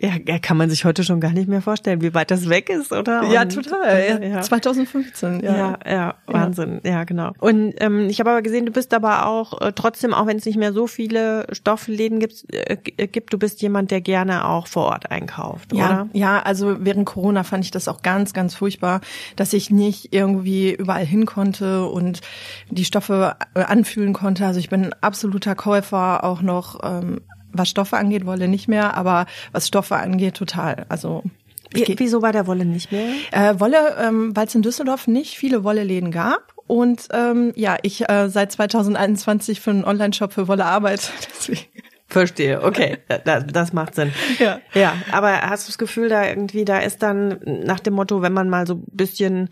Ja, 0.00 0.38
kann 0.38 0.58
man 0.58 0.68
sich 0.68 0.84
heute 0.84 1.02
schon 1.02 1.18
gar 1.18 1.32
nicht 1.32 1.48
mehr 1.48 1.62
vorstellen, 1.62 2.02
wie 2.02 2.12
weit 2.12 2.30
das 2.30 2.50
weg 2.50 2.68
ist, 2.68 2.92
oder? 2.92 3.22
Und, 3.22 3.32
ja, 3.32 3.46
total. 3.46 4.22
Ja, 4.22 4.42
2015, 4.42 5.40
ja. 5.40 5.56
Ja, 5.56 5.78
ja 5.86 6.14
Wahnsinn. 6.26 6.80
Ja, 6.84 6.90
ja 6.90 7.04
genau. 7.04 7.32
Und 7.38 7.72
ähm, 7.78 8.06
ich 8.10 8.20
habe 8.20 8.30
aber 8.30 8.42
gesehen, 8.42 8.66
du 8.66 8.72
bist 8.72 8.92
aber 8.92 9.24
auch 9.26 9.62
äh, 9.62 9.72
trotzdem, 9.74 10.12
auch 10.12 10.26
wenn 10.26 10.36
es 10.36 10.44
nicht 10.44 10.58
mehr 10.58 10.74
so 10.74 10.86
viele 10.86 11.46
Stoffläden 11.52 12.20
gibt, 12.20 12.44
äh, 12.52 12.76
gibt, 13.06 13.32
du 13.32 13.38
bist 13.38 13.62
jemand, 13.62 13.90
der 13.90 14.02
gerne 14.02 14.46
auch 14.46 14.66
vor 14.66 14.84
Ort 14.84 15.10
einkauft, 15.10 15.72
ja, 15.72 15.86
oder? 15.86 16.08
Ja, 16.12 16.42
also 16.42 16.76
während 16.84 17.06
Corona 17.06 17.42
fand 17.42 17.64
ich 17.64 17.70
das 17.70 17.88
auch 17.88 18.02
ganz, 18.02 18.34
ganz 18.34 18.54
furchtbar, 18.54 19.00
dass 19.36 19.54
ich 19.54 19.70
nicht 19.70 20.12
irgendwie 20.12 20.74
überall 20.74 21.06
hin 21.06 21.24
konnte 21.24 21.86
und 21.86 22.20
die 22.68 22.84
Stoffe 22.84 23.36
äh, 23.54 23.62
anfühlen 23.62 24.12
konnte. 24.12 24.44
Also 24.44 24.60
ich 24.60 24.68
bin 24.68 24.84
ein 24.84 24.94
absoluter 25.00 25.54
Käufer, 25.54 26.24
auch 26.24 26.42
noch 26.42 26.78
ähm, 26.82 27.22
was 27.58 27.68
Stoffe 27.68 27.96
angeht, 27.96 28.26
Wolle 28.26 28.48
nicht 28.48 28.68
mehr, 28.68 28.96
aber 28.96 29.26
was 29.52 29.66
Stoffe 29.66 29.96
angeht, 29.96 30.34
total. 30.34 30.86
Also 30.88 31.24
Wieso 31.72 32.20
bei 32.20 32.32
der 32.32 32.46
Wolle 32.46 32.64
nicht 32.64 32.92
mehr? 32.92 33.12
Äh, 33.30 33.60
Wolle, 33.60 33.96
ähm, 34.00 34.34
weil 34.34 34.46
es 34.46 34.54
in 34.54 34.62
Düsseldorf 34.62 35.06
nicht 35.06 35.36
viele 35.36 35.64
Wolleläden 35.64 36.10
gab. 36.10 36.54
Und 36.66 37.08
ähm, 37.12 37.52
ja, 37.56 37.76
ich 37.82 38.08
äh, 38.08 38.28
seit 38.28 38.52
2021 38.52 39.60
für 39.60 39.70
einen 39.70 39.84
Online-Shop 39.84 40.32
für 40.32 40.48
Wolle 40.48 40.64
arbeite. 40.64 41.08
Deswegen. 41.28 41.60
Verstehe, 42.06 42.62
okay, 42.62 42.98
das, 43.24 43.44
das 43.46 43.72
macht 43.72 43.94
Sinn. 43.94 44.12
Ja. 44.38 44.60
ja, 44.72 44.94
aber 45.12 45.42
hast 45.42 45.66
du 45.66 45.70
das 45.70 45.78
Gefühl, 45.78 46.08
da 46.08 46.26
irgendwie, 46.26 46.64
da 46.64 46.78
ist 46.78 47.02
dann 47.02 47.38
nach 47.44 47.80
dem 47.80 47.94
Motto, 47.94 48.22
wenn 48.22 48.32
man 48.32 48.48
mal 48.48 48.66
so 48.66 48.82
bisschen 48.86 49.42
ähm, 49.42 49.48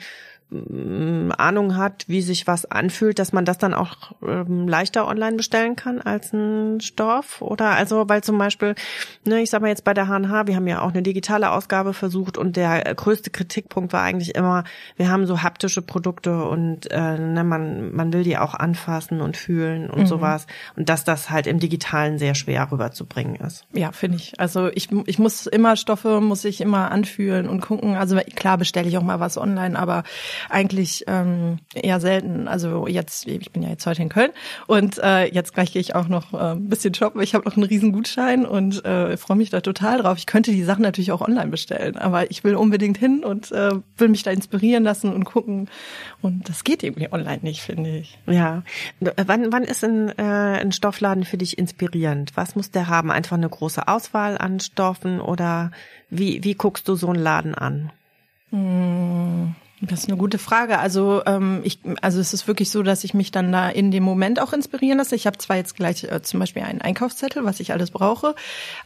Ahnung 0.50 1.76
hat, 1.76 2.04
wie 2.06 2.22
sich 2.22 2.46
was 2.46 2.70
anfühlt, 2.70 3.18
dass 3.18 3.32
man 3.32 3.44
das 3.44 3.58
dann 3.58 3.74
auch 3.74 4.12
ähm, 4.22 4.68
leichter 4.68 5.08
online 5.08 5.36
bestellen 5.36 5.74
kann 5.74 6.00
als 6.00 6.32
ein 6.32 6.80
Stoff? 6.80 7.42
Oder 7.42 7.70
also, 7.70 8.08
weil 8.08 8.22
zum 8.22 8.38
Beispiel, 8.38 8.76
ne, 9.24 9.42
ich 9.42 9.50
sag 9.50 9.60
mal 9.60 9.68
jetzt 9.68 9.82
bei 9.82 9.92
der 9.92 10.06
HNH, 10.06 10.46
wir 10.46 10.54
haben 10.54 10.68
ja 10.68 10.82
auch 10.82 10.92
eine 10.92 11.02
digitale 11.02 11.50
Ausgabe 11.50 11.92
versucht 11.94 12.38
und 12.38 12.56
der 12.56 12.94
größte 12.94 13.30
Kritikpunkt 13.30 13.92
war 13.92 14.02
eigentlich 14.02 14.36
immer, 14.36 14.62
wir 14.96 15.10
haben 15.10 15.26
so 15.26 15.42
haptische 15.42 15.82
Produkte 15.82 16.44
und 16.44 16.92
äh, 16.92 17.18
ne, 17.18 17.42
man, 17.42 17.92
man 17.92 18.12
will 18.12 18.22
die 18.22 18.38
auch 18.38 18.54
anfassen 18.54 19.20
und 19.20 19.36
fühlen 19.36 19.90
und 19.90 20.02
mhm. 20.02 20.06
sowas. 20.06 20.46
Und 20.76 20.88
dass 20.88 21.02
das 21.02 21.28
halt 21.28 21.48
im 21.48 21.58
Digitalen 21.58 22.18
sehr 22.18 22.36
schwer 22.36 22.70
rüberzubringen 22.70 23.34
ist. 23.34 23.64
Ja, 23.72 23.90
finde 23.90 24.18
ich. 24.18 24.38
Also 24.38 24.68
ich, 24.68 24.90
ich 25.06 25.18
muss 25.18 25.46
immer 25.46 25.74
Stoffe, 25.74 26.20
muss 26.20 26.44
ich 26.44 26.60
immer 26.60 26.92
anfühlen 26.92 27.48
und 27.48 27.62
gucken. 27.62 27.96
Also 27.96 28.16
klar 28.36 28.58
bestelle 28.58 28.88
ich 28.88 28.96
auch 28.96 29.02
mal 29.02 29.18
was 29.18 29.36
online, 29.36 29.76
aber 29.76 30.04
eigentlich 30.48 31.04
ähm, 31.06 31.58
eher 31.74 32.00
selten. 32.00 32.48
Also 32.48 32.86
jetzt, 32.86 33.26
ich 33.26 33.50
bin 33.52 33.62
ja 33.62 33.70
jetzt 33.70 33.86
heute 33.86 34.02
in 34.02 34.08
Köln 34.08 34.30
und 34.66 34.98
äh, 34.98 35.32
jetzt 35.32 35.54
gleich 35.54 35.72
gehe 35.72 35.80
ich 35.80 35.94
auch 35.94 36.08
noch 36.08 36.32
äh, 36.32 36.52
ein 36.52 36.68
bisschen 36.68 36.94
shoppen. 36.94 37.20
Ich 37.22 37.34
habe 37.34 37.44
noch 37.44 37.56
einen 37.56 37.64
riesen 37.64 37.92
Gutschein 37.92 38.46
und 38.46 38.84
äh, 38.84 39.16
freue 39.16 39.36
mich 39.36 39.50
da 39.50 39.60
total 39.60 39.98
drauf. 39.98 40.18
Ich 40.18 40.26
könnte 40.26 40.52
die 40.52 40.64
Sachen 40.64 40.82
natürlich 40.82 41.12
auch 41.12 41.20
online 41.20 41.50
bestellen, 41.50 41.96
aber 41.96 42.30
ich 42.30 42.44
will 42.44 42.56
unbedingt 42.56 42.98
hin 42.98 43.24
und 43.24 43.52
äh, 43.52 43.72
will 43.96 44.08
mich 44.08 44.22
da 44.22 44.30
inspirieren 44.30 44.84
lassen 44.84 45.12
und 45.12 45.24
gucken. 45.24 45.68
Und 46.22 46.48
das 46.48 46.64
geht 46.64 46.82
irgendwie 46.82 47.12
online 47.12 47.40
nicht, 47.42 47.60
finde 47.60 47.96
ich. 47.96 48.18
Ja. 48.26 48.62
Wann, 49.00 49.52
wann 49.52 49.64
ist 49.64 49.84
ein, 49.84 50.08
äh, 50.18 50.22
ein 50.22 50.72
Stoffladen 50.72 51.24
für 51.24 51.36
dich 51.36 51.58
inspirierend? 51.58 52.32
Was 52.36 52.56
muss 52.56 52.70
der 52.70 52.88
haben? 52.88 53.10
Einfach 53.10 53.36
eine 53.36 53.48
große 53.48 53.86
Auswahl 53.86 54.38
an 54.38 54.60
Stoffen 54.60 55.20
oder 55.20 55.70
wie, 56.10 56.42
wie 56.44 56.54
guckst 56.54 56.88
du 56.88 56.94
so 56.94 57.08
einen 57.08 57.22
Laden 57.22 57.54
an? 57.54 57.92
Mmh. 58.50 59.54
Das 59.82 60.00
ist 60.00 60.08
eine 60.08 60.16
gute 60.16 60.38
Frage. 60.38 60.78
Also 60.78 61.22
ähm, 61.26 61.60
ich, 61.62 61.80
also 62.00 62.18
es 62.18 62.32
ist 62.32 62.48
wirklich 62.48 62.70
so, 62.70 62.82
dass 62.82 63.04
ich 63.04 63.12
mich 63.12 63.30
dann 63.30 63.52
da 63.52 63.68
in 63.68 63.90
dem 63.90 64.04
Moment 64.04 64.40
auch 64.40 64.54
inspirieren 64.54 64.96
lasse. 64.96 65.14
Ich 65.14 65.26
habe 65.26 65.36
zwar 65.36 65.56
jetzt 65.56 65.76
gleich 65.76 66.04
äh, 66.04 66.22
zum 66.22 66.40
Beispiel 66.40 66.62
einen 66.62 66.80
Einkaufszettel, 66.80 67.44
was 67.44 67.60
ich 67.60 67.72
alles 67.72 67.90
brauche, 67.90 68.34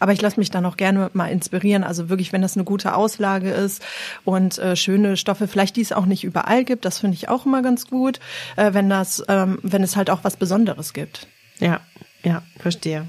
aber 0.00 0.12
ich 0.12 0.20
lasse 0.20 0.40
mich 0.40 0.50
dann 0.50 0.66
auch 0.66 0.76
gerne 0.76 1.09
mal 1.12 1.31
inspirieren. 1.31 1.85
Also 1.85 2.09
wirklich, 2.09 2.33
wenn 2.33 2.42
das 2.42 2.57
eine 2.57 2.64
gute 2.64 2.94
Auslage 2.94 3.50
ist 3.50 3.83
und 4.24 4.59
äh, 4.59 4.74
schöne 4.74 5.16
Stoffe, 5.16 5.46
vielleicht 5.46 5.76
die 5.76 5.83
es 5.83 5.92
auch 5.92 6.07
nicht 6.07 6.24
überall 6.24 6.64
gibt, 6.64 6.85
das 6.85 6.98
finde 6.98 7.14
ich 7.14 7.29
auch 7.29 7.46
immer 7.46 7.62
ganz 7.62 7.87
gut, 7.87 8.18
äh, 8.57 8.74
wenn 8.74 8.90
das, 8.90 9.22
ähm, 9.29 9.61
wenn 9.62 9.85
es 9.85 9.94
halt 9.94 10.11
auch 10.11 10.24
was 10.24 10.37
Besonderes 10.37 10.92
gibt. 10.92 11.29
Ja, 11.61 11.81
ja, 12.24 12.42
verstehe. 12.59 13.07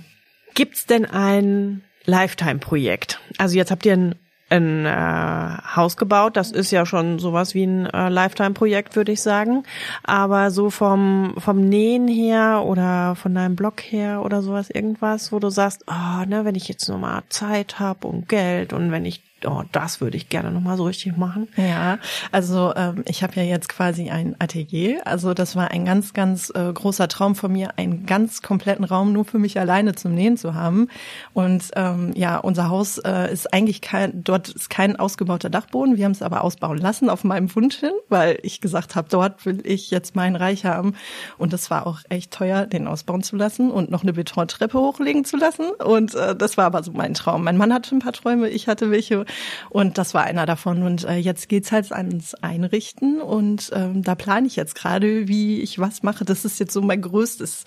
Gibt's 0.53 0.85
denn 0.85 1.05
ein 1.05 1.81
Lifetime-Projekt? 2.05 3.19
Also 3.39 3.55
jetzt 3.55 3.71
habt 3.71 3.85
ihr 3.85 3.93
ein 3.93 4.15
ein 4.51 4.85
äh, 4.85 5.75
Haus 5.75 5.97
gebaut. 5.97 6.37
Das 6.37 6.51
ist 6.51 6.71
ja 6.71 6.85
schon 6.85 7.19
sowas 7.19 7.55
wie 7.55 7.63
ein 7.63 7.85
äh, 7.87 8.09
Lifetime-Projekt, 8.09 8.95
würde 8.95 9.11
ich 9.11 9.21
sagen. 9.21 9.63
Aber 10.03 10.51
so 10.51 10.69
vom, 10.69 11.35
vom 11.37 11.61
Nähen 11.61 12.07
her 12.07 12.63
oder 12.65 13.15
von 13.15 13.33
deinem 13.33 13.55
Blog 13.55 13.81
her 13.81 14.23
oder 14.23 14.41
sowas, 14.41 14.69
irgendwas, 14.69 15.31
wo 15.31 15.39
du 15.39 15.49
sagst, 15.49 15.85
oh, 15.87 16.25
ne, 16.25 16.45
wenn 16.45 16.55
ich 16.55 16.67
jetzt 16.67 16.87
nur 16.89 16.97
mal 16.97 17.23
Zeit 17.29 17.79
habe 17.79 18.07
und 18.07 18.27
Geld 18.27 18.73
und 18.73 18.91
wenn 18.91 19.05
ich 19.05 19.30
oh, 19.45 19.63
das 19.71 20.01
würde 20.01 20.17
ich 20.17 20.29
gerne 20.29 20.51
nochmal 20.51 20.77
so 20.77 20.85
richtig 20.85 21.17
machen. 21.17 21.47
Ja, 21.57 21.99
also 22.31 22.73
ähm, 22.75 23.03
ich 23.07 23.23
habe 23.23 23.35
ja 23.35 23.43
jetzt 23.43 23.69
quasi 23.69 24.09
ein 24.09 24.35
Atelier. 24.39 25.01
Also 25.05 25.33
das 25.33 25.55
war 25.55 25.71
ein 25.71 25.85
ganz, 25.85 26.13
ganz 26.13 26.51
äh, 26.55 26.71
großer 26.71 27.07
Traum 27.07 27.35
von 27.35 27.51
mir, 27.51 27.77
einen 27.77 28.05
ganz 28.05 28.41
kompletten 28.41 28.85
Raum 28.85 29.13
nur 29.13 29.25
für 29.25 29.39
mich 29.39 29.59
alleine 29.59 29.95
zum 29.95 30.13
Nähen 30.13 30.37
zu 30.37 30.53
haben. 30.53 30.87
Und 31.33 31.71
ähm, 31.75 32.11
ja, 32.15 32.37
unser 32.37 32.69
Haus 32.69 32.97
äh, 32.99 33.31
ist 33.31 33.53
eigentlich 33.53 33.81
kein, 33.81 34.23
dort 34.23 34.49
ist 34.49 34.69
kein 34.69 34.95
ausgebauter 34.95 35.49
Dachboden. 35.49 35.97
Wir 35.97 36.05
haben 36.05 36.11
es 36.11 36.21
aber 36.21 36.43
ausbauen 36.43 36.77
lassen 36.77 37.09
auf 37.09 37.23
meinem 37.23 37.53
Wunsch 37.55 37.77
hin, 37.77 37.93
weil 38.09 38.39
ich 38.43 38.61
gesagt 38.61 38.95
habe, 38.95 39.07
dort 39.09 39.45
will 39.45 39.61
ich 39.63 39.91
jetzt 39.91 40.15
mein 40.15 40.35
Reich 40.35 40.65
haben. 40.65 40.93
Und 41.37 41.53
das 41.53 41.69
war 41.69 41.87
auch 41.87 41.99
echt 42.09 42.31
teuer, 42.31 42.65
den 42.65 42.87
ausbauen 42.87 43.23
zu 43.23 43.35
lassen 43.35 43.71
und 43.71 43.91
noch 43.91 44.03
eine 44.03 44.13
Betontreppe 44.13 44.77
hochlegen 44.77 45.25
zu 45.25 45.37
lassen. 45.37 45.69
Und 45.83 46.15
äh, 46.15 46.35
das 46.35 46.57
war 46.57 46.65
aber 46.65 46.83
so 46.83 46.91
mein 46.91 47.13
Traum. 47.13 47.43
Mein 47.43 47.57
Mann 47.57 47.73
hatte 47.73 47.95
ein 47.95 47.99
paar 47.99 48.13
Träume, 48.13 48.49
ich 48.49 48.67
hatte 48.67 48.91
welche 48.91 49.25
Und 49.69 49.97
das 49.97 50.13
war 50.13 50.23
einer 50.23 50.45
davon. 50.45 50.83
Und 50.83 51.03
äh, 51.03 51.15
jetzt 51.15 51.49
geht's 51.49 51.71
halt 51.71 51.91
ans 51.91 52.33
Einrichten 52.35 53.21
und 53.21 53.71
ähm, 53.73 54.03
da 54.03 54.15
plane 54.15 54.47
ich 54.47 54.55
jetzt 54.55 54.75
gerade, 54.75 55.27
wie 55.27 55.61
ich 55.61 55.79
was 55.79 56.03
mache. 56.03 56.25
Das 56.25 56.45
ist 56.45 56.59
jetzt 56.59 56.73
so 56.73 56.81
mein 56.81 57.01
größtes 57.01 57.65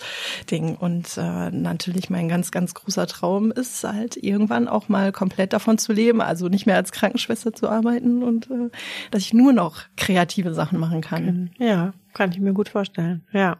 Ding. 0.49 0.75
Und 0.75 1.17
äh, 1.17 1.51
natürlich 1.51 2.09
mein 2.09 2.29
ganz, 2.29 2.51
ganz 2.51 2.73
großer 2.73 3.07
Traum 3.07 3.51
ist 3.51 3.83
halt 3.83 4.17
irgendwann 4.17 4.67
auch 4.67 4.89
mal 4.89 5.11
komplett 5.11 5.53
davon 5.53 5.77
zu 5.77 5.93
leben. 5.93 6.21
Also 6.21 6.47
nicht 6.47 6.65
mehr 6.65 6.75
als 6.75 6.91
Krankenschwester 6.91 7.53
zu 7.53 7.69
arbeiten 7.69 8.23
und 8.23 8.49
äh, 8.49 8.69
dass 9.11 9.23
ich 9.23 9.33
nur 9.33 9.53
noch 9.53 9.83
kreative 9.97 10.53
Sachen 10.53 10.79
machen 10.79 11.01
kann. 11.01 11.51
Ja, 11.57 11.93
kann 12.13 12.31
ich 12.31 12.39
mir 12.39 12.53
gut 12.53 12.69
vorstellen. 12.69 13.23
Ja. 13.31 13.57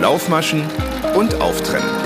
Laufmaschen 0.00 0.62
und 1.16 1.40
Auftrennen. 1.40 2.03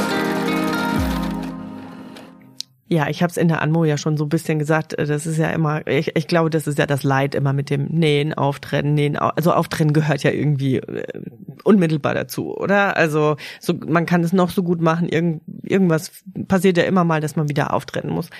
Ja, 2.91 3.09
ich 3.09 3.23
habe 3.23 3.31
es 3.31 3.37
in 3.37 3.49
der 3.49 3.61
Anmo 3.61 3.85
ja 3.85 3.99
schon 3.99 4.17
so 4.17 4.25
ein 4.25 4.31
bisschen 4.31 4.59
gesagt. 4.59 4.99
äh, 4.99 5.05
Das 5.07 5.27
ist 5.27 5.37
ja 5.37 5.51
immer, 5.51 5.87
ich, 5.87 6.17
ich 6.17 6.27
glaube, 6.27 6.49
das 6.49 6.67
ist 6.67 6.79
ja 6.79 6.87
das 6.87 7.03
Leid 7.03 7.35
immer 7.35 7.53
mit 7.53 7.69
dem 7.69 7.85
Nähen, 7.87 8.33
Auftrennen, 8.33 8.95
Nähen. 8.95 9.17
Also 9.17 9.53
Auftrennen 9.53 9.93
gehört 9.93 10.23
ja 10.23 10.31
irgendwie 10.31 10.77
äh, 10.77 11.05
unmittelbar 11.65 12.15
dazu, 12.15 12.57
oder? 12.57 12.97
Also 12.97 13.37
so, 13.61 13.75
man 13.75 14.07
kann 14.07 14.25
es 14.25 14.33
noch 14.33 14.51
so 14.51 14.63
gut 14.63 14.81
machen. 14.81 15.09
Irgend, 15.09 15.43
irgendwas 15.63 16.13
passiert 16.49 16.79
ja 16.79 16.85
immer 16.85 17.05
mal, 17.05 17.21
dass 17.21 17.37
man 17.37 17.49
wieder 17.51 17.75
auftrennen 17.75 18.11
muss. 18.11 18.31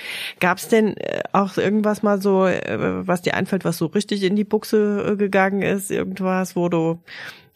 Gab 0.41 0.59
es 0.59 0.69
denn 0.69 0.97
äh, 0.97 1.23
auch 1.33 1.59
irgendwas 1.59 2.03
mal 2.03 2.21
so, 2.23 2.39
was 2.41 3.23
dir 3.23 3.35
einfällt, 3.35 3.65
was 3.65 3.77
so 3.77 3.87
richtig 3.87 4.23
in 4.23 4.35
die 4.35 4.45
Buchse 4.45 5.17
gegangen 5.19 5.61
ist? 5.61 5.91
Irgendwas, 5.91 6.57
wo 6.57 6.69
du 6.69 7.01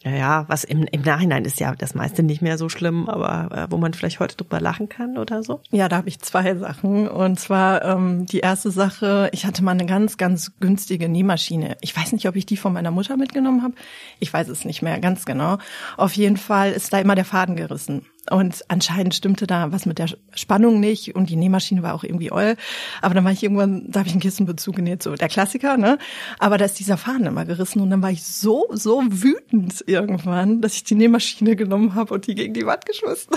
ja, 0.03 0.11
ja, 0.11 0.45
was 0.49 0.65
im, 0.65 0.83
im 0.91 1.01
Nachhinein 1.01 1.45
ist 1.45 1.59
ja 1.61 1.73
das 1.75 1.95
meiste 1.95 2.23
nicht 2.23 2.41
mehr 2.41 2.57
so 2.57 2.67
schlimm, 2.67 3.07
aber 3.07 3.55
äh, 3.55 3.71
wo 3.71 3.77
man 3.77 3.93
vielleicht 3.93 4.19
heute 4.19 4.35
drüber 4.35 4.59
lachen 4.59 4.89
kann 4.89 5.17
oder 5.17 5.43
so? 5.43 5.61
Ja, 5.71 5.87
da 5.87 5.97
habe 5.97 6.09
ich 6.09 6.19
zwei 6.19 6.55
Sachen. 6.55 7.07
Und 7.07 7.39
zwar 7.39 7.85
ähm, 7.85 8.25
die 8.25 8.39
erste 8.39 8.69
Sache, 8.69 9.29
ich 9.31 9.45
hatte 9.45 9.63
mal 9.63 9.71
eine 9.71 9.85
ganz, 9.85 10.17
ganz 10.17 10.51
günstige 10.59 11.07
Nähmaschine. 11.07 11.77
Ich 11.79 11.95
weiß 11.95 12.11
nicht, 12.11 12.27
ob 12.27 12.35
ich 12.35 12.45
die 12.45 12.57
von 12.57 12.73
meiner 12.73 12.91
Mutter 12.91 13.15
mitgenommen 13.15 13.63
habe. 13.63 13.75
Ich 14.19 14.33
weiß 14.33 14.49
es 14.49 14.65
nicht 14.65 14.81
mehr 14.81 14.99
ganz 14.99 15.25
genau. 15.25 15.57
Auf 15.95 16.13
jeden 16.13 16.37
Fall 16.37 16.73
ist 16.73 16.91
da 16.91 16.99
immer 16.99 17.15
der 17.15 17.25
Faden 17.25 17.55
gerissen. 17.55 18.05
Und 18.29 18.63
anscheinend 18.69 19.13
stimmte 19.13 19.47
da 19.47 19.71
was 19.73 19.85
mit 19.85 19.99
der 19.99 20.07
Spannung 20.33 20.79
nicht 20.79 21.13
und 21.13 21.29
die 21.29 21.35
Nähmaschine 21.35 21.83
war 21.83 21.93
auch 21.93 22.05
irgendwie 22.05 22.31
oll. 22.31 22.55
Aber 23.01 23.13
dann 23.13 23.25
war 23.25 23.31
ich 23.33 23.43
irgendwann, 23.43 23.91
da 23.91 23.99
habe 23.99 24.07
ich 24.07 24.13
einen 24.13 24.21
Kissenbezug 24.21 24.77
genäht, 24.77 25.03
so 25.03 25.15
der 25.15 25.27
Klassiker, 25.27 25.75
ne? 25.75 25.97
Aber 26.39 26.57
da 26.57 26.65
ist 26.65 26.79
dieser 26.79 26.95
Faden 26.95 27.25
immer 27.25 27.43
gerissen 27.43 27.81
und 27.81 27.89
dann 27.89 28.01
war 28.01 28.11
ich 28.11 28.23
so, 28.23 28.67
so 28.71 29.03
wütend 29.09 29.83
irgendwann, 29.87 30.61
dass 30.61 30.75
ich 30.75 30.85
die 30.85 30.95
Nähmaschine 30.95 31.57
genommen 31.57 31.95
habe 31.95 32.13
und 32.13 32.27
die 32.27 32.35
gegen 32.35 32.53
die 32.53 32.65
Wand 32.65 32.85
geschmissen. 32.85 33.35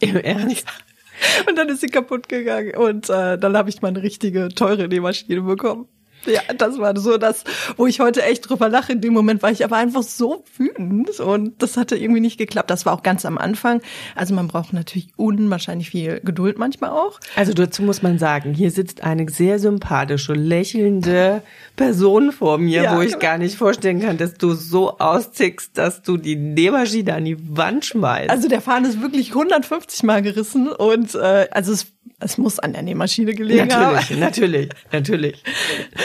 Im 0.00 0.16
Ernst? 0.16 0.66
Und 1.48 1.56
dann 1.56 1.68
ist 1.68 1.80
sie 1.80 1.86
kaputt 1.86 2.28
gegangen 2.28 2.74
und 2.76 3.08
äh, 3.08 3.38
dann 3.38 3.56
habe 3.56 3.70
ich 3.70 3.82
mal 3.82 3.88
eine 3.88 4.02
richtige 4.02 4.48
teure 4.48 4.88
Nähmaschine 4.88 5.42
bekommen. 5.42 5.86
Ja, 6.26 6.40
das 6.56 6.78
war 6.78 6.96
so 6.98 7.18
das, 7.18 7.44
wo 7.76 7.86
ich 7.86 8.00
heute 8.00 8.22
echt 8.22 8.48
drüber 8.48 8.68
lache. 8.68 8.92
In 8.92 9.00
dem 9.00 9.12
Moment 9.12 9.42
war 9.42 9.50
ich 9.50 9.64
aber 9.64 9.76
einfach 9.76 10.02
so 10.02 10.44
wütend 10.56 11.20
und 11.20 11.62
das 11.62 11.76
hatte 11.76 11.96
irgendwie 11.96 12.20
nicht 12.20 12.38
geklappt. 12.38 12.70
Das 12.70 12.86
war 12.86 12.92
auch 12.94 13.02
ganz 13.02 13.24
am 13.24 13.38
Anfang. 13.38 13.80
Also 14.14 14.34
man 14.34 14.48
braucht 14.48 14.72
natürlich 14.72 15.08
unwahrscheinlich 15.16 15.90
viel 15.90 16.20
Geduld 16.24 16.58
manchmal 16.58 16.90
auch. 16.90 17.20
Also 17.36 17.52
dazu 17.52 17.82
muss 17.82 18.02
man 18.02 18.18
sagen, 18.18 18.54
hier 18.54 18.70
sitzt 18.70 19.02
eine 19.02 19.28
sehr 19.28 19.58
sympathische, 19.58 20.32
lächelnde 20.34 21.42
Person 21.76 22.32
vor 22.32 22.58
mir, 22.58 22.82
Ja, 22.82 22.96
wo 22.96 23.02
ich 23.02 23.18
gar 23.18 23.38
nicht 23.38 23.56
vorstellen 23.56 24.00
kann, 24.00 24.16
dass 24.16 24.34
du 24.34 24.52
so 24.54 24.98
austickst, 24.98 25.76
dass 25.76 26.02
du 26.02 26.16
die 26.16 26.36
Nähmaschine 26.36 27.14
an 27.14 27.24
die 27.24 27.36
Wand 27.56 27.84
schmeißt. 27.84 28.30
Also 28.30 28.48
der 28.48 28.60
Faden 28.60 28.84
ist 28.86 29.00
wirklich 29.02 29.30
150 29.30 30.02
Mal 30.04 30.22
gerissen 30.22 30.68
und 30.70 31.14
äh, 31.14 31.48
also 31.50 31.72
es, 31.72 31.86
es 32.20 32.38
muss 32.38 32.58
an 32.58 32.72
der 32.72 32.82
Nähmaschine 32.82 33.34
gelegen 33.34 33.72
haben. 33.74 33.94
natürlich, 33.94 34.18
natürlich, 34.18 34.68
natürlich. 34.92 35.42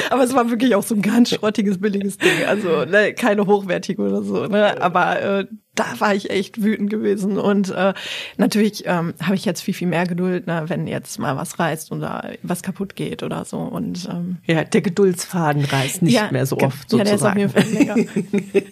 Aber 0.09 0.23
es 0.23 0.33
war 0.33 0.49
wirklich 0.49 0.75
auch 0.75 0.83
so 0.83 0.95
ein 0.95 1.01
ganz 1.01 1.29
schrottiges, 1.29 1.79
billiges 1.79 2.17
Ding. 2.17 2.45
Also 2.47 2.85
ne, 2.85 3.13
keine 3.13 3.45
hochwertige 3.45 4.01
oder 4.01 4.23
so. 4.23 4.45
Ne? 4.47 4.81
Aber 4.81 5.21
äh, 5.21 5.45
da 5.75 5.85
war 5.99 6.13
ich 6.13 6.29
echt 6.29 6.61
wütend 6.61 6.89
gewesen. 6.89 7.37
Und 7.37 7.69
äh, 7.69 7.93
natürlich 8.37 8.83
ähm, 8.85 9.13
habe 9.21 9.35
ich 9.35 9.45
jetzt 9.45 9.61
viel, 9.61 9.73
viel 9.73 9.87
mehr 9.87 10.05
Geduld, 10.05 10.45
ne, 10.47 10.63
wenn 10.67 10.87
jetzt 10.87 11.19
mal 11.19 11.37
was 11.37 11.57
reißt 11.59 11.91
oder 11.91 12.31
was 12.43 12.61
kaputt 12.63 12.95
geht 12.95 13.23
oder 13.23 13.45
so. 13.45 13.57
Und 13.59 14.07
ähm, 14.11 14.37
Ja, 14.45 14.63
der 14.65 14.81
Geduldsfaden 14.81 15.63
reißt 15.63 16.01
nicht 16.01 16.13
ja, 16.13 16.29
mehr 16.31 16.45
so 16.45 16.57
oft 16.57 16.91
Ja, 16.91 17.03
der 17.03 17.15
ist 17.15 17.23
auf 17.23 17.33
sozusagen. 17.33 17.39
jeden 17.39 17.51
Fall 17.51 17.63
länger. 17.71 17.95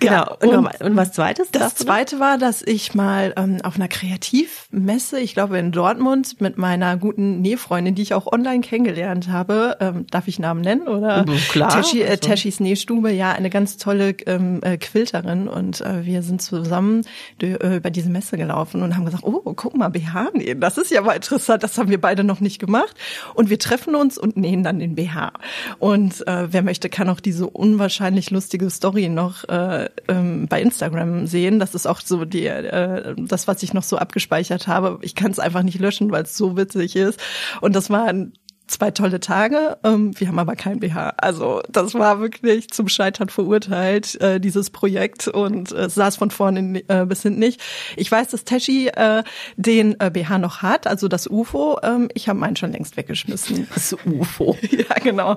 genau. 0.00 0.12
Ja, 0.12 0.22
und, 0.32 0.48
und- 0.56 0.80
und 0.82 0.96
was 0.96 1.12
zweites? 1.12 1.50
Das 1.52 1.74
zweite 1.74 2.18
war, 2.18 2.38
dass 2.38 2.62
ich 2.62 2.94
mal 2.94 3.32
ähm, 3.36 3.58
auf 3.62 3.76
einer 3.76 3.88
Kreativmesse, 3.88 5.20
ich 5.20 5.34
glaube 5.34 5.58
in 5.58 5.70
Dortmund, 5.72 6.40
mit 6.40 6.58
meiner 6.58 6.96
guten 6.96 7.40
Nähfreundin, 7.40 7.94
die 7.94 8.02
ich 8.02 8.14
auch 8.14 8.26
online 8.26 8.60
kennengelernt 8.62 9.28
habe, 9.28 9.76
ähm, 9.80 10.06
darf 10.10 10.28
ich 10.28 10.38
Namen 10.38 10.60
nennen 10.62 10.88
oder? 10.88 11.24
Klar, 11.50 11.70
Teschi, 11.70 12.00
äh, 12.02 12.08
also. 12.08 12.16
Teschis 12.28 12.60
Nähstube, 12.60 13.12
ja, 13.12 13.32
eine 13.32 13.50
ganz 13.50 13.76
tolle 13.76 14.10
ähm, 14.26 14.60
äh, 14.62 14.76
Quilterin 14.78 15.48
und 15.48 15.80
äh, 15.80 15.91
wir 16.02 16.22
sind 16.22 16.42
zusammen 16.42 17.02
äh, 17.40 17.76
über 17.76 17.90
diese 17.90 18.10
Messe 18.10 18.36
gelaufen 18.36 18.82
und 18.82 18.96
haben 18.96 19.04
gesagt, 19.04 19.24
oh, 19.24 19.40
guck 19.54 19.76
mal, 19.76 19.88
BH 19.88 20.30
nähen, 20.34 20.60
das 20.60 20.78
ist 20.78 20.90
ja 20.90 21.02
mal 21.02 21.14
interessant, 21.14 21.62
das 21.62 21.78
haben 21.78 21.90
wir 21.90 22.00
beide 22.00 22.24
noch 22.24 22.40
nicht 22.40 22.58
gemacht. 22.58 22.96
Und 23.34 23.50
wir 23.50 23.58
treffen 23.58 23.94
uns 23.94 24.18
und 24.18 24.36
nähen 24.36 24.62
dann 24.62 24.78
den 24.78 24.94
BH 24.94 25.32
und 25.78 26.26
äh, 26.26 26.52
wer 26.52 26.62
möchte, 26.62 26.88
kann 26.88 27.08
auch 27.08 27.20
diese 27.20 27.46
unwahrscheinlich 27.46 28.30
lustige 28.30 28.70
Story 28.70 29.08
noch 29.08 29.48
äh, 29.48 29.88
ähm, 30.08 30.46
bei 30.48 30.60
Instagram 30.60 31.26
sehen, 31.26 31.58
das 31.58 31.74
ist 31.74 31.86
auch 31.86 32.00
so 32.00 32.24
die 32.24 32.46
äh, 32.46 33.14
das, 33.16 33.48
was 33.48 33.62
ich 33.62 33.74
noch 33.74 33.82
so 33.82 33.96
abgespeichert 33.96 34.66
habe, 34.66 34.98
ich 35.02 35.14
kann 35.14 35.30
es 35.30 35.38
einfach 35.38 35.62
nicht 35.62 35.78
löschen, 35.78 36.10
weil 36.10 36.24
es 36.24 36.36
so 36.36 36.56
witzig 36.56 36.96
ist. 36.96 37.20
Und 37.60 37.74
das 37.76 37.90
war 37.90 38.04
ein 38.06 38.32
zwei 38.72 38.90
tolle 38.90 39.20
Tage. 39.20 39.76
Ähm, 39.84 40.18
wir 40.18 40.28
haben 40.28 40.38
aber 40.38 40.56
kein 40.56 40.80
BH. 40.80 41.14
Also 41.18 41.60
das 41.70 41.94
war 41.94 42.20
wirklich 42.20 42.70
zum 42.70 42.88
Scheitern 42.88 43.28
verurteilt, 43.28 44.20
äh, 44.20 44.40
dieses 44.40 44.70
Projekt. 44.70 45.28
Und 45.28 45.72
äh, 45.72 45.84
es 45.86 45.94
saß 45.94 46.16
von 46.16 46.30
vorne 46.30 46.82
äh, 46.88 47.04
bis 47.06 47.22
hinten 47.22 47.38
nicht. 47.40 47.60
Ich 47.96 48.10
weiß, 48.10 48.28
dass 48.28 48.44
Teschi 48.44 48.88
äh, 48.88 49.22
den 49.56 49.98
äh, 50.00 50.10
BH 50.10 50.38
noch 50.38 50.62
hat, 50.62 50.86
also 50.86 51.08
das 51.08 51.26
UFO. 51.28 51.78
Ähm, 51.82 52.08
ich 52.14 52.28
habe 52.28 52.38
meinen 52.38 52.56
schon 52.56 52.72
längst 52.72 52.96
weggeschmissen. 52.96 53.68
Das 53.74 53.94
UFO. 54.06 54.56
ja, 54.70 54.94
genau. 55.02 55.34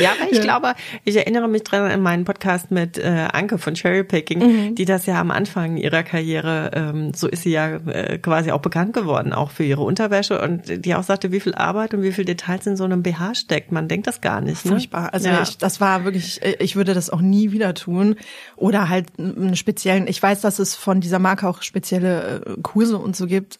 Ja, 0.00 0.12
aber 0.12 0.30
ich 0.32 0.40
glaube, 0.40 0.74
ich 1.04 1.16
erinnere 1.16 1.48
mich 1.48 1.62
dran 1.64 1.90
an 1.90 2.00
meinen 2.00 2.24
Podcast 2.24 2.70
mit 2.70 2.98
äh, 2.98 3.28
Anke 3.32 3.58
von 3.58 3.74
Cherrypicking, 3.74 4.38
Mhm. 4.42 4.74
die 4.74 4.84
das 4.84 5.06
ja 5.06 5.20
am 5.20 5.30
Anfang 5.30 5.76
ihrer 5.76 6.02
Karriere, 6.02 6.70
ähm, 6.74 7.12
so 7.14 7.28
ist 7.28 7.42
sie 7.42 7.50
ja 7.52 7.76
äh, 7.76 8.18
quasi 8.18 8.50
auch 8.50 8.60
bekannt 8.60 8.92
geworden, 8.94 9.32
auch 9.32 9.50
für 9.50 9.64
ihre 9.64 9.82
Unterwäsche 9.82 10.40
und 10.40 10.84
die 10.84 10.94
auch 10.94 11.02
sagte, 11.02 11.30
wie 11.32 11.40
viel 11.40 11.54
Arbeit 11.54 11.94
und 11.94 12.02
wie 12.02 12.12
viel 12.12 12.24
Details 12.32 12.66
in 12.66 12.76
so 12.76 12.84
einem 12.84 13.02
BH 13.02 13.34
steckt. 13.34 13.72
Man 13.72 13.88
denkt 13.88 14.06
das 14.06 14.20
gar 14.20 14.40
nicht. 14.40 14.64
Ne? 14.64 14.72
Furchtbar. 14.72 15.12
Also 15.12 15.28
ja. 15.28 15.42
ich, 15.42 15.58
das 15.58 15.80
war 15.80 16.04
wirklich, 16.04 16.40
ich 16.58 16.76
würde 16.76 16.94
das 16.94 17.10
auch 17.10 17.20
nie 17.20 17.52
wieder 17.52 17.74
tun. 17.74 18.16
Oder 18.56 18.88
halt 18.88 19.18
einen 19.18 19.56
speziellen, 19.56 20.06
ich 20.06 20.22
weiß, 20.22 20.40
dass 20.40 20.58
es 20.58 20.74
von 20.74 21.00
dieser 21.00 21.18
Marke 21.18 21.48
auch 21.48 21.62
spezielle 21.62 22.44
äh, 22.44 22.60
Kurse 22.62 22.98
und 22.98 23.16
so 23.16 23.26
gibt. 23.26 23.58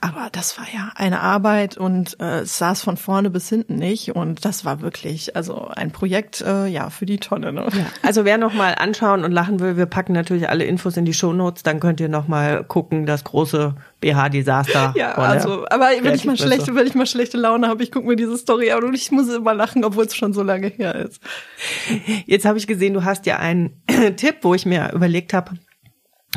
Aber 0.00 0.28
das 0.32 0.58
war 0.58 0.66
ja 0.72 0.92
eine 0.94 1.20
Arbeit 1.20 1.76
und 1.76 2.18
äh, 2.20 2.40
es 2.40 2.58
saß 2.58 2.82
von 2.82 2.96
vorne 2.96 3.30
bis 3.30 3.48
hinten 3.48 3.76
nicht. 3.76 4.14
Und 4.14 4.44
das 4.44 4.64
war 4.64 4.80
wirklich, 4.80 5.36
also 5.36 5.68
ein 5.68 5.90
Projekt, 5.90 6.40
äh, 6.40 6.66
ja, 6.66 6.90
für 6.90 7.06
die 7.06 7.18
Tonne. 7.18 7.52
Ne? 7.52 7.66
Ja, 7.72 7.86
also 8.02 8.24
wer 8.24 8.38
noch 8.38 8.54
mal 8.54 8.74
anschauen 8.74 9.24
und 9.24 9.32
lachen 9.32 9.60
will, 9.60 9.76
wir 9.76 9.86
packen 9.86 10.12
natürlich 10.12 10.48
alle 10.48 10.64
Infos 10.64 10.96
in 10.96 11.04
die 11.04 11.14
Shownotes, 11.14 11.62
dann 11.62 11.80
könnt 11.80 12.00
ihr 12.00 12.08
noch 12.08 12.28
mal 12.28 12.64
gucken, 12.64 13.06
das 13.06 13.24
große 13.24 13.74
BH-Desaster. 14.04 14.94
Ja, 14.96 15.14
also, 15.14 15.64
aber 15.70 15.90
wenn 16.02 16.14
ich 16.14 16.24
mal 16.24 16.36
schlechte, 16.36 16.74
wenn 16.74 16.86
ich 16.86 16.94
mal 16.94 17.06
schlechte 17.06 17.38
Laune 17.38 17.68
habe, 17.68 17.82
ich 17.82 17.90
gucke 17.90 18.06
mir 18.06 18.16
diese 18.16 18.36
Story 18.36 18.70
an 18.70 18.84
und 18.84 18.94
ich 18.94 19.10
muss 19.10 19.28
immer 19.32 19.54
lachen, 19.54 19.84
obwohl 19.84 20.04
es 20.04 20.14
schon 20.14 20.32
so 20.32 20.42
lange 20.42 20.68
her 20.68 20.94
ist. 20.94 21.20
Jetzt 22.26 22.44
habe 22.44 22.58
ich 22.58 22.66
gesehen, 22.66 22.94
du 22.94 23.04
hast 23.04 23.26
ja 23.26 23.38
einen 23.38 23.82
Tipp, 24.16 24.36
wo 24.42 24.54
ich 24.54 24.66
mir 24.66 24.92
überlegt 24.92 25.32
habe, 25.32 25.52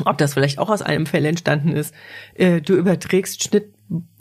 ob 0.05 0.17
das 0.17 0.33
vielleicht 0.33 0.59
auch 0.59 0.69
aus 0.69 0.81
einem 0.81 1.05
Fell 1.05 1.25
entstanden 1.25 1.73
ist. 1.73 1.93
Äh, 2.35 2.61
Du 2.61 2.75
überträgst 2.75 3.43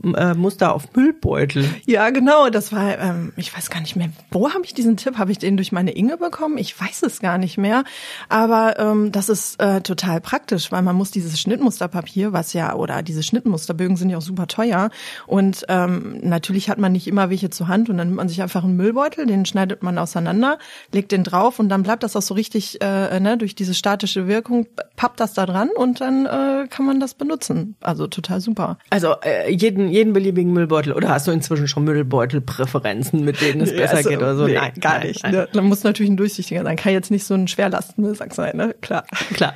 Schnittmuster 0.00 0.74
auf 0.74 0.94
Müllbeutel. 0.94 1.68
Ja, 1.86 2.10
genau. 2.10 2.50
Das 2.50 2.72
war, 2.72 2.98
ähm, 2.98 3.32
ich 3.36 3.54
weiß 3.56 3.70
gar 3.70 3.80
nicht 3.80 3.96
mehr, 3.96 4.10
wo 4.30 4.52
habe 4.52 4.64
ich 4.64 4.74
diesen 4.74 4.96
Tipp? 4.96 5.18
Habe 5.18 5.32
ich 5.32 5.38
den 5.38 5.56
durch 5.56 5.72
meine 5.72 5.92
Inge 5.92 6.16
bekommen? 6.16 6.58
Ich 6.58 6.78
weiß 6.80 7.02
es 7.02 7.20
gar 7.20 7.38
nicht 7.38 7.58
mehr. 7.58 7.84
Aber 8.28 8.78
ähm, 8.78 9.12
das 9.12 9.28
ist 9.28 9.60
äh, 9.60 9.80
total 9.80 10.20
praktisch, 10.20 10.70
weil 10.70 10.82
man 10.82 10.96
muss 10.96 11.10
dieses 11.10 11.40
Schnittmusterpapier, 11.40 12.32
was 12.32 12.52
ja, 12.52 12.74
oder 12.74 13.02
diese 13.02 13.22
Schnittmusterbögen 13.22 13.96
sind 13.96 14.10
ja 14.10 14.18
auch 14.18 14.22
super 14.22 14.46
teuer. 14.46 14.90
Und 15.26 15.64
ähm, 15.68 16.20
natürlich 16.22 16.68
hat 16.70 16.78
man 16.78 16.92
nicht 16.92 17.06
immer 17.06 17.30
welche 17.30 17.50
zur 17.50 17.68
Hand 17.68 17.88
und 17.88 17.96
dann 17.98 18.08
nimmt 18.08 18.16
man 18.16 18.28
sich 18.28 18.42
einfach 18.42 18.64
einen 18.64 18.76
Müllbeutel, 18.76 19.26
den 19.26 19.46
schneidet 19.46 19.82
man 19.82 19.98
auseinander, 19.98 20.58
legt 20.92 21.12
den 21.12 21.24
drauf 21.24 21.58
und 21.58 21.68
dann 21.68 21.82
bleibt 21.82 22.02
das 22.02 22.14
auch 22.16 22.22
so 22.22 22.34
richtig, 22.34 22.80
äh, 22.80 23.18
ne, 23.20 23.36
durch 23.36 23.54
diese 23.54 23.74
statische 23.74 24.26
Wirkung, 24.28 24.66
pappt 24.96 25.20
das 25.20 25.34
da 25.34 25.46
dran 25.46 25.70
und 25.74 26.00
dann 26.00 26.26
äh, 26.26 26.66
kann 26.68 26.86
man 26.86 27.00
das 27.00 27.14
benutzen. 27.14 27.76
Also 27.80 28.06
total 28.06 28.40
super. 28.40 28.78
Also 28.90 29.14
äh, 29.22 29.55
jeden, 29.56 29.88
jeden 29.88 30.12
beliebigen 30.12 30.52
Müllbeutel. 30.52 30.92
Oder 30.92 31.08
hast 31.08 31.26
du 31.26 31.32
inzwischen 31.32 31.68
schon 31.68 31.84
Müllbeutelpräferenzen, 31.84 33.24
mit 33.24 33.40
denen 33.40 33.60
es 33.62 33.74
besser 33.74 33.98
Also, 33.98 34.08
geht 34.10 34.18
oder 34.18 34.36
so? 34.36 34.46
Nee, 34.46 34.54
nein, 34.54 34.72
gar 34.80 34.98
nein, 34.98 35.08
nicht. 35.08 35.22
Nein. 35.22 35.32
Ne? 35.32 35.48
Dann 35.52 35.64
muss 35.64 35.84
natürlich 35.84 36.10
ein 36.10 36.16
durchsichtiger 36.16 36.62
sein. 36.62 36.76
Kann 36.76 36.92
jetzt 36.92 37.10
nicht 37.10 37.24
so 37.24 37.34
ein 37.34 37.48
Schwerlastenmüllsack 37.48 38.34
sein, 38.34 38.56
ne? 38.56 38.74
Klar. 38.80 39.04
Klar. 39.34 39.54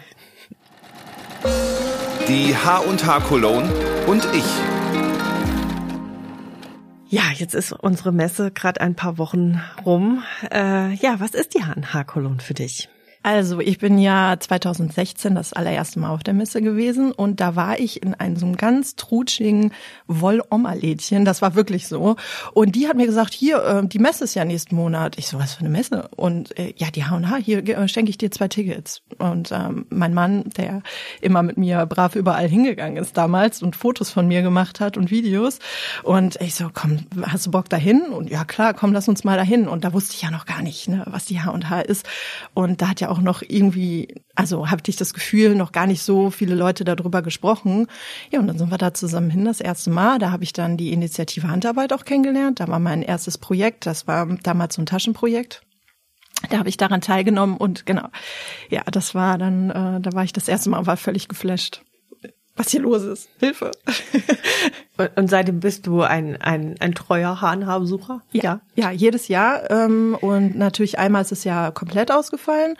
Die 2.28 2.54
H&H 2.54 3.20
Cologne 3.20 3.68
und 4.06 4.26
ich. 4.34 4.44
Ja, 7.08 7.22
jetzt 7.34 7.54
ist 7.54 7.72
unsere 7.72 8.12
Messe 8.12 8.52
gerade 8.52 8.80
ein 8.80 8.94
paar 8.94 9.18
Wochen 9.18 9.60
rum. 9.84 10.22
Äh, 10.52 10.94
ja, 10.94 11.16
was 11.18 11.32
ist 11.32 11.54
die 11.54 11.64
HNH-Kolon 11.64 12.38
für 12.38 12.54
dich? 12.54 12.88
Also 13.22 13.60
ich 13.60 13.76
bin 13.76 13.98
ja 13.98 14.34
2016 14.38 15.34
das 15.34 15.52
allererste 15.52 16.00
Mal 16.00 16.08
auf 16.08 16.22
der 16.22 16.32
Messe 16.32 16.62
gewesen 16.62 17.12
und 17.12 17.38
da 17.40 17.54
war 17.54 17.78
ich 17.78 18.02
in 18.02 18.14
einem 18.14 18.36
so 18.36 18.46
einem 18.46 18.56
ganz 18.56 18.96
trutschigen 18.96 19.72
Woll-Oma-Lädchen, 20.06 21.26
das 21.26 21.42
war 21.42 21.54
wirklich 21.54 21.86
so. 21.86 22.16
Und 22.54 22.76
die 22.76 22.88
hat 22.88 22.96
mir 22.96 23.04
gesagt, 23.04 23.34
hier, 23.34 23.62
äh, 23.62 23.86
die 23.86 23.98
Messe 23.98 24.24
ist 24.24 24.34
ja 24.34 24.46
nächsten 24.46 24.74
Monat. 24.74 25.18
Ich 25.18 25.28
so, 25.28 25.38
was 25.38 25.52
für 25.52 25.60
eine 25.60 25.68
Messe? 25.68 26.08
Und 26.16 26.58
äh, 26.58 26.72
ja, 26.78 26.90
die 26.90 27.04
H&H, 27.04 27.36
hier 27.36 27.68
äh, 27.68 27.88
schenke 27.88 28.08
ich 28.08 28.16
dir 28.16 28.30
zwei 28.30 28.48
Tickets. 28.48 29.02
Und 29.18 29.52
ähm, 29.52 29.84
mein 29.90 30.14
Mann, 30.14 30.44
der 30.56 30.82
immer 31.20 31.42
mit 31.42 31.58
mir 31.58 31.84
brav 31.84 32.16
überall 32.16 32.48
hingegangen 32.48 32.96
ist 32.96 33.18
damals 33.18 33.62
und 33.62 33.76
Fotos 33.76 34.10
von 34.10 34.28
mir 34.28 34.40
gemacht 34.40 34.80
hat 34.80 34.96
und 34.96 35.10
Videos. 35.10 35.58
Und 36.04 36.40
ich 36.40 36.54
so, 36.54 36.70
komm, 36.72 37.00
hast 37.22 37.44
du 37.44 37.50
Bock 37.50 37.68
dahin? 37.68 38.00
Und 38.00 38.30
ja, 38.30 38.44
klar, 38.44 38.72
komm, 38.72 38.94
lass 38.94 39.08
uns 39.08 39.24
mal 39.24 39.36
dahin. 39.36 39.68
Und 39.68 39.84
da 39.84 39.92
wusste 39.92 40.14
ich 40.14 40.22
ja 40.22 40.30
noch 40.30 40.46
gar 40.46 40.62
nicht, 40.62 40.88
ne, 40.88 41.04
was 41.06 41.26
die 41.26 41.42
H&H 41.42 41.80
ist. 41.82 42.08
Und 42.54 42.80
da 42.80 42.88
hat 42.88 43.00
ja 43.02 43.09
auch 43.10 43.20
noch 43.20 43.42
irgendwie, 43.46 44.14
also 44.34 44.70
hatte 44.70 44.90
ich 44.90 44.96
das 44.96 45.12
Gefühl, 45.12 45.54
noch 45.54 45.72
gar 45.72 45.86
nicht 45.86 46.02
so 46.02 46.30
viele 46.30 46.54
Leute 46.54 46.84
darüber 46.84 47.22
gesprochen. 47.22 47.86
Ja, 48.30 48.40
und 48.40 48.46
dann 48.46 48.58
sind 48.58 48.70
wir 48.70 48.78
da 48.78 48.94
zusammen 48.94 49.30
hin 49.30 49.44
das 49.44 49.60
erste 49.60 49.90
Mal. 49.90 50.18
Da 50.18 50.30
habe 50.30 50.44
ich 50.44 50.52
dann 50.52 50.76
die 50.76 50.92
Initiative 50.92 51.48
Handarbeit 51.48 51.92
auch 51.92 52.04
kennengelernt. 52.04 52.60
Da 52.60 52.68
war 52.68 52.78
mein 52.78 53.02
erstes 53.02 53.38
Projekt. 53.38 53.86
Das 53.86 54.06
war 54.06 54.26
damals 54.42 54.76
so 54.76 54.82
ein 54.82 54.86
Taschenprojekt. 54.86 55.62
Da 56.48 56.58
habe 56.58 56.70
ich 56.70 56.78
daran 56.78 57.02
teilgenommen 57.02 57.58
und 57.58 57.84
genau, 57.84 58.08
ja, 58.70 58.82
das 58.90 59.14
war 59.14 59.36
dann, 59.36 59.68
äh, 59.68 60.00
da 60.00 60.12
war 60.14 60.24
ich 60.24 60.32
das 60.32 60.48
erste 60.48 60.70
Mal, 60.70 60.86
war 60.86 60.96
völlig 60.96 61.28
geflasht 61.28 61.82
was 62.60 62.70
hier 62.70 62.82
los 62.82 63.02
ist. 63.04 63.30
Hilfe. 63.38 63.70
und, 65.16 65.30
seitdem 65.30 65.60
bist 65.60 65.86
du 65.86 66.02
ein, 66.02 66.36
ein, 66.42 66.74
ein 66.78 66.94
treuer 66.94 67.40
Hahnhaarbesucher? 67.40 68.20
Ja, 68.32 68.60
ja, 68.74 68.90
jedes 68.90 69.28
Jahr. 69.28 69.70
Ähm, 69.70 70.16
und 70.20 70.56
natürlich 70.56 70.98
einmal 70.98 71.22
ist 71.22 71.32
es 71.32 71.44
ja 71.44 71.70
komplett 71.70 72.12
ausgefallen. 72.12 72.76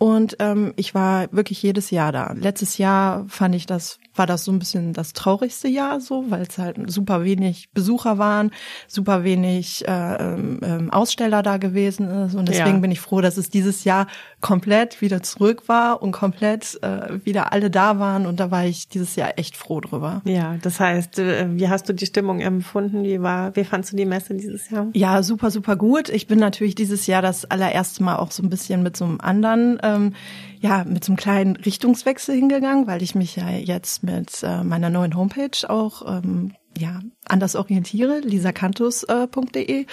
Und 0.00 0.36
ähm, 0.38 0.72
ich 0.76 0.94
war 0.94 1.30
wirklich 1.30 1.62
jedes 1.62 1.90
Jahr 1.90 2.10
da. 2.10 2.32
Letztes 2.32 2.78
Jahr 2.78 3.26
fand 3.28 3.54
ich 3.54 3.66
das, 3.66 3.98
war 4.14 4.26
das 4.26 4.46
so 4.46 4.50
ein 4.50 4.58
bisschen 4.58 4.94
das 4.94 5.12
traurigste 5.12 5.68
Jahr 5.68 6.00
so, 6.00 6.24
weil 6.30 6.40
es 6.40 6.56
halt 6.56 6.78
super 6.90 7.22
wenig 7.22 7.70
Besucher 7.74 8.16
waren, 8.16 8.50
super 8.88 9.24
wenig 9.24 9.86
äh, 9.86 10.14
ähm, 10.14 10.88
Aussteller 10.90 11.42
da 11.42 11.58
gewesen 11.58 12.08
ist. 12.08 12.34
Und 12.34 12.48
deswegen 12.48 12.76
ja. 12.76 12.78
bin 12.78 12.90
ich 12.90 12.98
froh, 12.98 13.20
dass 13.20 13.36
es 13.36 13.50
dieses 13.50 13.84
Jahr 13.84 14.06
komplett 14.40 15.02
wieder 15.02 15.22
zurück 15.22 15.64
war 15.68 16.02
und 16.02 16.12
komplett 16.12 16.82
äh, 16.82 17.22
wieder 17.26 17.52
alle 17.52 17.70
da 17.70 17.98
waren. 17.98 18.24
Und 18.24 18.40
da 18.40 18.50
war 18.50 18.64
ich 18.64 18.88
dieses 18.88 19.16
Jahr 19.16 19.38
echt 19.38 19.54
froh 19.54 19.82
drüber. 19.82 20.22
Ja, 20.24 20.56
das 20.62 20.80
heißt, 20.80 21.18
äh, 21.18 21.46
wie 21.50 21.68
hast 21.68 21.90
du 21.90 21.92
die 21.92 22.06
Stimmung 22.06 22.40
empfunden? 22.40 23.04
Wie 23.04 23.20
war, 23.20 23.54
wie 23.54 23.64
fandst 23.64 23.92
du 23.92 23.96
die 23.96 24.06
Messe 24.06 24.32
dieses 24.32 24.70
Jahr? 24.70 24.86
Ja, 24.94 25.22
super, 25.22 25.50
super 25.50 25.76
gut. 25.76 26.08
Ich 26.08 26.26
bin 26.26 26.38
natürlich 26.38 26.74
dieses 26.74 27.06
Jahr 27.06 27.20
das 27.20 27.44
allererste 27.44 28.02
Mal 28.02 28.16
auch 28.16 28.30
so 28.30 28.42
ein 28.42 28.48
bisschen 28.48 28.82
mit 28.82 28.96
so 28.96 29.04
einem 29.04 29.20
anderen 29.20 29.78
ähm, 29.94 30.14
ja 30.60 30.84
mit 30.84 31.04
so 31.04 31.12
einem 31.12 31.16
kleinen 31.16 31.56
Richtungswechsel 31.56 32.34
hingegangen, 32.34 32.86
weil 32.86 33.02
ich 33.02 33.14
mich 33.14 33.36
ja 33.36 33.50
jetzt 33.50 34.02
mit 34.02 34.42
äh, 34.42 34.62
meiner 34.62 34.90
neuen 34.90 35.16
Homepage 35.16 35.68
auch 35.68 36.18
ähm, 36.18 36.54
ja 36.78 37.00
anders 37.26 37.56
orientiere, 37.56 38.20
lisakantus.de 38.20 39.80
äh, 39.80 39.86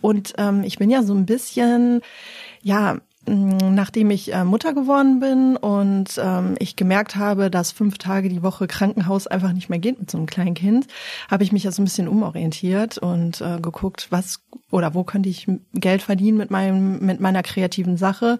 und 0.00 0.34
ähm, 0.38 0.62
ich 0.64 0.78
bin 0.78 0.90
ja 0.90 1.02
so 1.02 1.14
ein 1.14 1.26
bisschen 1.26 2.00
ja 2.62 2.98
nachdem 3.26 4.10
ich 4.10 4.32
äh, 4.32 4.44
Mutter 4.44 4.74
geworden 4.74 5.20
bin 5.20 5.56
und 5.56 6.20
ähm, 6.22 6.54
ich 6.58 6.76
gemerkt 6.76 7.16
habe, 7.16 7.50
dass 7.50 7.72
fünf 7.72 7.98
Tage 7.98 8.28
die 8.28 8.42
Woche 8.42 8.66
Krankenhaus 8.66 9.26
einfach 9.26 9.52
nicht 9.52 9.68
mehr 9.68 9.78
geht 9.78 9.98
mit 9.98 10.10
so 10.10 10.18
einem 10.18 10.26
kleinen 10.26 10.54
Kind, 10.54 10.86
habe 11.30 11.44
ich 11.44 11.52
mich 11.52 11.64
ja 11.64 11.72
so 11.72 11.82
ein 11.82 11.84
bisschen 11.84 12.08
umorientiert 12.08 12.98
und 12.98 13.40
äh, 13.40 13.58
geguckt, 13.60 14.08
was 14.10 14.42
oder 14.70 14.94
wo 14.94 15.04
könnte 15.04 15.28
ich 15.28 15.46
Geld 15.72 16.02
verdienen 16.02 16.38
mit 16.38 16.50
meinem 16.50 16.98
mit 17.04 17.20
meiner 17.20 17.42
kreativen 17.42 17.96
Sache 17.96 18.38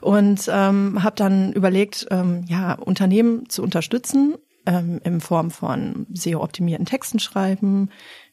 und 0.00 0.50
ähm, 0.52 1.02
habe 1.02 1.16
dann 1.16 1.52
überlegt, 1.52 2.06
ähm, 2.10 2.44
ja 2.48 2.74
Unternehmen 2.74 3.48
zu 3.48 3.62
unterstützen 3.62 4.34
ähm, 4.66 5.00
in 5.04 5.20
Form 5.20 5.50
von 5.50 6.06
SEO-optimierten 6.12 6.86
Texten 6.86 7.18
schreiben, 7.18 7.90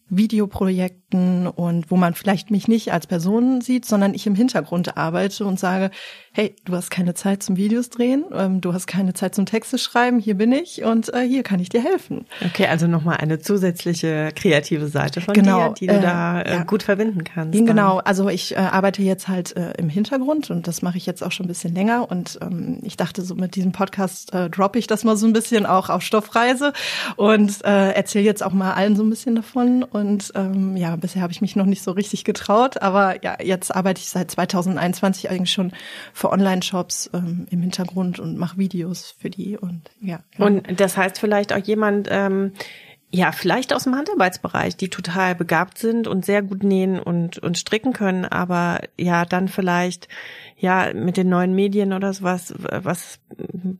Videoprojekten 0.09 1.02
und 1.13 1.91
wo 1.91 1.95
man 1.95 2.13
vielleicht 2.13 2.51
mich 2.51 2.67
nicht 2.67 2.91
als 2.93 3.07
Person 3.07 3.61
sieht, 3.61 3.85
sondern 3.85 4.13
ich 4.13 4.27
im 4.27 4.35
Hintergrund 4.35 4.97
arbeite 4.97 5.45
und 5.45 5.59
sage, 5.59 5.91
hey, 6.31 6.55
du 6.65 6.75
hast 6.75 6.89
keine 6.89 7.13
Zeit 7.13 7.43
zum 7.43 7.57
Videos 7.57 7.89
drehen, 7.89 8.25
ähm, 8.33 8.59
du 8.59 8.73
hast 8.73 8.87
keine 8.87 9.13
Zeit 9.13 9.35
zum 9.35 9.45
Texte 9.45 9.77
schreiben, 9.77 10.19
hier 10.19 10.35
bin 10.35 10.51
ich 10.51 10.83
und 10.83 11.13
äh, 11.13 11.21
hier 11.21 11.43
kann 11.43 11.59
ich 11.59 11.69
dir 11.69 11.81
helfen. 11.81 12.25
Okay, 12.43 12.65
also 12.67 12.87
nochmal 12.87 13.17
eine 13.17 13.39
zusätzliche 13.39 14.31
kreative 14.35 14.87
Seite 14.87 15.21
von 15.21 15.35
genau, 15.35 15.69
dir, 15.69 15.73
die 15.75 15.87
du 15.87 15.93
äh, 15.93 16.01
da 16.01 16.41
äh, 16.41 16.53
ja. 16.55 16.63
gut 16.63 16.81
verbinden 16.81 17.23
kannst. 17.23 17.53
Genau, 17.53 17.99
also 17.99 18.29
ich 18.29 18.53
äh, 18.53 18.59
arbeite 18.59 19.03
jetzt 19.03 19.27
halt 19.27 19.55
äh, 19.55 19.73
im 19.77 19.89
Hintergrund 19.89 20.49
und 20.49 20.67
das 20.67 20.81
mache 20.81 20.97
ich 20.97 21.05
jetzt 21.05 21.23
auch 21.23 21.31
schon 21.31 21.45
ein 21.45 21.49
bisschen 21.49 21.75
länger 21.75 22.09
und 22.09 22.39
ähm, 22.41 22.79
ich 22.81 22.97
dachte 22.97 23.21
so 23.21 23.35
mit 23.35 23.55
diesem 23.55 23.71
Podcast 23.71 24.33
äh, 24.33 24.49
droppe 24.49 24.79
ich 24.79 24.87
das 24.87 25.03
mal 25.03 25.15
so 25.15 25.27
ein 25.27 25.33
bisschen 25.33 25.67
auch 25.67 25.89
auf 25.89 26.01
Stoffreise 26.01 26.73
und 27.15 27.63
äh, 27.63 27.91
erzähle 27.91 28.25
jetzt 28.25 28.43
auch 28.43 28.53
mal 28.53 28.73
allen 28.73 28.95
so 28.95 29.03
ein 29.03 29.09
bisschen 29.09 29.35
davon 29.35 29.83
und 29.83 30.31
ähm, 30.33 30.75
ja, 30.77 30.95
bisher 31.03 31.21
habe 31.21 31.33
ich 31.33 31.41
mich 31.41 31.55
noch 31.55 31.65
nicht 31.65 31.83
so 31.83 31.91
richtig 31.91 32.23
getraut, 32.23 32.81
aber 32.81 33.23
ja, 33.23 33.37
jetzt 33.43 33.75
arbeite 33.75 33.99
ich 33.99 34.09
seit 34.09 34.31
2021 34.31 35.29
eigentlich 35.29 35.51
schon 35.51 35.73
für 36.13 36.31
Online-Shops 36.31 37.11
ähm, 37.13 37.45
im 37.51 37.61
Hintergrund 37.61 38.19
und 38.19 38.37
mache 38.37 38.57
Videos 38.57 39.15
für 39.19 39.29
die 39.29 39.57
und 39.57 39.81
ja. 40.01 40.21
Genau. 40.31 40.47
Und 40.47 40.79
das 40.79 40.97
heißt 40.97 41.19
vielleicht 41.19 41.53
auch 41.53 41.57
jemand, 41.57 42.07
ähm, 42.09 42.53
ja, 43.11 43.31
vielleicht 43.31 43.73
aus 43.73 43.83
dem 43.83 43.95
Handarbeitsbereich, 43.95 44.75
die 44.75 44.89
total 44.89 45.35
begabt 45.35 45.77
sind 45.77 46.07
und 46.07 46.25
sehr 46.25 46.41
gut 46.41 46.63
nähen 46.63 46.99
und, 46.99 47.37
und 47.37 47.59
stricken 47.59 47.93
können, 47.93 48.25
aber 48.25 48.79
ja, 48.97 49.25
dann 49.25 49.49
vielleicht 49.49 50.07
ja 50.57 50.93
mit 50.93 51.17
den 51.17 51.29
neuen 51.29 51.53
Medien 51.53 51.93
oder 51.93 52.13
sowas, 52.13 52.53
was 52.57 53.19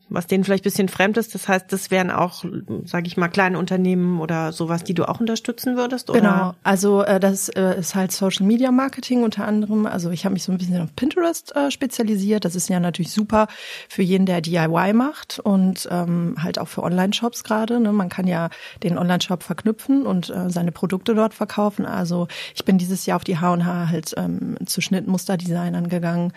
was 0.08 0.26
denen 0.26 0.44
vielleicht 0.44 0.64
bisschen 0.64 0.88
fremd 0.88 1.16
ist. 1.16 1.34
Das 1.34 1.48
heißt, 1.48 1.72
das 1.72 1.90
wären 1.90 2.10
auch, 2.10 2.44
sage 2.84 3.06
ich 3.06 3.16
mal, 3.16 3.28
kleine 3.28 3.58
Unternehmen 3.58 4.20
oder 4.20 4.52
sowas, 4.52 4.84
die 4.84 4.94
du 4.94 5.08
auch 5.08 5.20
unterstützen 5.20 5.76
würdest, 5.76 6.10
oder? 6.10 6.20
Genau. 6.20 6.54
Also 6.62 7.02
äh, 7.02 7.20
das 7.20 7.48
äh, 7.48 7.78
ist 7.78 7.94
halt 7.94 8.12
Social 8.12 8.46
Media 8.46 8.70
Marketing 8.70 9.22
unter 9.22 9.46
anderem. 9.46 9.86
Also 9.86 10.10
ich 10.10 10.24
habe 10.24 10.34
mich 10.34 10.42
so 10.42 10.52
ein 10.52 10.58
bisschen 10.58 10.80
auf 10.82 10.94
Pinterest 10.96 11.54
äh, 11.56 11.70
spezialisiert. 11.70 12.44
Das 12.44 12.54
ist 12.54 12.68
ja 12.68 12.80
natürlich 12.80 13.12
super 13.12 13.48
für 13.88 14.02
jeden, 14.02 14.26
der 14.26 14.40
DIY 14.40 14.92
macht 14.94 15.38
und 15.38 15.88
ähm, 15.90 16.36
halt 16.42 16.58
auch 16.58 16.68
für 16.68 16.82
Online-Shops 16.82 17.44
gerade. 17.44 17.80
Ne? 17.80 17.92
Man 17.92 18.08
kann 18.08 18.26
ja 18.26 18.50
den 18.82 18.98
Online-Shop 18.98 19.42
verknüpfen 19.42 20.06
und 20.06 20.30
äh, 20.30 20.50
seine 20.50 20.72
Produkte 20.72 21.14
dort 21.14 21.34
verkaufen. 21.34 21.86
Also 21.86 22.28
ich 22.54 22.64
bin 22.64 22.78
dieses 22.78 23.06
Jahr 23.06 23.16
auf 23.16 23.24
die 23.24 23.38
H&H 23.38 23.88
halt 23.88 24.14
ähm, 24.16 24.56
zu 24.64 24.80
Schnittmusterdesignern 24.80 25.88
gegangen 25.88 26.32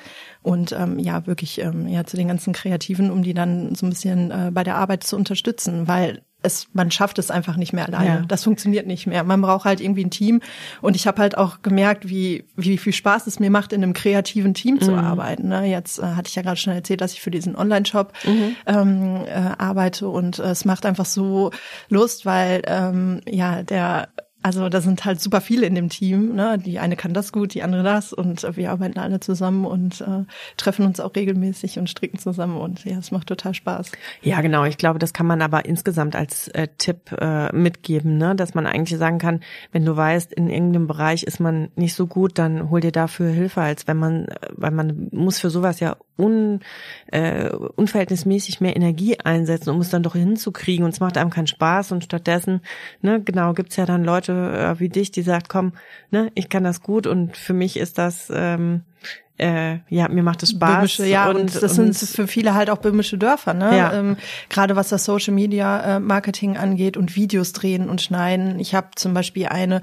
und 0.47 0.71
ähm, 0.71 0.97
ja 0.97 1.27
wirklich 1.27 1.59
ähm, 1.59 1.87
ja 1.87 2.05
zu 2.05 2.15
den 2.15 2.29
ganzen 2.29 2.53
Kreativen, 2.53 3.11
um 3.11 3.21
die 3.21 3.33
dann 3.33 3.75
so 3.75 3.85
ein 3.85 3.89
bisschen 3.89 4.31
äh, 4.31 4.49
bei 4.51 4.63
der 4.63 4.75
Arbeit 4.75 5.03
zu 5.03 5.17
unterstützen, 5.17 5.89
weil 5.89 6.21
es, 6.41 6.67
man 6.71 6.89
schafft 6.89 7.19
es 7.19 7.31
einfach 7.31 7.57
nicht 7.57 7.73
mehr 7.73 7.87
alleine. 7.87 8.19
Ja. 8.21 8.25
Das 8.27 8.43
funktioniert 8.43 8.87
nicht 8.87 9.07
mehr. 9.07 9.23
Man 9.23 9.41
braucht 9.41 9.65
halt 9.65 9.81
irgendwie 9.81 10.05
ein 10.05 10.11
Team. 10.11 10.39
Und 10.81 10.95
ich 10.95 11.07
habe 11.07 11.21
halt 11.21 11.37
auch 11.37 11.63
gemerkt, 11.63 12.07
wie, 12.07 12.45
wie 12.55 12.77
viel 12.77 12.93
Spaß 12.93 13.27
es 13.27 13.39
mir 13.39 13.49
macht, 13.49 13.73
in 13.73 13.83
einem 13.83 13.93
kreativen 13.93 14.53
Team 14.53 14.75
mhm. 14.75 14.81
zu 14.81 14.93
arbeiten. 14.93 15.49
Ne? 15.49 15.65
Jetzt 15.65 15.99
äh, 15.99 16.03
hatte 16.03 16.29
ich 16.29 16.35
ja 16.35 16.43
gerade 16.43 16.57
schon 16.57 16.73
erzählt, 16.73 17.01
dass 17.01 17.13
ich 17.13 17.21
für 17.21 17.31
diesen 17.31 17.55
Online-Shop 17.55 18.13
mhm. 18.23 18.55
ähm, 18.67 19.25
äh, 19.25 19.31
arbeite 19.57 20.07
und 20.07 20.39
äh, 20.39 20.51
es 20.51 20.63
macht 20.63 20.85
einfach 20.85 21.05
so 21.05 21.51
Lust, 21.89 22.25
weil 22.25 22.61
ähm, 22.67 23.21
ja 23.27 23.63
der 23.63 24.09
also 24.47 24.69
da 24.69 24.79
sind 24.79 25.03
halt 25.03 25.19
super 25.19 25.41
viele 25.41 25.65
in 25.65 25.75
dem 25.75 25.89
Team. 25.89 26.33
Ne? 26.33 26.57
Die 26.57 26.79
eine 26.79 26.95
kann 26.95 27.13
das 27.13 27.33
gut, 27.33 27.53
die 27.53 27.63
andere 27.63 27.83
das 27.83 28.13
und 28.13 28.45
äh, 28.45 28.55
wir 28.55 28.71
arbeiten 28.71 28.97
alle 28.97 29.19
zusammen 29.19 29.65
und 29.65 29.99
äh, 29.99 30.23
treffen 30.55 30.85
uns 30.85 31.01
auch 31.01 31.13
regelmäßig 31.13 31.77
und 31.79 31.89
stricken 31.89 32.17
zusammen 32.17 32.55
und 32.55 32.85
ja, 32.85 32.97
es 32.97 33.11
macht 33.11 33.27
total 33.27 33.53
Spaß. 33.53 33.91
Ja, 34.21 34.39
genau. 34.39 34.63
Ich 34.63 34.77
glaube, 34.77 34.99
das 34.99 35.11
kann 35.11 35.25
man 35.25 35.41
aber 35.41 35.65
insgesamt 35.65 36.15
als 36.15 36.47
äh, 36.49 36.69
Tipp 36.77 37.11
äh, 37.19 37.53
mitgeben, 37.53 38.17
ne? 38.17 38.35
dass 38.35 38.53
man 38.53 38.65
eigentlich 38.65 38.97
sagen 38.97 39.17
kann, 39.17 39.41
wenn 39.73 39.83
du 39.83 39.97
weißt, 39.97 40.31
in 40.31 40.49
irgendeinem 40.49 40.87
Bereich 40.87 41.23
ist 41.23 41.41
man 41.41 41.67
nicht 41.75 41.93
so 41.93 42.07
gut, 42.07 42.37
dann 42.39 42.69
hol 42.69 42.79
dir 42.79 42.93
dafür 42.93 43.29
Hilfe, 43.29 43.59
als 43.59 43.85
wenn 43.85 43.97
man, 43.97 44.29
äh, 44.29 44.37
weil 44.53 44.71
man 44.71 45.09
muss 45.11 45.39
für 45.39 45.49
sowas 45.49 45.81
ja 45.81 45.97
un, 46.17 46.61
äh, 47.11 47.49
unverhältnismäßig 47.49 48.61
mehr 48.61 48.75
Energie 48.75 49.19
einsetzen, 49.19 49.69
um 49.69 49.81
es 49.81 49.89
dann 49.89 50.03
doch 50.03 50.15
hinzukriegen. 50.15 50.85
Und 50.85 50.91
es 50.91 50.99
macht 50.99 51.17
einem 51.17 51.29
keinen 51.29 51.47
Spaß. 51.47 51.91
Und 51.91 52.03
stattdessen, 52.03 52.61
ne, 53.01 53.21
genau, 53.21 53.53
gibt's 53.53 53.75
ja 53.75 53.85
dann 53.85 54.03
Leute 54.03 54.33
äh, 54.33 54.79
wie 54.79 54.89
dich, 54.89 55.11
die 55.11 55.21
sagt, 55.21 55.49
komm, 55.49 55.73
ne, 56.11 56.31
ich 56.35 56.49
kann 56.49 56.63
das 56.63 56.81
gut. 56.81 57.07
Und 57.07 57.37
für 57.37 57.53
mich 57.53 57.77
ist 57.77 57.97
das 57.97 58.31
ähm, 58.33 58.81
äh, 59.37 59.77
ja, 59.89 60.07
mir 60.07 60.23
macht 60.23 60.41
es 60.41 60.49
Spaß. 60.49 60.75
Böhmische, 60.75 61.05
ja, 61.05 61.29
und, 61.29 61.35
und 61.35 61.55
das 61.55 61.77
und, 61.77 61.93
sind 61.93 62.09
für 62.09 62.27
viele 62.27 62.55
halt 62.55 62.71
auch 62.71 62.77
böhmische 62.77 63.19
Dörfer, 63.19 63.53
ne? 63.53 63.77
Ja. 63.77 63.93
Ähm, 63.93 64.17
Gerade 64.49 64.75
was 64.75 64.89
das 64.89 65.05
Social 65.05 65.33
Media 65.33 65.97
äh, 65.97 65.99
Marketing 65.99 66.57
angeht 66.57 66.97
und 66.97 67.15
Videos 67.15 67.53
drehen 67.53 67.87
und 67.87 68.01
schneiden. 68.01 68.59
Ich 68.59 68.73
habe 68.73 68.87
zum 68.95 69.13
Beispiel 69.13 69.47
eine 69.47 69.81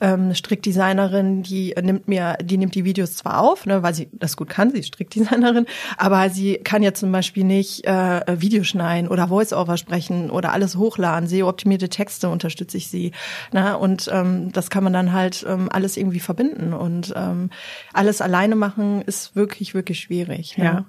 ähm, 0.00 0.34
Strickdesignerin, 0.34 1.42
die 1.42 1.74
nimmt 1.82 2.08
mir, 2.08 2.38
die 2.42 2.56
nimmt 2.56 2.74
die 2.74 2.84
Videos 2.84 3.16
zwar 3.16 3.40
auf, 3.40 3.66
ne, 3.66 3.82
weil 3.82 3.94
sie 3.94 4.08
das 4.12 4.38
gut 4.38 4.48
kann, 4.48 4.70
sie 4.70 4.78
ist 4.78 4.88
Strickdesignerin, 4.88 5.66
aber 5.98 6.30
sie 6.30 6.54
kann 6.64 6.82
ja 6.82 6.94
zum 6.94 7.12
Beispiel 7.12 7.44
nicht 7.44 7.86
äh, 7.86 8.22
Video 8.40 8.64
schneiden 8.64 9.08
oder 9.08 9.28
Voice-Over 9.28 9.76
sprechen 9.76 10.30
oder 10.30 10.52
alles 10.52 10.76
hochladen. 10.76 11.28
SEO-optimierte 11.28 11.90
Texte 11.90 12.30
unterstütze 12.30 12.78
ich 12.78 12.88
sie. 12.88 13.12
Ne? 13.52 13.76
Und 13.76 14.08
ähm, 14.10 14.50
das 14.52 14.70
kann 14.70 14.82
man 14.82 14.94
dann 14.94 15.12
halt 15.12 15.44
ähm, 15.46 15.68
alles 15.70 15.98
irgendwie 15.98 16.20
verbinden 16.20 16.72
und 16.72 17.12
ähm, 17.14 17.50
alles 17.92 18.22
alleine 18.22 18.56
machen 18.66 19.02
ist 19.02 19.36
wirklich, 19.36 19.74
wirklich 19.74 20.00
schwierig. 20.00 20.56
Ja. 20.56 20.64
ja. 20.64 20.84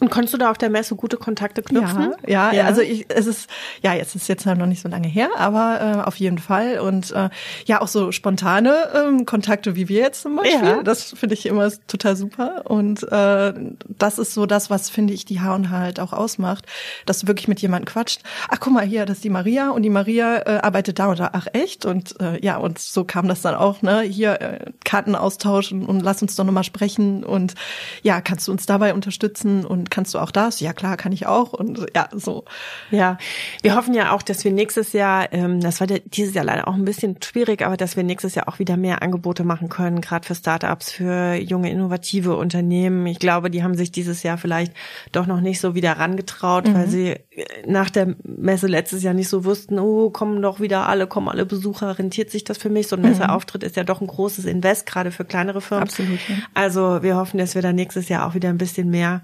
Und 0.00 0.10
konntest 0.10 0.34
du 0.34 0.38
da 0.38 0.50
auf 0.50 0.58
der 0.58 0.70
Messe 0.70 0.96
gute 0.96 1.16
Kontakte 1.16 1.62
knüpfen? 1.62 2.14
Ja, 2.26 2.52
ja, 2.52 2.64
also 2.64 2.80
ich, 2.80 3.06
es 3.08 3.26
ist, 3.26 3.48
ja, 3.82 3.94
jetzt 3.94 4.14
ist 4.14 4.28
jetzt 4.28 4.46
noch 4.46 4.66
nicht 4.66 4.82
so 4.82 4.88
lange 4.88 5.08
her, 5.08 5.30
aber 5.36 5.80
äh, 5.80 6.06
auf 6.06 6.16
jeden 6.16 6.38
Fall. 6.38 6.80
Und 6.80 7.12
äh, 7.12 7.30
ja, 7.66 7.80
auch 7.80 7.88
so 7.88 8.12
spontane 8.12 8.74
ähm, 8.94 9.26
Kontakte 9.26 9.76
wie 9.76 9.88
wir 9.88 10.00
jetzt 10.00 10.22
zum 10.22 10.36
Beispiel. 10.36 10.68
Ja. 10.68 10.82
Das 10.82 11.12
finde 11.12 11.34
ich 11.34 11.46
immer 11.46 11.70
total 11.86 12.16
super. 12.16 12.62
Und 12.64 13.02
äh, 13.10 13.52
das 13.88 14.18
ist 14.18 14.34
so 14.34 14.46
das, 14.46 14.70
was 14.70 14.90
finde 14.90 15.14
ich 15.14 15.24
die 15.24 15.40
H&H 15.40 15.70
halt 15.70 16.00
auch 16.00 16.12
ausmacht, 16.12 16.66
dass 17.06 17.20
du 17.20 17.26
wirklich 17.26 17.48
mit 17.48 17.60
jemandem 17.60 17.86
quatscht. 17.86 18.22
Ach, 18.48 18.58
guck 18.60 18.72
mal 18.72 18.84
hier, 18.84 19.06
das 19.06 19.18
ist 19.18 19.24
die 19.24 19.30
Maria 19.30 19.70
und 19.70 19.82
die 19.82 19.90
Maria 19.90 20.38
äh, 20.38 20.60
arbeitet 20.62 20.98
da 20.98 21.08
und 21.10 21.18
da. 21.18 21.30
Ach 21.32 21.46
echt? 21.52 21.84
Und 21.84 22.20
äh, 22.20 22.44
ja, 22.44 22.56
und 22.56 22.78
so 22.78 23.04
kam 23.04 23.28
das 23.28 23.42
dann 23.42 23.54
auch, 23.54 23.82
ne? 23.82 24.00
Hier 24.02 24.40
äh, 24.40 24.72
Karten 24.84 25.14
austauschen 25.14 25.86
und 25.86 26.00
lass 26.00 26.22
uns 26.22 26.36
doch 26.36 26.44
nochmal 26.44 26.64
sprechen 26.64 27.01
und 27.24 27.42
und 27.42 27.54
ja, 28.02 28.20
kannst 28.20 28.48
du 28.48 28.52
uns 28.52 28.66
dabei 28.66 28.94
unterstützen 28.94 29.64
und 29.64 29.90
kannst 29.90 30.14
du 30.14 30.18
auch 30.18 30.30
das? 30.30 30.60
Ja, 30.60 30.72
klar, 30.72 30.96
kann 30.96 31.12
ich 31.12 31.26
auch 31.26 31.52
und 31.52 31.86
ja, 31.94 32.08
so. 32.12 32.44
Ja, 32.90 33.18
wir 33.62 33.74
hoffen 33.74 33.94
ja 33.94 34.12
auch, 34.12 34.22
dass 34.22 34.44
wir 34.44 34.52
nächstes 34.52 34.92
Jahr, 34.92 35.32
ähm, 35.32 35.60
das 35.60 35.80
war 35.80 35.86
dieses 35.86 36.34
Jahr 36.34 36.44
leider 36.44 36.68
auch 36.68 36.74
ein 36.74 36.84
bisschen 36.84 37.16
schwierig, 37.22 37.62
aber 37.62 37.76
dass 37.76 37.96
wir 37.96 38.04
nächstes 38.04 38.34
Jahr 38.34 38.48
auch 38.48 38.58
wieder 38.58 38.76
mehr 38.76 39.02
Angebote 39.02 39.44
machen 39.44 39.68
können, 39.68 40.00
gerade 40.00 40.26
für 40.26 40.34
Startups, 40.34 40.92
für 40.92 41.34
junge 41.34 41.70
innovative 41.70 42.36
Unternehmen. 42.36 43.06
Ich 43.06 43.18
glaube, 43.18 43.50
die 43.50 43.62
haben 43.62 43.76
sich 43.76 43.90
dieses 43.90 44.22
Jahr 44.22 44.38
vielleicht 44.38 44.72
doch 45.10 45.26
noch 45.26 45.40
nicht 45.40 45.60
so 45.60 45.74
wieder 45.74 45.92
rangetraut, 45.92 46.68
mhm. 46.68 46.74
weil 46.74 46.88
sie 46.88 47.08
äh, 47.08 47.20
nach 47.66 47.90
der 47.90 48.14
Messe 48.22 48.66
letztes 48.66 49.02
Jahr 49.02 49.14
nicht 49.14 49.28
so 49.28 49.44
wussten, 49.44 49.78
oh, 49.78 50.10
kommen 50.10 50.40
doch 50.42 50.60
wieder 50.60 50.88
alle, 50.88 51.06
kommen 51.06 51.28
alle 51.28 51.44
Besucher, 51.44 51.98
rentiert 51.98 52.30
sich 52.30 52.44
das 52.44 52.58
für 52.58 52.70
mich? 52.70 52.86
So 52.86 52.96
ein 52.96 53.02
mhm. 53.02 53.08
Messeauftritt 53.08 53.62
ist 53.64 53.76
ja 53.76 53.84
doch 53.84 54.00
ein 54.00 54.06
großes 54.06 54.44
Invest, 54.44 54.86
gerade 54.86 55.10
für 55.10 55.24
kleinere 55.24 55.60
Firmen. 55.60 55.82
Absolut. 55.82 56.18
Ja. 56.28 56.36
Also 56.54 56.91
wir 57.00 57.16
hoffen, 57.16 57.38
dass 57.38 57.54
wir 57.54 57.62
da 57.62 57.72
nächstes 57.72 58.08
Jahr 58.08 58.26
auch 58.26 58.34
wieder 58.34 58.50
ein 58.50 58.58
bisschen 58.58 58.90
mehr 58.90 59.22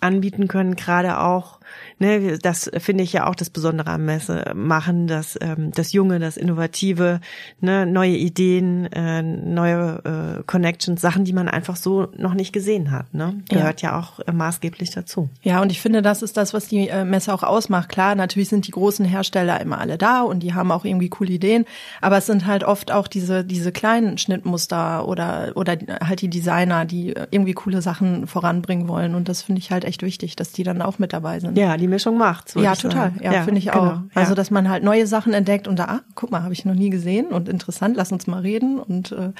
anbieten 0.00 0.48
können, 0.48 0.76
gerade 0.76 1.20
auch 1.20 1.60
ne, 1.98 2.38
das 2.38 2.70
finde 2.78 3.04
ich 3.04 3.12
ja 3.12 3.26
auch 3.26 3.34
das 3.34 3.50
Besondere 3.50 3.90
am 3.90 4.04
Messe 4.04 4.52
machen, 4.54 5.06
dass 5.06 5.38
ähm, 5.40 5.72
das 5.72 5.92
Junge, 5.92 6.18
das 6.18 6.36
Innovative, 6.36 7.20
ne, 7.60 7.86
neue 7.86 8.16
Ideen, 8.16 8.86
äh, 8.92 9.22
neue 9.22 10.38
äh, 10.38 10.42
Connections, 10.44 11.00
Sachen, 11.00 11.24
die 11.24 11.32
man 11.32 11.48
einfach 11.48 11.76
so 11.76 12.08
noch 12.16 12.34
nicht 12.34 12.52
gesehen 12.52 12.90
hat, 12.90 13.14
ne, 13.14 13.42
gehört 13.48 13.82
ja, 13.82 13.90
ja 13.90 13.98
auch 13.98 14.20
äh, 14.20 14.32
maßgeblich 14.32 14.90
dazu. 14.90 15.28
Ja, 15.42 15.62
und 15.62 15.70
ich 15.70 15.80
finde, 15.80 16.02
das 16.02 16.22
ist 16.22 16.36
das, 16.36 16.54
was 16.54 16.68
die 16.68 16.88
äh, 16.88 17.04
Messe 17.04 17.32
auch 17.32 17.42
ausmacht. 17.42 17.88
Klar, 17.88 18.14
natürlich 18.14 18.48
sind 18.48 18.66
die 18.66 18.72
großen 18.72 19.04
Hersteller 19.04 19.60
immer 19.60 19.78
alle 19.78 19.98
da 19.98 20.22
und 20.22 20.40
die 20.40 20.54
haben 20.54 20.70
auch 20.70 20.84
irgendwie 20.84 21.08
coole 21.08 21.32
Ideen, 21.32 21.64
aber 22.00 22.18
es 22.18 22.26
sind 22.26 22.46
halt 22.46 22.64
oft 22.64 22.92
auch 22.92 23.08
diese 23.08 23.44
diese 23.44 23.72
kleinen 23.72 24.18
Schnittmuster 24.18 25.06
oder 25.06 25.52
oder 25.54 25.76
halt 26.02 26.20
die 26.20 26.30
Designer, 26.30 26.84
die 26.84 27.14
irgendwie 27.30 27.54
coole 27.54 27.82
Sachen 27.82 28.26
voranbringen 28.26 28.88
wollen 28.88 29.14
und 29.14 29.28
das 29.28 29.42
finde 29.42 29.60
ich 29.60 29.70
halt 29.70 29.84
echt 29.84 30.02
wichtig, 30.02 30.36
dass 30.36 30.52
die 30.52 30.62
dann 30.62 30.82
auch 30.82 30.98
mit 30.98 31.12
dabei 31.12 31.40
sind. 31.40 31.55
Ja, 31.56 31.78
die 31.78 31.88
Mischung 31.88 32.18
macht. 32.18 32.54
Ja, 32.54 32.74
total. 32.74 33.12
Ja, 33.22 33.32
ja 33.32 33.42
finde 33.42 33.58
ich 33.58 33.70
genau. 33.70 33.86
auch. 33.86 33.98
Also, 34.14 34.34
dass 34.34 34.50
man 34.50 34.68
halt 34.68 34.84
neue 34.84 35.06
Sachen 35.06 35.32
entdeckt 35.32 35.66
und 35.66 35.78
da, 35.78 35.84
ah, 35.86 36.00
guck 36.14 36.30
mal, 36.30 36.42
habe 36.42 36.52
ich 36.52 36.66
noch 36.66 36.74
nie 36.74 36.90
gesehen 36.90 37.28
und 37.28 37.48
interessant, 37.48 37.96
lass 37.96 38.12
uns 38.12 38.26
mal 38.26 38.42
reden 38.42 38.78
und 38.78 39.12
äh, 39.12 39.32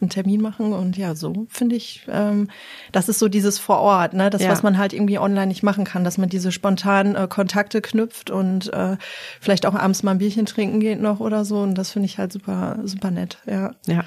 einen 0.00 0.10
Termin 0.10 0.42
machen. 0.42 0.74
Und 0.74 0.98
ja, 0.98 1.14
so 1.14 1.46
finde 1.48 1.76
ich, 1.76 2.06
ähm, 2.10 2.48
das 2.92 3.08
ist 3.08 3.18
so 3.18 3.28
dieses 3.28 3.58
vor 3.58 3.78
Ort, 3.78 4.12
ne? 4.12 4.28
Das, 4.28 4.42
ja. 4.42 4.50
was 4.50 4.62
man 4.62 4.76
halt 4.76 4.92
irgendwie 4.92 5.18
online 5.18 5.46
nicht 5.46 5.62
machen 5.62 5.84
kann, 5.84 6.04
dass 6.04 6.18
man 6.18 6.28
diese 6.28 6.52
spontanen 6.52 7.16
äh, 7.16 7.26
Kontakte 7.26 7.80
knüpft 7.80 8.30
und 8.30 8.70
äh, 8.74 8.98
vielleicht 9.40 9.64
auch 9.64 9.74
abends 9.74 10.02
mal 10.02 10.10
ein 10.10 10.18
Bierchen 10.18 10.44
trinken 10.44 10.78
geht 10.78 11.00
noch 11.00 11.20
oder 11.20 11.46
so. 11.46 11.60
Und 11.60 11.74
das 11.74 11.90
finde 11.90 12.04
ich 12.04 12.18
halt 12.18 12.34
super, 12.34 12.80
super 12.84 13.10
nett, 13.10 13.38
ja. 13.46 13.70
Ja. 13.86 14.04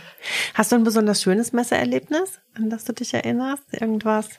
Hast 0.54 0.71
du 0.71 0.75
ein 0.75 0.84
besonders 0.84 1.19
schönes 1.19 1.51
Messeerlebnis, 1.51 2.39
an 2.54 2.69
das 2.69 2.86
du 2.86 2.93
dich 2.93 3.13
erinnerst? 3.15 3.63
Irgendwas? 3.71 4.30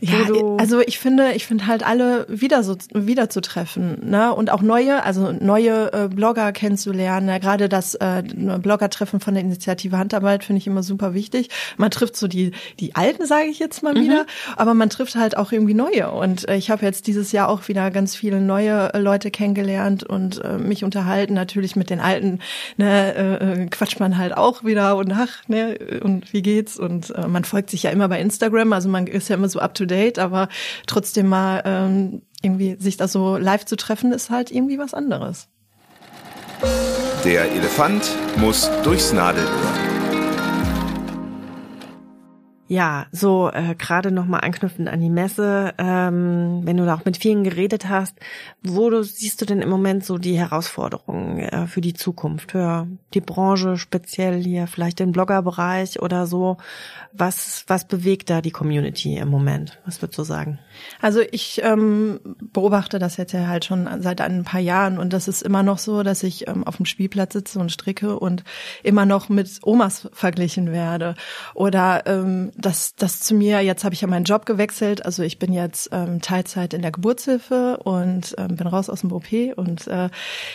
Ja, 0.00 0.28
also 0.58 0.80
ich 0.80 1.00
finde, 1.00 1.32
ich 1.32 1.46
finde 1.46 1.66
halt 1.66 1.84
alle 1.84 2.24
wieder 2.28 2.62
so 2.62 2.76
wieder 2.94 3.30
zu 3.30 3.40
treffen, 3.40 4.08
ne? 4.08 4.32
Und 4.32 4.50
auch 4.50 4.62
neue, 4.62 5.02
also 5.02 5.32
neue 5.32 5.92
äh, 5.92 6.08
Blogger 6.08 6.52
kennenzulernen. 6.52 7.28
Ja, 7.28 7.38
Gerade 7.38 7.68
das 7.68 7.96
äh, 7.96 8.22
Blogger-Treffen 8.22 9.18
von 9.18 9.34
der 9.34 9.42
Initiative 9.42 9.98
Handarbeit 9.98 10.44
finde 10.44 10.58
ich 10.58 10.68
immer 10.68 10.84
super 10.84 11.14
wichtig. 11.14 11.48
Man 11.78 11.90
trifft 11.90 12.16
so 12.16 12.28
die 12.28 12.52
die 12.78 12.94
alten, 12.94 13.26
sage 13.26 13.48
ich 13.48 13.58
jetzt 13.58 13.82
mal 13.82 13.94
mhm. 13.94 14.02
wieder, 14.02 14.26
aber 14.56 14.74
man 14.74 14.88
trifft 14.88 15.16
halt 15.16 15.36
auch 15.36 15.50
irgendwie 15.50 15.74
neue. 15.74 16.12
Und 16.12 16.48
äh, 16.48 16.56
ich 16.56 16.70
habe 16.70 16.86
jetzt 16.86 17.08
dieses 17.08 17.32
Jahr 17.32 17.48
auch 17.48 17.66
wieder 17.66 17.90
ganz 17.90 18.14
viele 18.14 18.40
neue 18.40 18.94
äh, 18.94 18.98
Leute 19.00 19.32
kennengelernt 19.32 20.04
und 20.04 20.44
äh, 20.44 20.58
mich 20.58 20.84
unterhalten. 20.84 21.34
Natürlich 21.34 21.74
mit 21.74 21.90
den 21.90 21.98
alten, 21.98 22.38
ne, 22.76 23.14
äh, 23.16 23.62
äh, 23.62 23.66
quatscht 23.66 23.98
man 23.98 24.16
halt 24.16 24.36
auch 24.36 24.62
wieder 24.62 24.96
und 24.96 25.12
ach, 25.12 25.48
ne, 25.48 25.76
und 26.04 26.32
wie 26.32 26.42
geht's? 26.42 26.78
Und 26.78 27.10
äh, 27.10 27.26
man 27.26 27.42
folgt 27.42 27.70
sich 27.70 27.82
ja 27.82 27.90
immer 27.90 28.08
bei 28.08 28.20
Instagram, 28.20 28.72
also 28.72 28.88
man 28.88 29.08
ist 29.08 29.28
ja 29.28 29.34
immer 29.34 29.48
so 29.48 29.58
up 29.58 29.74
to 29.74 29.87
date, 29.88 30.18
aber 30.18 30.48
trotzdem 30.86 31.28
mal 31.28 31.62
ähm, 31.64 32.22
irgendwie 32.42 32.76
sich 32.78 32.96
da 32.96 33.08
so 33.08 33.36
live 33.36 33.64
zu 33.64 33.76
treffen, 33.76 34.12
ist 34.12 34.30
halt 34.30 34.50
irgendwie 34.50 34.78
was 34.78 34.94
anderes. 34.94 35.48
Der 37.24 37.50
Elefant 37.50 38.08
muss 38.36 38.70
durchs 38.84 39.12
Nadelöhr. 39.12 39.87
Ja, 42.68 43.06
so 43.12 43.50
äh, 43.50 43.74
gerade 43.74 44.10
nochmal 44.10 44.42
anknüpfend 44.42 44.90
an 44.90 45.00
die 45.00 45.08
Messe, 45.08 45.72
ähm, 45.78 46.60
wenn 46.64 46.76
du 46.76 46.84
da 46.84 46.96
auch 46.96 47.04
mit 47.06 47.16
vielen 47.16 47.42
geredet 47.42 47.88
hast, 47.88 48.14
wo 48.62 48.90
du 48.90 49.02
siehst 49.02 49.40
du 49.40 49.46
denn 49.46 49.62
im 49.62 49.70
Moment 49.70 50.04
so 50.04 50.18
die 50.18 50.38
Herausforderungen 50.38 51.38
äh, 51.38 51.66
für 51.66 51.80
die 51.80 51.94
Zukunft, 51.94 52.52
für 52.52 52.86
die 53.14 53.22
Branche 53.22 53.78
speziell 53.78 54.42
hier, 54.42 54.66
vielleicht 54.66 54.98
den 54.98 55.12
Bloggerbereich 55.12 56.02
oder 56.02 56.26
so? 56.26 56.58
Was, 57.14 57.64
was 57.68 57.88
bewegt 57.88 58.28
da 58.28 58.42
die 58.42 58.50
Community 58.50 59.16
im 59.16 59.28
Moment? 59.28 59.80
Was 59.86 60.02
würdest 60.02 60.18
du 60.18 60.24
sagen? 60.24 60.58
Also 61.00 61.20
ich 61.32 61.62
ähm, 61.64 62.20
beobachte 62.52 62.98
das 62.98 63.16
jetzt 63.16 63.32
ja 63.32 63.46
halt 63.46 63.64
schon 63.64 63.88
seit 64.02 64.20
ein 64.20 64.44
paar 64.44 64.60
Jahren 64.60 64.98
und 64.98 65.14
das 65.14 65.26
ist 65.26 65.40
immer 65.40 65.62
noch 65.62 65.78
so, 65.78 66.02
dass 66.02 66.22
ich 66.22 66.46
ähm, 66.48 66.64
auf 66.64 66.76
dem 66.76 66.84
Spielplatz 66.84 67.32
sitze 67.32 67.60
und 67.60 67.72
stricke 67.72 68.18
und 68.18 68.44
immer 68.82 69.06
noch 69.06 69.30
mit 69.30 69.58
Omas 69.62 70.10
verglichen 70.12 70.70
werde. 70.70 71.14
Oder 71.54 72.06
ähm, 72.06 72.52
das, 72.58 72.94
das 72.96 73.20
zu 73.20 73.34
mir, 73.34 73.60
jetzt 73.60 73.84
habe 73.84 73.94
ich 73.94 74.00
ja 74.00 74.08
meinen 74.08 74.24
Job 74.24 74.44
gewechselt, 74.44 75.04
also 75.04 75.22
ich 75.22 75.38
bin 75.38 75.52
jetzt 75.52 75.90
ähm, 75.92 76.20
Teilzeit 76.20 76.74
in 76.74 76.82
der 76.82 76.90
Geburtshilfe 76.90 77.78
und 77.78 78.34
ähm, 78.36 78.56
bin 78.56 78.66
raus 78.66 78.90
aus 78.90 79.00
dem 79.02 79.12
OP 79.12 79.32
und 79.56 79.86
äh, 79.86 80.10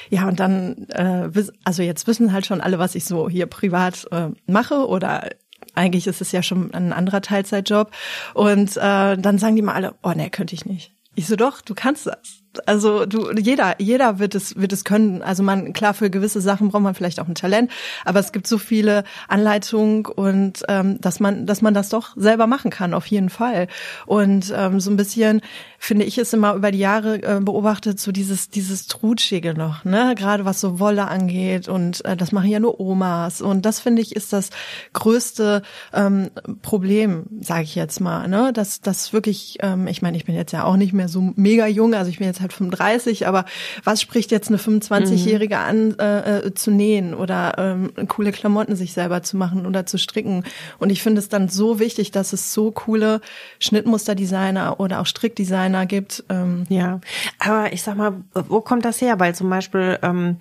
ja, 0.09 0.27
und 0.27 0.39
dann, 0.39 0.87
äh, 0.89 1.29
also 1.63 1.81
jetzt 1.81 2.05
wissen 2.07 2.33
halt 2.33 2.45
schon 2.45 2.61
alle, 2.61 2.77
was 2.77 2.95
ich 2.95 3.05
so 3.05 3.29
hier 3.29 3.45
privat 3.45 4.05
äh, 4.11 4.27
mache 4.45 4.87
oder 4.87 5.29
eigentlich 5.75 6.07
ist 6.07 6.21
es 6.21 6.31
ja 6.31 6.43
schon 6.43 6.73
ein 6.73 6.93
anderer 6.93 7.21
Teilzeitjob. 7.21 7.91
Und 8.33 8.77
äh, 8.77 9.17
dann 9.17 9.39
sagen 9.39 9.55
die 9.55 9.61
mal 9.61 9.73
alle, 9.73 9.95
oh 10.03 10.11
nee, 10.15 10.29
könnte 10.29 10.53
ich 10.53 10.65
nicht. 10.65 10.93
Ich 11.15 11.25
so, 11.27 11.35
doch, 11.35 11.61
du 11.61 11.73
kannst 11.73 12.05
das 12.05 12.42
also 12.65 13.05
du, 13.05 13.31
jeder, 13.31 13.75
jeder 13.79 14.19
wird 14.19 14.35
es, 14.35 14.55
wird 14.55 14.73
es 14.73 14.83
können. 14.83 15.21
Also 15.21 15.43
man, 15.43 15.73
klar, 15.73 15.93
für 15.93 16.09
gewisse 16.09 16.41
Sachen 16.41 16.69
braucht 16.69 16.83
man 16.83 16.95
vielleicht 16.95 17.19
auch 17.19 17.27
ein 17.27 17.35
Talent, 17.35 17.71
aber 18.05 18.19
es 18.19 18.31
gibt 18.31 18.47
so 18.47 18.57
viele 18.57 19.03
Anleitungen 19.27 20.05
und 20.05 20.63
ähm, 20.67 20.99
dass 21.01 21.19
man, 21.19 21.45
dass 21.45 21.61
man 21.61 21.73
das 21.73 21.89
doch 21.89 22.15
selber 22.15 22.47
machen 22.47 22.71
kann, 22.71 22.93
auf 22.93 23.05
jeden 23.07 23.29
Fall. 23.29 23.67
Und 24.05 24.53
ähm, 24.55 24.79
so 24.79 24.91
ein 24.91 24.97
bisschen 24.97 25.41
finde 25.83 26.05
ich 26.05 26.17
es 26.17 26.31
immer 26.31 26.55
über 26.55 26.71
die 26.71 26.79
Jahre 26.79 27.21
äh, 27.21 27.39
beobachtet, 27.41 27.99
so 27.99 28.11
dieses, 28.11 28.49
dieses 28.49 28.87
Trutschige 28.87 29.53
noch, 29.53 29.83
ne, 29.83 30.15
gerade 30.15 30.45
was 30.45 30.61
so 30.61 30.79
Wolle 30.79 31.07
angeht 31.07 31.67
und 31.67 32.05
äh, 32.05 32.15
das 32.15 32.31
machen 32.31 32.49
ja 32.49 32.59
nur 32.59 32.79
Omas 32.79 33.41
und 33.41 33.65
das 33.65 33.81
finde 33.81 34.01
ich 34.01 34.15
ist 34.15 34.31
das 34.31 34.49
größte 34.93 35.61
ähm, 35.93 36.29
Problem, 36.61 37.25
sage 37.41 37.63
ich 37.63 37.75
jetzt 37.75 37.99
mal, 37.99 38.27
ne, 38.27 38.53
dass 38.53 38.79
das 38.79 39.11
wirklich, 39.11 39.57
ähm, 39.61 39.87
ich 39.87 40.01
meine, 40.01 40.15
ich 40.15 40.25
bin 40.25 40.35
jetzt 40.35 40.53
ja 40.53 40.63
auch 40.63 40.77
nicht 40.77 40.93
mehr 40.93 41.09
so 41.09 41.33
mega 41.35 41.67
jung, 41.67 41.93
also 41.93 42.09
ich 42.09 42.19
bin 42.19 42.27
jetzt 42.27 42.39
halt 42.43 42.53
35, 42.53 43.27
aber 43.27 43.45
was 43.83 44.01
spricht 44.01 44.31
jetzt 44.31 44.49
eine 44.49 44.57
25-Jährige 44.57 45.57
an, 45.57 45.97
äh, 45.97 46.37
äh, 46.37 46.53
zu 46.53 46.69
nähen 46.69 47.15
oder 47.15 47.55
ähm, 47.57 47.91
coole 48.07 48.31
Klamotten 48.31 48.75
sich 48.75 48.93
selber 48.93 49.23
zu 49.23 49.37
machen 49.37 49.65
oder 49.65 49.87
zu 49.87 49.97
stricken? 49.97 50.43
Und 50.77 50.91
ich 50.91 51.01
finde 51.01 51.19
es 51.19 51.29
dann 51.29 51.49
so 51.49 51.79
wichtig, 51.79 52.11
dass 52.11 52.33
es 52.33 52.53
so 52.53 52.71
coole 52.71 53.21
Schnittmusterdesigner 53.59 54.79
oder 54.79 54.99
auch 54.99 55.05
Strickdesigner 55.05 55.85
gibt. 55.85 56.23
Ähm. 56.29 56.65
Ja, 56.69 56.99
aber 57.39 57.73
ich 57.73 57.81
sag 57.81 57.97
mal, 57.97 58.13
wo 58.33 58.61
kommt 58.61 58.85
das 58.85 59.01
her? 59.01 59.19
Weil 59.19 59.33
zum 59.33 59.49
Beispiel, 59.49 59.97
ähm, 60.03 60.37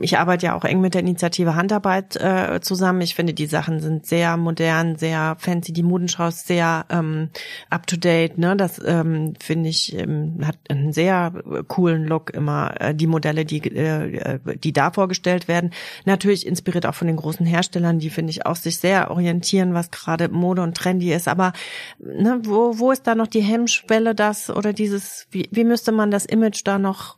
ich 0.00 0.18
arbeite 0.18 0.46
ja 0.46 0.54
auch 0.54 0.64
eng 0.64 0.80
mit 0.80 0.94
der 0.94 1.02
Initiative 1.02 1.54
Handarbeit 1.54 2.16
äh, 2.16 2.60
zusammen. 2.60 3.00
Ich 3.02 3.14
finde, 3.14 3.34
die 3.34 3.46
Sachen 3.46 3.80
sind 3.80 4.06
sehr 4.06 4.36
modern, 4.36 4.96
sehr 4.96 5.36
fancy. 5.38 5.72
Die 5.72 5.82
Modenschau 5.82 6.28
ist 6.28 6.46
sehr 6.46 6.86
ähm, 6.90 7.30
up 7.70 7.86
to 7.86 7.96
date. 7.96 8.38
Ne? 8.38 8.56
Das 8.56 8.80
ähm, 8.84 9.34
finde 9.40 9.68
ich 9.68 9.94
ähm, 9.94 10.40
hat 10.44 10.56
einen 10.68 10.92
sehr 10.92 11.25
coolen 11.68 12.06
Look 12.06 12.30
immer. 12.30 12.74
Äh, 12.80 12.94
die 12.94 13.06
Modelle, 13.06 13.44
die 13.44 13.62
äh, 13.74 14.38
die 14.62 14.72
da 14.72 14.90
vorgestellt 14.90 15.48
werden, 15.48 15.70
natürlich 16.04 16.46
inspiriert 16.46 16.86
auch 16.86 16.94
von 16.94 17.06
den 17.06 17.16
großen 17.16 17.46
Herstellern, 17.46 17.98
die 17.98 18.10
finde 18.10 18.30
ich 18.30 18.46
auch 18.46 18.56
sich 18.56 18.78
sehr 18.78 19.10
orientieren, 19.10 19.74
was 19.74 19.90
gerade 19.90 20.28
Mode 20.28 20.62
und 20.62 20.76
trendy 20.76 21.12
ist. 21.12 21.28
Aber 21.28 21.52
ne, 21.98 22.40
wo 22.44 22.78
wo 22.78 22.90
ist 22.90 23.06
da 23.06 23.14
noch 23.14 23.28
die 23.28 23.42
Hemmschwelle, 23.42 24.14
das 24.14 24.50
oder 24.50 24.72
dieses? 24.72 25.26
Wie, 25.30 25.48
wie 25.50 25.64
müsste 25.64 25.92
man 25.92 26.10
das 26.10 26.26
Image 26.26 26.62
da 26.64 26.78
noch 26.78 27.16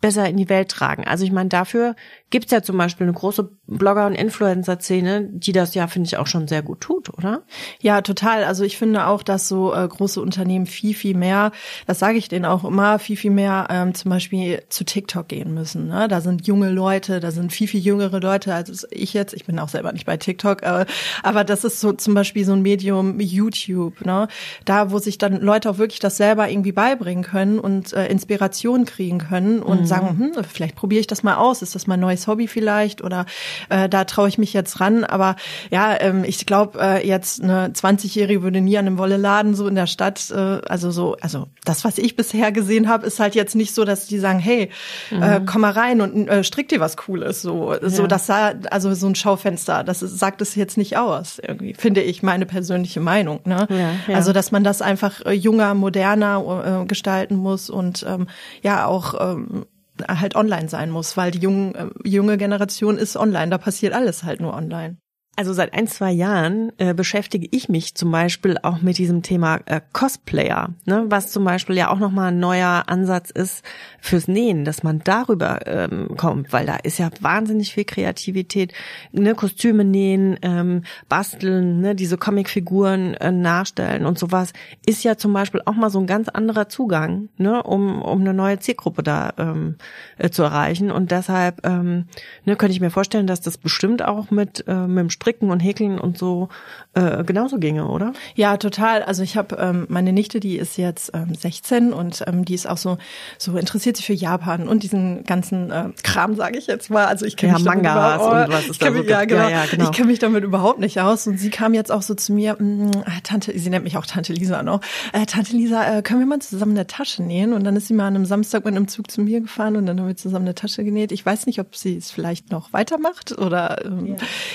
besser 0.00 0.28
in 0.28 0.36
die 0.36 0.48
Welt 0.48 0.68
tragen. 0.68 1.04
Also 1.04 1.24
ich 1.24 1.32
meine, 1.32 1.48
dafür 1.48 1.96
gibt's 2.30 2.50
ja 2.50 2.60
zum 2.60 2.76
Beispiel 2.76 3.06
eine 3.06 3.14
große 3.14 3.50
Blogger- 3.68 4.06
und 4.06 4.14
Influencer-Szene, 4.14 5.28
die 5.30 5.52
das 5.52 5.74
ja, 5.74 5.86
finde 5.86 6.08
ich, 6.08 6.16
auch 6.16 6.26
schon 6.26 6.48
sehr 6.48 6.62
gut 6.62 6.80
tut, 6.80 7.16
oder? 7.16 7.42
Ja, 7.80 8.00
total. 8.00 8.42
Also 8.44 8.64
ich 8.64 8.78
finde 8.78 9.06
auch, 9.06 9.22
dass 9.22 9.48
so 9.48 9.72
äh, 9.72 9.86
große 9.86 10.20
Unternehmen 10.20 10.66
viel, 10.66 10.94
viel 10.94 11.16
mehr, 11.16 11.52
das 11.86 12.00
sage 12.00 12.18
ich 12.18 12.28
denen 12.28 12.44
auch 12.44 12.64
immer, 12.64 12.98
viel, 12.98 13.16
viel 13.16 13.30
mehr 13.30 13.68
ähm, 13.70 13.94
zum 13.94 14.10
Beispiel 14.10 14.62
zu 14.68 14.84
TikTok 14.84 15.28
gehen 15.28 15.54
müssen. 15.54 15.86
Ne? 15.86 16.08
Da 16.08 16.20
sind 16.20 16.48
junge 16.48 16.70
Leute, 16.70 17.20
da 17.20 17.30
sind 17.30 17.52
viel, 17.52 17.68
viel 17.68 17.80
jüngere 17.80 18.20
Leute 18.20 18.52
als 18.52 18.86
ich 18.90 19.14
jetzt. 19.14 19.32
Ich 19.32 19.44
bin 19.44 19.58
auch 19.60 19.68
selber 19.68 19.92
nicht 19.92 20.06
bei 20.06 20.16
TikTok, 20.16 20.64
aber, 20.64 20.86
aber 21.22 21.44
das 21.44 21.62
ist 21.62 21.80
so 21.80 21.92
zum 21.92 22.14
Beispiel 22.14 22.44
so 22.44 22.54
ein 22.54 22.62
Medium 22.62 23.20
YouTube, 23.20 24.04
ne? 24.04 24.28
Da, 24.64 24.90
wo 24.90 24.98
sich 24.98 25.18
dann 25.18 25.40
Leute 25.40 25.70
auch 25.70 25.78
wirklich 25.78 26.00
das 26.00 26.16
selber 26.16 26.48
irgendwie 26.48 26.72
beibringen 26.72 27.22
können 27.22 27.58
und 27.58 27.92
äh, 27.92 28.08
Inspiration 28.08 28.84
kriegen 28.84 29.18
können 29.18 29.62
und 29.62 29.82
mhm. 29.82 29.86
sagen, 29.86 30.18
hm, 30.18 30.44
vielleicht 30.44 30.74
probiere 30.74 31.00
ich 31.00 31.06
das 31.06 31.22
mal 31.22 31.36
aus, 31.36 31.62
ist 31.62 31.74
das 31.74 31.86
mein 31.86 32.00
neues 32.00 32.15
neues 32.16 32.26
Hobby 32.26 32.48
vielleicht 32.48 33.02
oder 33.02 33.26
äh, 33.68 33.88
da 33.88 34.04
traue 34.04 34.28
ich 34.28 34.38
mich 34.38 34.52
jetzt 34.52 34.80
ran. 34.80 35.04
Aber 35.04 35.36
ja, 35.70 36.00
ähm, 36.00 36.24
ich 36.24 36.46
glaube, 36.46 36.78
äh, 36.80 37.06
jetzt 37.06 37.42
eine 37.42 37.68
20-Jährige 37.68 38.42
würde 38.42 38.60
nie 38.60 38.78
an 38.78 38.86
einem 38.86 38.98
Wolleladen 38.98 39.54
so 39.54 39.68
in 39.68 39.74
der 39.74 39.86
Stadt, 39.86 40.30
äh, 40.30 40.60
also 40.68 40.90
so, 40.90 41.16
also 41.20 41.48
das, 41.64 41.84
was 41.84 41.98
ich 41.98 42.16
bisher 42.16 42.52
gesehen 42.52 42.88
habe, 42.88 43.06
ist 43.06 43.20
halt 43.20 43.34
jetzt 43.34 43.54
nicht 43.54 43.74
so, 43.74 43.84
dass 43.84 44.06
die 44.06 44.18
sagen, 44.18 44.38
hey, 44.38 44.70
äh, 45.10 45.14
mhm. 45.14 45.22
äh, 45.22 45.40
komm 45.44 45.60
mal 45.62 45.72
rein 45.72 46.00
und 46.00 46.28
äh, 46.28 46.42
strick 46.42 46.68
dir 46.68 46.80
was 46.80 46.96
Cooles. 46.96 47.42
So, 47.42 47.74
ja. 47.74 47.88
so 47.88 48.06
das 48.06 48.26
sah, 48.26 48.54
also 48.70 48.92
so 48.94 49.06
ein 49.06 49.14
Schaufenster, 49.14 49.84
das 49.84 50.02
ist, 50.02 50.18
sagt 50.18 50.40
es 50.40 50.54
jetzt 50.54 50.78
nicht 50.78 50.96
aus, 50.96 51.38
irgendwie, 51.38 51.74
finde 51.74 52.02
ich, 52.02 52.22
meine 52.22 52.46
persönliche 52.46 53.00
Meinung. 53.00 53.40
Ne? 53.44 53.66
Ja, 53.68 53.76
ja. 54.08 54.16
Also, 54.16 54.32
dass 54.32 54.52
man 54.52 54.64
das 54.64 54.80
einfach 54.80 55.24
äh, 55.26 55.32
junger, 55.32 55.74
moderner 55.74 56.82
äh, 56.82 56.86
gestalten 56.86 57.36
muss 57.36 57.68
und 57.68 58.04
ähm, 58.08 58.28
ja 58.62 58.86
auch 58.86 59.14
ähm, 59.20 59.66
halt 60.08 60.36
online 60.36 60.68
sein 60.68 60.90
muss, 60.90 61.16
weil 61.16 61.30
die 61.30 61.38
junge, 61.38 61.74
äh, 61.74 62.08
junge 62.08 62.36
Generation 62.36 62.98
ist 62.98 63.16
online, 63.16 63.50
da 63.50 63.58
passiert 63.58 63.92
alles 63.92 64.24
halt 64.24 64.40
nur 64.40 64.54
online. 64.54 64.98
Also 65.38 65.52
seit 65.52 65.74
ein, 65.74 65.86
zwei 65.86 66.12
Jahren 66.12 66.72
äh, 66.78 66.94
beschäftige 66.94 67.46
ich 67.50 67.68
mich 67.68 67.94
zum 67.94 68.10
Beispiel 68.10 68.56
auch 68.62 68.80
mit 68.80 68.96
diesem 68.96 69.22
Thema 69.22 69.60
äh, 69.66 69.82
Cosplayer, 69.92 70.70
ne? 70.86 71.04
was 71.08 71.30
zum 71.30 71.44
Beispiel 71.44 71.76
ja 71.76 71.90
auch 71.90 71.98
nochmal 71.98 72.28
ein 72.28 72.40
neuer 72.40 72.84
Ansatz 72.86 73.30
ist 73.30 73.62
fürs 74.00 74.28
Nähen, 74.28 74.64
dass 74.64 74.82
man 74.82 75.00
darüber 75.04 75.66
ähm, 75.66 76.16
kommt, 76.16 76.54
weil 76.54 76.64
da 76.64 76.76
ist 76.76 76.98
ja 76.98 77.10
wahnsinnig 77.20 77.74
viel 77.74 77.84
Kreativität, 77.84 78.72
ne? 79.12 79.34
Kostüme 79.34 79.84
nähen, 79.84 80.38
ähm, 80.40 80.84
basteln, 81.10 81.82
ne? 81.82 81.94
diese 81.94 82.16
Comicfiguren 82.16 83.12
äh, 83.14 83.30
nachstellen 83.30 84.06
und 84.06 84.18
sowas, 84.18 84.54
ist 84.86 85.04
ja 85.04 85.18
zum 85.18 85.34
Beispiel 85.34 85.60
auch 85.66 85.74
mal 85.74 85.90
so 85.90 85.98
ein 85.98 86.06
ganz 86.06 86.30
anderer 86.30 86.70
Zugang, 86.70 87.28
ne? 87.36 87.62
um, 87.62 88.00
um 88.00 88.22
eine 88.22 88.32
neue 88.32 88.58
Zielgruppe 88.58 89.02
da 89.02 89.34
ähm, 89.36 89.76
äh, 90.16 90.30
zu 90.30 90.44
erreichen. 90.44 90.90
Und 90.90 91.10
deshalb 91.10 91.66
ähm, 91.66 92.06
ne, 92.46 92.56
könnte 92.56 92.72
ich 92.72 92.80
mir 92.80 92.90
vorstellen, 92.90 93.26
dass 93.26 93.42
das 93.42 93.58
bestimmt 93.58 94.02
auch 94.02 94.30
mit, 94.30 94.64
äh, 94.66 94.86
mit 94.86 94.98
dem 94.98 95.10
Stricken 95.26 95.50
und 95.50 95.58
Häkeln 95.58 95.98
und 95.98 96.16
so 96.16 96.48
äh, 96.94 97.24
genauso 97.24 97.58
ginge, 97.58 97.88
oder? 97.88 98.12
Ja, 98.36 98.56
total. 98.58 99.02
Also 99.02 99.24
ich 99.24 99.36
habe 99.36 99.56
ähm, 99.56 99.86
meine 99.88 100.12
Nichte, 100.12 100.38
die 100.38 100.56
ist 100.56 100.78
jetzt 100.78 101.10
ähm, 101.14 101.34
16 101.34 101.92
und 101.92 102.22
ähm, 102.28 102.44
die 102.44 102.54
ist 102.54 102.68
auch 102.68 102.76
so 102.76 102.96
so 103.36 103.56
interessiert 103.56 103.96
sich 103.96 104.06
für 104.06 104.12
Japan 104.12 104.68
und 104.68 104.84
diesen 104.84 105.24
ganzen 105.24 105.72
äh, 105.72 105.88
Kram, 106.04 106.36
sage 106.36 106.58
ich 106.58 106.68
jetzt 106.68 106.90
mal. 106.90 107.06
Also 107.06 107.26
ich 107.26 107.36
kenne 107.36 107.54
ja, 107.54 107.58
mich 107.58 107.66
Mangas 107.66 108.22
damit 108.22 108.46
und 108.46 108.54
was 108.54 108.68
ist 108.68 108.80
da 108.80 108.86
so 108.86 108.92
mich, 108.92 109.08
ja, 109.08 109.24
genau. 109.24 109.42
Ja, 109.42 109.50
ja, 109.50 109.64
genau. 109.68 109.84
Ich 109.84 109.96
kenne 109.96 110.08
mich 110.08 110.20
damit 110.20 110.44
überhaupt 110.44 110.78
nicht 110.78 111.00
aus 111.00 111.26
und 111.26 111.38
sie 111.38 111.50
kam 111.50 111.74
jetzt 111.74 111.90
auch 111.90 112.02
so 112.02 112.14
zu 112.14 112.32
mir, 112.32 112.54
mm, 112.54 112.92
Tante, 113.24 113.58
sie 113.58 113.68
nennt 113.68 113.82
mich 113.82 113.96
auch 113.96 114.06
Tante 114.06 114.32
Lisa 114.32 114.62
noch. 114.62 114.80
Äh, 115.12 115.26
Tante 115.26 115.56
Lisa, 115.56 115.98
äh, 115.98 116.02
können 116.02 116.20
wir 116.20 116.26
mal 116.26 116.38
zusammen 116.38 116.72
eine 116.72 116.86
Tasche 116.86 117.24
nähen? 117.24 117.52
Und 117.52 117.64
dann 117.64 117.74
ist 117.74 117.88
sie 117.88 117.94
mal 117.94 118.06
an 118.06 118.14
einem 118.14 118.26
Samstag 118.26 118.64
mit 118.64 118.76
einem 118.76 118.86
Zug 118.86 119.10
zu 119.10 119.22
mir 119.22 119.40
gefahren 119.40 119.76
und 119.76 119.86
dann 119.86 119.98
haben 119.98 120.06
wir 120.06 120.16
zusammen 120.16 120.44
eine 120.44 120.54
Tasche 120.54 120.84
genäht. 120.84 121.10
Ich 121.10 121.26
weiß 121.26 121.46
nicht, 121.46 121.58
ob 121.58 121.74
sie 121.74 121.96
es 121.96 122.12
vielleicht 122.12 122.52
noch 122.52 122.72
weitermacht 122.72 123.36
oder 123.36 123.84
ähm, 123.84 124.06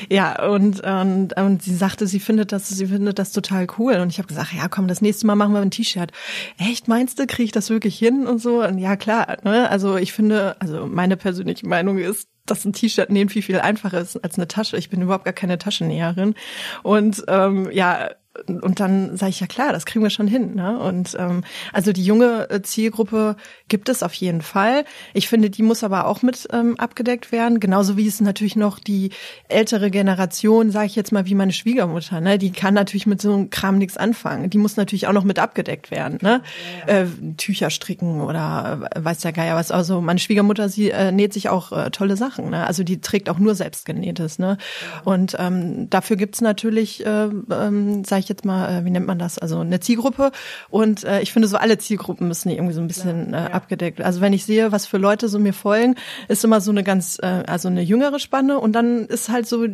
ja. 0.10 0.36
ja 0.38 0.48
und, 0.48 0.61
und 0.62 1.38
und 1.38 1.64
sie 1.64 1.76
sagte, 1.76 2.08
sie 2.08 2.20
findet 2.20 2.52
das, 2.52 2.70
sie 2.70 2.88
findet 2.88 3.20
das 3.20 3.32
total 3.32 3.68
cool. 3.78 3.96
Und 3.96 4.10
ich 4.10 4.18
habe 4.18 4.28
gesagt, 4.28 4.54
ja 4.54 4.68
komm, 4.68 4.88
das 4.88 5.02
nächste 5.02 5.28
Mal 5.28 5.36
machen 5.36 5.54
wir 5.54 5.62
ein 5.62 5.72
T-Shirt. 5.72 6.12
Echt, 6.58 6.88
meinst 6.88 7.20
du, 7.20 7.28
kriege 7.28 7.44
ich 7.44 7.52
das 7.52 7.70
wirklich 7.70 7.98
hin 7.98 8.28
und 8.28 8.40
so? 8.40 8.64
Und 8.64 8.78
ja 8.78 8.96
klar, 8.96 9.38
ne? 9.44 9.70
Also 9.70 9.98
ich 9.98 10.14
finde, 10.14 10.56
also 10.60 10.88
meine 10.88 11.18
persönliche 11.18 11.68
Meinung 11.68 11.98
ist, 11.98 12.30
dass 12.46 12.66
ein 12.66 12.74
T-Shirt 12.74 13.10
nähen 13.10 13.30
viel, 13.30 13.42
viel 13.42 13.60
einfacher 13.60 14.02
ist 14.02 14.18
als 14.24 14.36
eine 14.36 14.48
Tasche. 14.48 14.78
Ich 14.78 14.90
bin 14.90 15.02
überhaupt 15.02 15.26
gar 15.26 15.34
keine 15.34 15.58
Taschennäherin. 15.58 16.36
Und 16.84 17.24
ähm, 17.28 17.70
ja, 17.72 18.10
und 18.48 18.80
dann 18.80 19.18
sage 19.18 19.32
ich 19.32 19.40
ja 19.42 19.48
klar, 19.48 19.74
das 19.74 19.86
kriegen 19.86 20.04
wir 20.04 20.10
schon 20.10 20.28
hin. 20.28 20.56
Ne? 20.56 20.80
Und 20.80 21.18
ähm, 21.20 21.44
also 21.74 21.92
die 21.92 22.04
junge 22.04 22.50
äh, 22.50 22.62
Zielgruppe 22.62 23.36
gibt 23.68 23.90
es 23.90 24.04
auf 24.04 24.14
jeden 24.14 24.42
Fall. 24.42 24.86
Ich 25.14 25.28
finde, 25.28 25.50
die 25.50 25.64
muss 25.64 25.84
aber 25.84 26.08
auch 26.08 26.22
mit 26.22 26.48
ähm, 26.54 26.80
abgedeckt 26.80 27.32
werden, 27.34 27.60
genauso 27.60 27.98
wie 27.98 28.08
es 28.08 28.22
natürlich 28.22 28.56
noch 28.56 28.80
die 28.80 29.10
ältere 29.50 29.92
Generation, 29.92 30.72
sage 30.72 30.86
ich 30.86 30.96
jetzt 30.96 31.12
mal, 31.12 31.26
wie 31.26 31.36
meine 31.36 31.52
Schwiegermutter, 31.52 32.22
ne, 32.22 32.38
die 32.38 32.52
kann 32.52 32.74
natürlich 32.74 33.06
mit 33.06 33.22
so 33.22 33.34
einem 33.34 33.50
Kram 33.50 33.78
nichts 33.78 33.98
anfangen. 33.98 34.50
Die 34.50 34.58
muss 34.58 34.78
natürlich 34.78 35.08
auch 35.08 35.14
noch 35.14 35.26
mit 35.26 35.38
abgedeckt 35.38 35.92
werden, 35.92 36.18
ne? 36.22 36.42
Ja. 36.88 37.02
Äh, 37.02 37.08
Tücher 37.36 37.70
stricken 37.70 38.22
oder 38.22 38.90
äh, 38.96 39.04
weiß 39.04 39.20
der 39.20 39.34
Geier 39.34 39.56
was. 39.56 39.72
Also 39.72 40.00
meine 40.00 40.20
Schwiegermutter, 40.20 40.70
sie 40.70 40.92
äh, 40.92 41.12
näht 41.12 41.34
sich 41.34 41.50
auch 41.50 41.72
äh, 41.74 41.90
tolle 41.92 42.16
Sachen, 42.16 42.50
ne? 42.50 42.66
Also 42.66 42.84
die 42.84 43.02
trägt 43.02 43.30
auch 43.30 43.40
nur 43.40 43.56
selbstgenähtes, 43.56 44.40
ne? 44.40 44.58
Und 45.04 45.36
ähm, 45.38 45.90
dafür 45.90 46.16
gibt's 46.16 46.40
natürlich, 46.40 47.06
äh, 47.06 47.26
ähm, 47.52 48.04
sag 48.06 48.21
ich 48.22 48.30
jetzt 48.30 48.46
mal, 48.46 48.70
äh, 48.80 48.86
wie 48.86 48.90
nennt 48.90 49.08
man 49.08 49.20
das? 49.20 49.38
Also 49.38 49.60
eine 49.60 49.80
Zielgruppe. 49.80 50.32
Und 50.70 51.04
äh, 51.04 51.22
ich 51.22 51.34
finde, 51.34 51.48
so 51.48 51.58
alle 51.58 51.78
Zielgruppen 51.78 52.28
müssen 52.28 52.50
irgendwie 52.50 52.74
so 52.74 52.82
ein 52.82 52.88
bisschen 52.88 53.34
äh, 53.34 53.38
abgedeckt. 53.38 54.02
Also 54.02 54.22
wenn 54.22 54.34
ich 54.34 54.46
sehe, 54.46 54.72
was 54.72 54.86
für 54.86 54.98
Leute 54.98 55.28
so 55.28 55.40
mir 55.40 55.54
folgen, 55.54 55.96
ist 56.28 56.44
immer 56.44 56.62
so 56.62 56.72
eine 56.72 56.84
ganz, 56.84 57.20
äh, 57.22 57.44
also 57.48 57.68
eine 57.68 57.82
jüngere 57.82 58.20
Spanne 58.20 58.60
und 58.60 58.74
dann 58.74 59.06
ist 59.06 59.30
halt 59.30 59.48
so, 59.48 59.66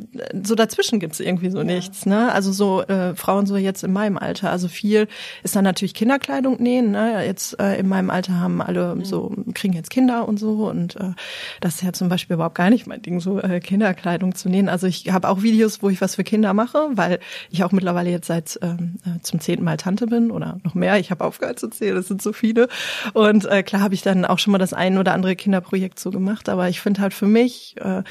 so 0.43 0.55
dazwischen 0.55 0.99
gibt's 0.99 1.19
irgendwie 1.19 1.49
so 1.49 1.59
ja. 1.59 1.63
nichts. 1.63 2.05
Ne? 2.05 2.31
Also 2.31 2.51
so 2.51 2.81
äh, 2.83 3.15
Frauen 3.15 3.45
so 3.45 3.57
jetzt 3.57 3.83
in 3.83 3.93
meinem 3.93 4.17
Alter. 4.17 4.51
Also 4.51 4.67
viel 4.67 5.07
ist 5.43 5.55
dann 5.55 5.63
natürlich 5.63 5.93
Kinderkleidung 5.93 6.61
nähen. 6.61 6.91
Ne? 6.91 7.25
Jetzt 7.25 7.59
äh, 7.59 7.79
in 7.79 7.87
meinem 7.87 8.09
Alter 8.09 8.39
haben 8.39 8.61
alle 8.61 8.95
mhm. 8.95 9.05
so, 9.05 9.33
kriegen 9.53 9.73
jetzt 9.73 9.89
Kinder 9.89 10.27
und 10.27 10.39
so. 10.39 10.67
Und 10.69 10.95
äh, 10.95 11.11
das 11.61 11.75
ist 11.75 11.83
ja 11.83 11.93
zum 11.93 12.09
Beispiel 12.09 12.35
überhaupt 12.35 12.55
gar 12.55 12.69
nicht 12.69 12.87
mein 12.87 13.01
Ding, 13.01 13.19
so 13.19 13.39
äh, 13.39 13.59
Kinderkleidung 13.59 14.35
zu 14.35 14.49
nähen. 14.49 14.69
Also 14.69 14.87
ich 14.87 15.11
habe 15.11 15.29
auch 15.29 15.41
Videos, 15.41 15.81
wo 15.81 15.89
ich 15.89 16.01
was 16.01 16.15
für 16.15 16.23
Kinder 16.23 16.53
mache, 16.53 16.89
weil 16.91 17.19
ich 17.49 17.63
auch 17.63 17.71
mittlerweile 17.71 18.09
jetzt 18.09 18.27
seit 18.27 18.36
jetzt 18.37 18.59
ähm, 18.61 18.97
äh, 19.05 19.19
zum 19.21 19.39
zehnten 19.39 19.65
Mal 19.65 19.77
Tante 19.77 20.07
bin 20.07 20.31
oder 20.31 20.59
noch 20.63 20.75
mehr. 20.75 20.97
Ich 20.99 21.11
habe 21.11 21.25
aufgehört 21.25 21.59
zu 21.59 21.67
zählen, 21.69 21.95
das 21.95 22.07
sind 22.07 22.21
so 22.21 22.33
viele. 22.33 22.67
Und 23.13 23.45
äh, 23.45 23.63
klar 23.63 23.81
habe 23.81 23.93
ich 23.93 24.01
dann 24.01 24.25
auch 24.25 24.39
schon 24.39 24.51
mal 24.51 24.57
das 24.57 24.73
ein 24.73 24.97
oder 24.97 25.13
andere 25.13 25.35
Kinderprojekt 25.35 25.99
so 25.99 26.11
gemacht. 26.11 26.49
Aber 26.49 26.69
ich 26.69 26.79
finde 26.79 27.01
halt 27.01 27.13
für 27.13 27.27
mich 27.27 27.75
äh, 27.79 28.03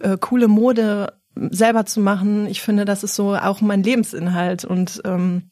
äh, 0.00 0.16
coole 0.18 0.48
Mode 0.48 1.12
selber 1.36 1.84
zu 1.84 2.00
machen. 2.00 2.46
Ich 2.46 2.62
finde, 2.62 2.84
das 2.84 3.02
ist 3.02 3.14
so 3.14 3.34
auch 3.34 3.60
mein 3.60 3.82
Lebensinhalt 3.82 4.64
und 4.64 5.02
ähm, 5.04 5.50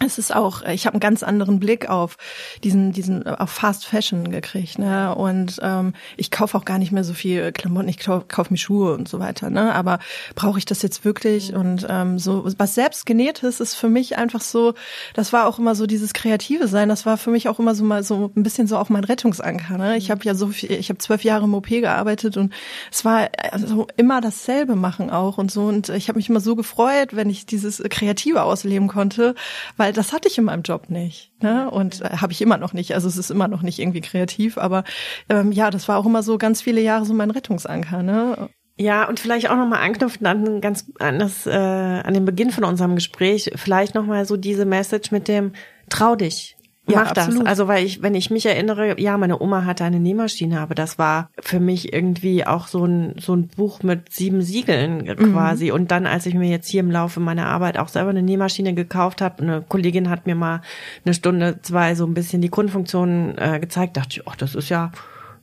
es 0.00 0.18
ist 0.18 0.34
auch, 0.34 0.62
ich 0.62 0.86
habe 0.86 0.94
einen 0.94 1.00
ganz 1.00 1.22
anderen 1.22 1.60
Blick 1.60 1.88
auf 1.88 2.16
diesen, 2.64 2.92
diesen, 2.92 3.26
auf 3.26 3.50
Fast 3.50 3.84
Fashion 3.84 4.30
gekriegt, 4.30 4.78
ne? 4.78 5.14
Und 5.14 5.58
ähm, 5.62 5.92
ich 6.16 6.30
kaufe 6.30 6.56
auch 6.56 6.64
gar 6.64 6.78
nicht 6.78 6.92
mehr 6.92 7.04
so 7.04 7.12
viel 7.12 7.52
Klamotten, 7.52 7.88
ich 7.88 7.98
kaufe 7.98 8.24
kauf 8.26 8.50
mir 8.50 8.56
Schuhe 8.56 8.94
und 8.94 9.06
so 9.08 9.20
weiter, 9.20 9.50
ne? 9.50 9.74
Aber 9.74 9.98
brauche 10.34 10.58
ich 10.58 10.64
das 10.64 10.82
jetzt 10.82 11.04
wirklich? 11.04 11.52
Mhm. 11.52 11.58
Und 11.58 11.86
ähm, 11.88 12.18
so 12.18 12.44
was 12.56 12.74
selbst 12.74 13.04
genähtes 13.04 13.60
ist 13.60 13.74
für 13.74 13.88
mich 13.88 14.16
einfach 14.16 14.40
so, 14.40 14.74
das 15.14 15.32
war 15.32 15.46
auch 15.46 15.58
immer 15.58 15.74
so 15.74 15.86
dieses 15.86 16.14
kreative 16.14 16.68
sein, 16.68 16.88
das 16.88 17.04
war 17.06 17.18
für 17.18 17.30
mich 17.30 17.48
auch 17.48 17.58
immer 17.58 17.74
so 17.74 17.84
mal 17.84 18.02
so 18.02 18.32
ein 18.34 18.42
bisschen 18.42 18.66
so 18.66 18.78
auch 18.78 18.88
mein 18.88 19.04
Rettungsanker, 19.04 19.76
ne? 19.76 19.98
Ich 19.98 20.08
mhm. 20.08 20.12
habe 20.12 20.24
ja 20.24 20.34
so 20.34 20.48
viel, 20.48 20.72
ich 20.72 20.88
habe 20.88 20.98
zwölf 20.98 21.22
Jahre 21.22 21.44
im 21.44 21.54
OP 21.54 21.68
gearbeitet 21.68 22.38
und 22.38 22.52
es 22.90 23.04
war 23.04 23.28
also 23.52 23.86
immer 23.96 24.20
dasselbe 24.22 24.74
machen 24.74 25.10
auch 25.10 25.36
und 25.36 25.50
so 25.50 25.64
und 25.64 25.90
ich 25.90 26.08
habe 26.08 26.18
mich 26.18 26.30
immer 26.30 26.40
so 26.40 26.56
gefreut, 26.56 27.14
wenn 27.14 27.28
ich 27.28 27.46
dieses 27.46 27.82
Kreative 27.90 28.42
ausleben 28.42 28.88
konnte, 28.88 29.34
weil 29.82 29.92
das 29.92 30.12
hatte 30.12 30.28
ich 30.28 30.38
in 30.38 30.44
meinem 30.44 30.62
Job 30.62 30.90
nicht. 30.90 31.32
Ne? 31.42 31.68
Und 31.68 32.02
äh, 32.02 32.18
habe 32.18 32.32
ich 32.32 32.40
immer 32.40 32.56
noch 32.56 32.72
nicht. 32.72 32.94
Also 32.94 33.08
es 33.08 33.16
ist 33.16 33.32
immer 33.32 33.48
noch 33.48 33.62
nicht 33.62 33.80
irgendwie 33.80 34.00
kreativ, 34.00 34.56
aber 34.56 34.84
ähm, 35.28 35.50
ja, 35.50 35.70
das 35.70 35.88
war 35.88 35.98
auch 35.98 36.06
immer 36.06 36.22
so 36.22 36.38
ganz 36.38 36.62
viele 36.62 36.80
Jahre 36.80 37.04
so 37.04 37.14
mein 37.14 37.32
Rettungsanker. 37.32 38.04
Ne? 38.04 38.48
Ja, 38.78 39.08
und 39.08 39.18
vielleicht 39.18 39.50
auch 39.50 39.56
nochmal 39.56 39.82
anknüpfen 39.82 40.24
an 40.24 40.60
ganz 40.60 40.86
an 41.00 41.18
das, 41.18 41.48
äh, 41.48 41.50
an 41.50 42.14
den 42.14 42.24
Beginn 42.24 42.52
von 42.52 42.62
unserem 42.62 42.94
Gespräch, 42.94 43.50
vielleicht 43.56 43.96
nochmal 43.96 44.24
so 44.24 44.36
diese 44.36 44.64
Message 44.64 45.10
mit 45.10 45.26
dem 45.26 45.52
Trau 45.88 46.14
dich. 46.14 46.56
Ja, 46.88 47.04
Mach 47.04 47.12
das. 47.12 47.28
absolut. 47.28 47.46
Also 47.46 47.68
weil 47.68 47.84
ich, 47.84 48.02
wenn 48.02 48.16
ich 48.16 48.30
mich 48.30 48.44
erinnere, 48.44 49.00
ja, 49.00 49.16
meine 49.16 49.40
Oma 49.40 49.64
hatte 49.64 49.84
eine 49.84 50.00
Nähmaschine, 50.00 50.60
aber 50.60 50.74
das 50.74 50.98
war 50.98 51.30
für 51.40 51.60
mich 51.60 51.92
irgendwie 51.92 52.44
auch 52.44 52.66
so 52.66 52.84
ein 52.84 53.14
so 53.18 53.34
ein 53.34 53.46
Buch 53.46 53.84
mit 53.84 54.12
sieben 54.12 54.42
Siegeln 54.42 55.04
quasi. 55.16 55.70
Und 55.70 55.92
dann, 55.92 56.06
als 56.06 56.26
ich 56.26 56.34
mir 56.34 56.50
jetzt 56.50 56.68
hier 56.68 56.80
im 56.80 56.90
Laufe 56.90 57.20
meiner 57.20 57.46
Arbeit 57.46 57.78
auch 57.78 57.88
selber 57.88 58.10
eine 58.10 58.22
Nähmaschine 58.22 58.74
gekauft 58.74 59.20
habe, 59.20 59.42
eine 59.42 59.62
Kollegin 59.62 60.10
hat 60.10 60.26
mir 60.26 60.34
mal 60.34 60.60
eine 61.04 61.14
Stunde, 61.14 61.60
zwei 61.62 61.94
so 61.94 62.04
ein 62.04 62.14
bisschen 62.14 62.42
die 62.42 62.50
Grundfunktionen 62.50 63.38
äh, 63.38 63.60
gezeigt, 63.60 63.96
dachte 63.96 64.20
ich, 64.20 64.26
ach, 64.26 64.34
das 64.34 64.56
ist 64.56 64.68
ja 64.68 64.90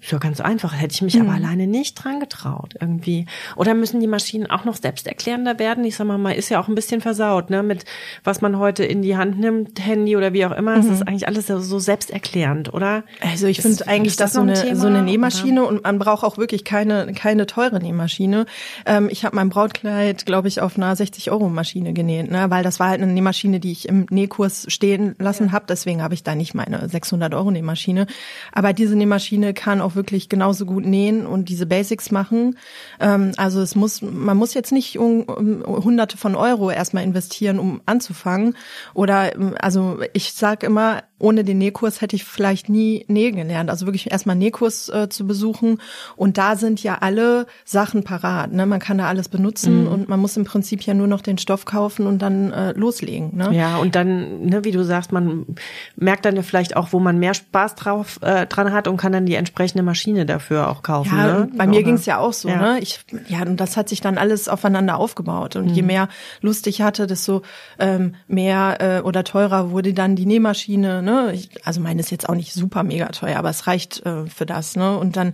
ja 0.02 0.18
ganz 0.18 0.40
einfach. 0.42 0.74
Hätte 0.80 0.94
ich 0.94 1.02
mich 1.02 1.20
aber 1.20 1.32
alleine 1.32 1.68
nicht 1.68 1.96
dran 1.96 2.20
getraut 2.20 2.76
irgendwie. 2.80 3.26
Oder 3.56 3.74
müssen 3.74 4.00
die 4.00 4.08
Maschinen 4.08 4.50
auch 4.50 4.66
noch 4.66 4.76
selbsterklärender 4.76 5.60
werden? 5.60 5.84
Ich 5.84 5.96
sag 5.96 6.08
mal, 6.08 6.18
man 6.18 6.34
ist 6.34 6.50
ja 6.50 6.62
auch 6.62 6.68
ein 6.68 6.76
bisschen 6.76 7.02
versaut, 7.02 7.50
ne? 7.50 7.64
Mit 7.64 7.86
was 8.24 8.42
man 8.42 8.58
heute 8.58 8.84
in 8.86 9.02
die 9.02 9.18
Hand 9.18 9.40
nimmt, 9.40 9.80
Handy 9.86 10.16
oder 10.16 10.34
wie 10.34 10.46
auch 10.46 10.52
immer. 10.52 10.76
Es 10.78 10.86
ist 10.86 11.08
eigentlich 11.08 11.28
alles 11.28 11.48
so- 11.48 11.80
selbsterklärend, 11.80 12.74
oder? 12.74 13.04
Also 13.22 13.48
ich 13.48 13.62
finde 13.62 13.88
eigentlich, 13.88 14.14
ist 14.14 14.20
dass 14.20 14.32
das 14.32 14.36
so 14.36 14.42
ein 14.42 14.50
eine, 14.50 14.62
Thema, 14.62 14.76
so 14.76 14.88
eine 14.88 14.98
oder? 14.98 15.06
Nähmaschine 15.06 15.64
und 15.64 15.84
man 15.84 16.00
braucht 16.00 16.24
auch 16.24 16.38
wirklich 16.38 16.64
keine, 16.64 17.14
keine 17.14 17.46
teure 17.46 17.80
Nähmaschine. 17.80 18.46
Ähm, 18.86 19.10
ich 19.12 19.26
habe 19.26 19.36
mein 19.36 19.50
Brautkleid, 19.50 20.26
glaube 20.26 20.48
ich, 20.48 20.62
auf 20.62 20.78
einer 20.78 20.94
60-Euro-Maschine 20.96 21.94
genäht, 21.94 22.32
ne? 22.32 22.50
weil 22.50 22.64
das 22.64 22.80
war 22.80 22.90
halt 22.90 23.02
eine 23.02 23.12
Nähmaschine, 23.12 23.60
die 23.60 23.72
ich 23.72 23.88
im 23.88 24.06
Nähkurs 24.10 24.66
stehen 24.70 25.16
lassen 25.20 25.52
hab. 25.52 25.68
Deswegen 25.68 26.02
habe 26.02 26.14
ich 26.14 26.24
da 26.24 26.36
nicht 26.36 26.54
meine 26.54 26.88
600-Euro-Nähmaschine. 26.88 28.08
Aber 28.52 28.74
diese 28.74 28.96
Nähmaschine 28.96 29.54
kann 29.54 29.82
auch 29.82 29.89
wirklich 29.96 30.30
genauso 30.30 30.66
gut 30.66 30.86
nähen 30.86 31.26
und 31.26 31.50
diese 31.50 31.66
Basics 31.66 32.12
machen. 32.12 32.58
Ähm, 33.00 33.32
also 33.38 33.62
es 33.62 33.76
muss, 33.76 34.02
man 34.02 34.38
muss 34.38 34.54
jetzt 34.54 34.72
nicht 34.72 34.98
um, 34.98 35.24
um 35.24 35.64
hunderte 35.66 36.18
von 36.18 36.36
Euro 36.36 36.72
erstmal 36.72 37.04
investieren, 37.04 37.60
um 37.60 37.82
anzufangen. 37.86 38.56
Oder 38.94 39.36
ähm, 39.36 39.56
also 39.60 40.00
ich 40.14 40.34
sag 40.34 40.64
immer, 40.64 41.04
ohne 41.20 41.44
den 41.44 41.58
Nähkurs 41.60 42.02
hätte 42.02 42.16
ich 42.16 42.24
vielleicht 42.24 42.70
nie 42.70 43.06
nähen 43.08 43.36
gelernt. 43.36 43.70
Also 43.70 43.86
wirklich 43.86 44.12
erstmal 44.12 44.36
Nähkurs 44.36 44.90
äh, 44.90 45.10
zu 45.10 45.28
besuchen. 45.28 45.80
Und 46.16 46.38
da 46.38 46.56
sind 46.56 46.82
ja 46.82 46.98
alle 47.02 47.46
Sachen 47.66 48.04
parat. 48.04 48.52
Ne? 48.54 48.66
Man 48.66 48.80
kann 48.80 48.98
da 48.98 49.08
alles 49.08 49.30
benutzen 49.30 49.86
und 49.88 50.08
man 50.10 50.20
muss 50.20 50.38
im 50.38 50.46
Prinzip 50.46 50.82
ja 50.84 50.94
nur 50.94 51.08
noch 51.08 51.22
den 51.22 51.38
Stoff 51.38 51.66
kaufen 51.66 52.08
und 52.08 52.22
dann 52.22 52.52
äh, 52.54 52.72
loslegen. 52.72 53.36
Ne? 53.36 53.50
Ja, 53.54 53.78
und 53.78 53.96
dann, 53.96 54.46
ne, 54.46 54.64
wie 54.64 54.72
du 54.72 54.84
sagst, 54.84 55.12
man 55.12 55.46
merkt 55.96 56.26
dann 56.26 56.36
ja 56.36 56.42
vielleicht 56.42 56.76
auch, 56.78 56.94
wo 56.94 57.00
man 57.00 57.20
mehr 57.20 57.34
Spaß 57.34 57.76
drauf 57.76 58.20
äh, 58.22 58.46
dran 58.48 58.72
hat 58.72 58.88
und 58.88 58.98
kann 58.98 59.12
dann 59.12 59.26
die 59.26 59.36
entsprechende 59.36 59.84
Maschine 59.84 60.26
dafür 60.26 60.70
auch 60.70 60.84
kaufen. 60.84 61.18
Ja, 61.18 61.40
ne? 61.40 61.50
bei 61.56 61.68
mir 61.68 61.76
Oder- 61.80 61.84
ging's 61.84 62.06
ja 62.06 62.18
auch 62.20 62.34
so, 62.34 62.48
Ja. 62.50 62.74
ne? 62.76 62.80
Ich, 62.80 63.00
ja, 63.28 63.42
und 63.42 63.58
das 63.58 63.76
hat 63.78 63.90
sich 63.90 64.00
dann 64.02 64.18
alles 64.18 64.48
aufeinander 64.48 64.98
aufgebaut. 64.98 65.56
Und 65.58 65.66
Mhm. 65.68 65.74
je 65.74 65.82
mehr 65.82 66.08
Lust 66.42 66.66
ich 66.68 66.82
hatte, 66.82 67.08
desto 67.08 67.42
ähm, 67.78 68.16
mehr 68.28 68.78
äh, 68.80 69.02
oder 69.02 69.24
teurer 69.26 69.72
wurde 69.72 69.94
dann 69.94 70.16
die 70.16 70.26
Nähmaschine, 70.26 71.02
ne? 71.02 71.09
Ich, 71.34 71.50
also 71.66 71.82
meine 71.82 72.00
ist 72.00 72.12
jetzt 72.12 72.28
auch 72.30 72.36
nicht 72.36 72.54
super 72.54 72.84
mega 72.84 73.08
teuer, 73.08 73.38
aber 73.38 73.50
es 73.50 73.68
reicht 73.68 74.06
äh, 74.06 74.26
für 74.26 74.46
das, 74.46 74.76
ne? 74.76 74.98
Und 74.98 75.16
dann 75.16 75.34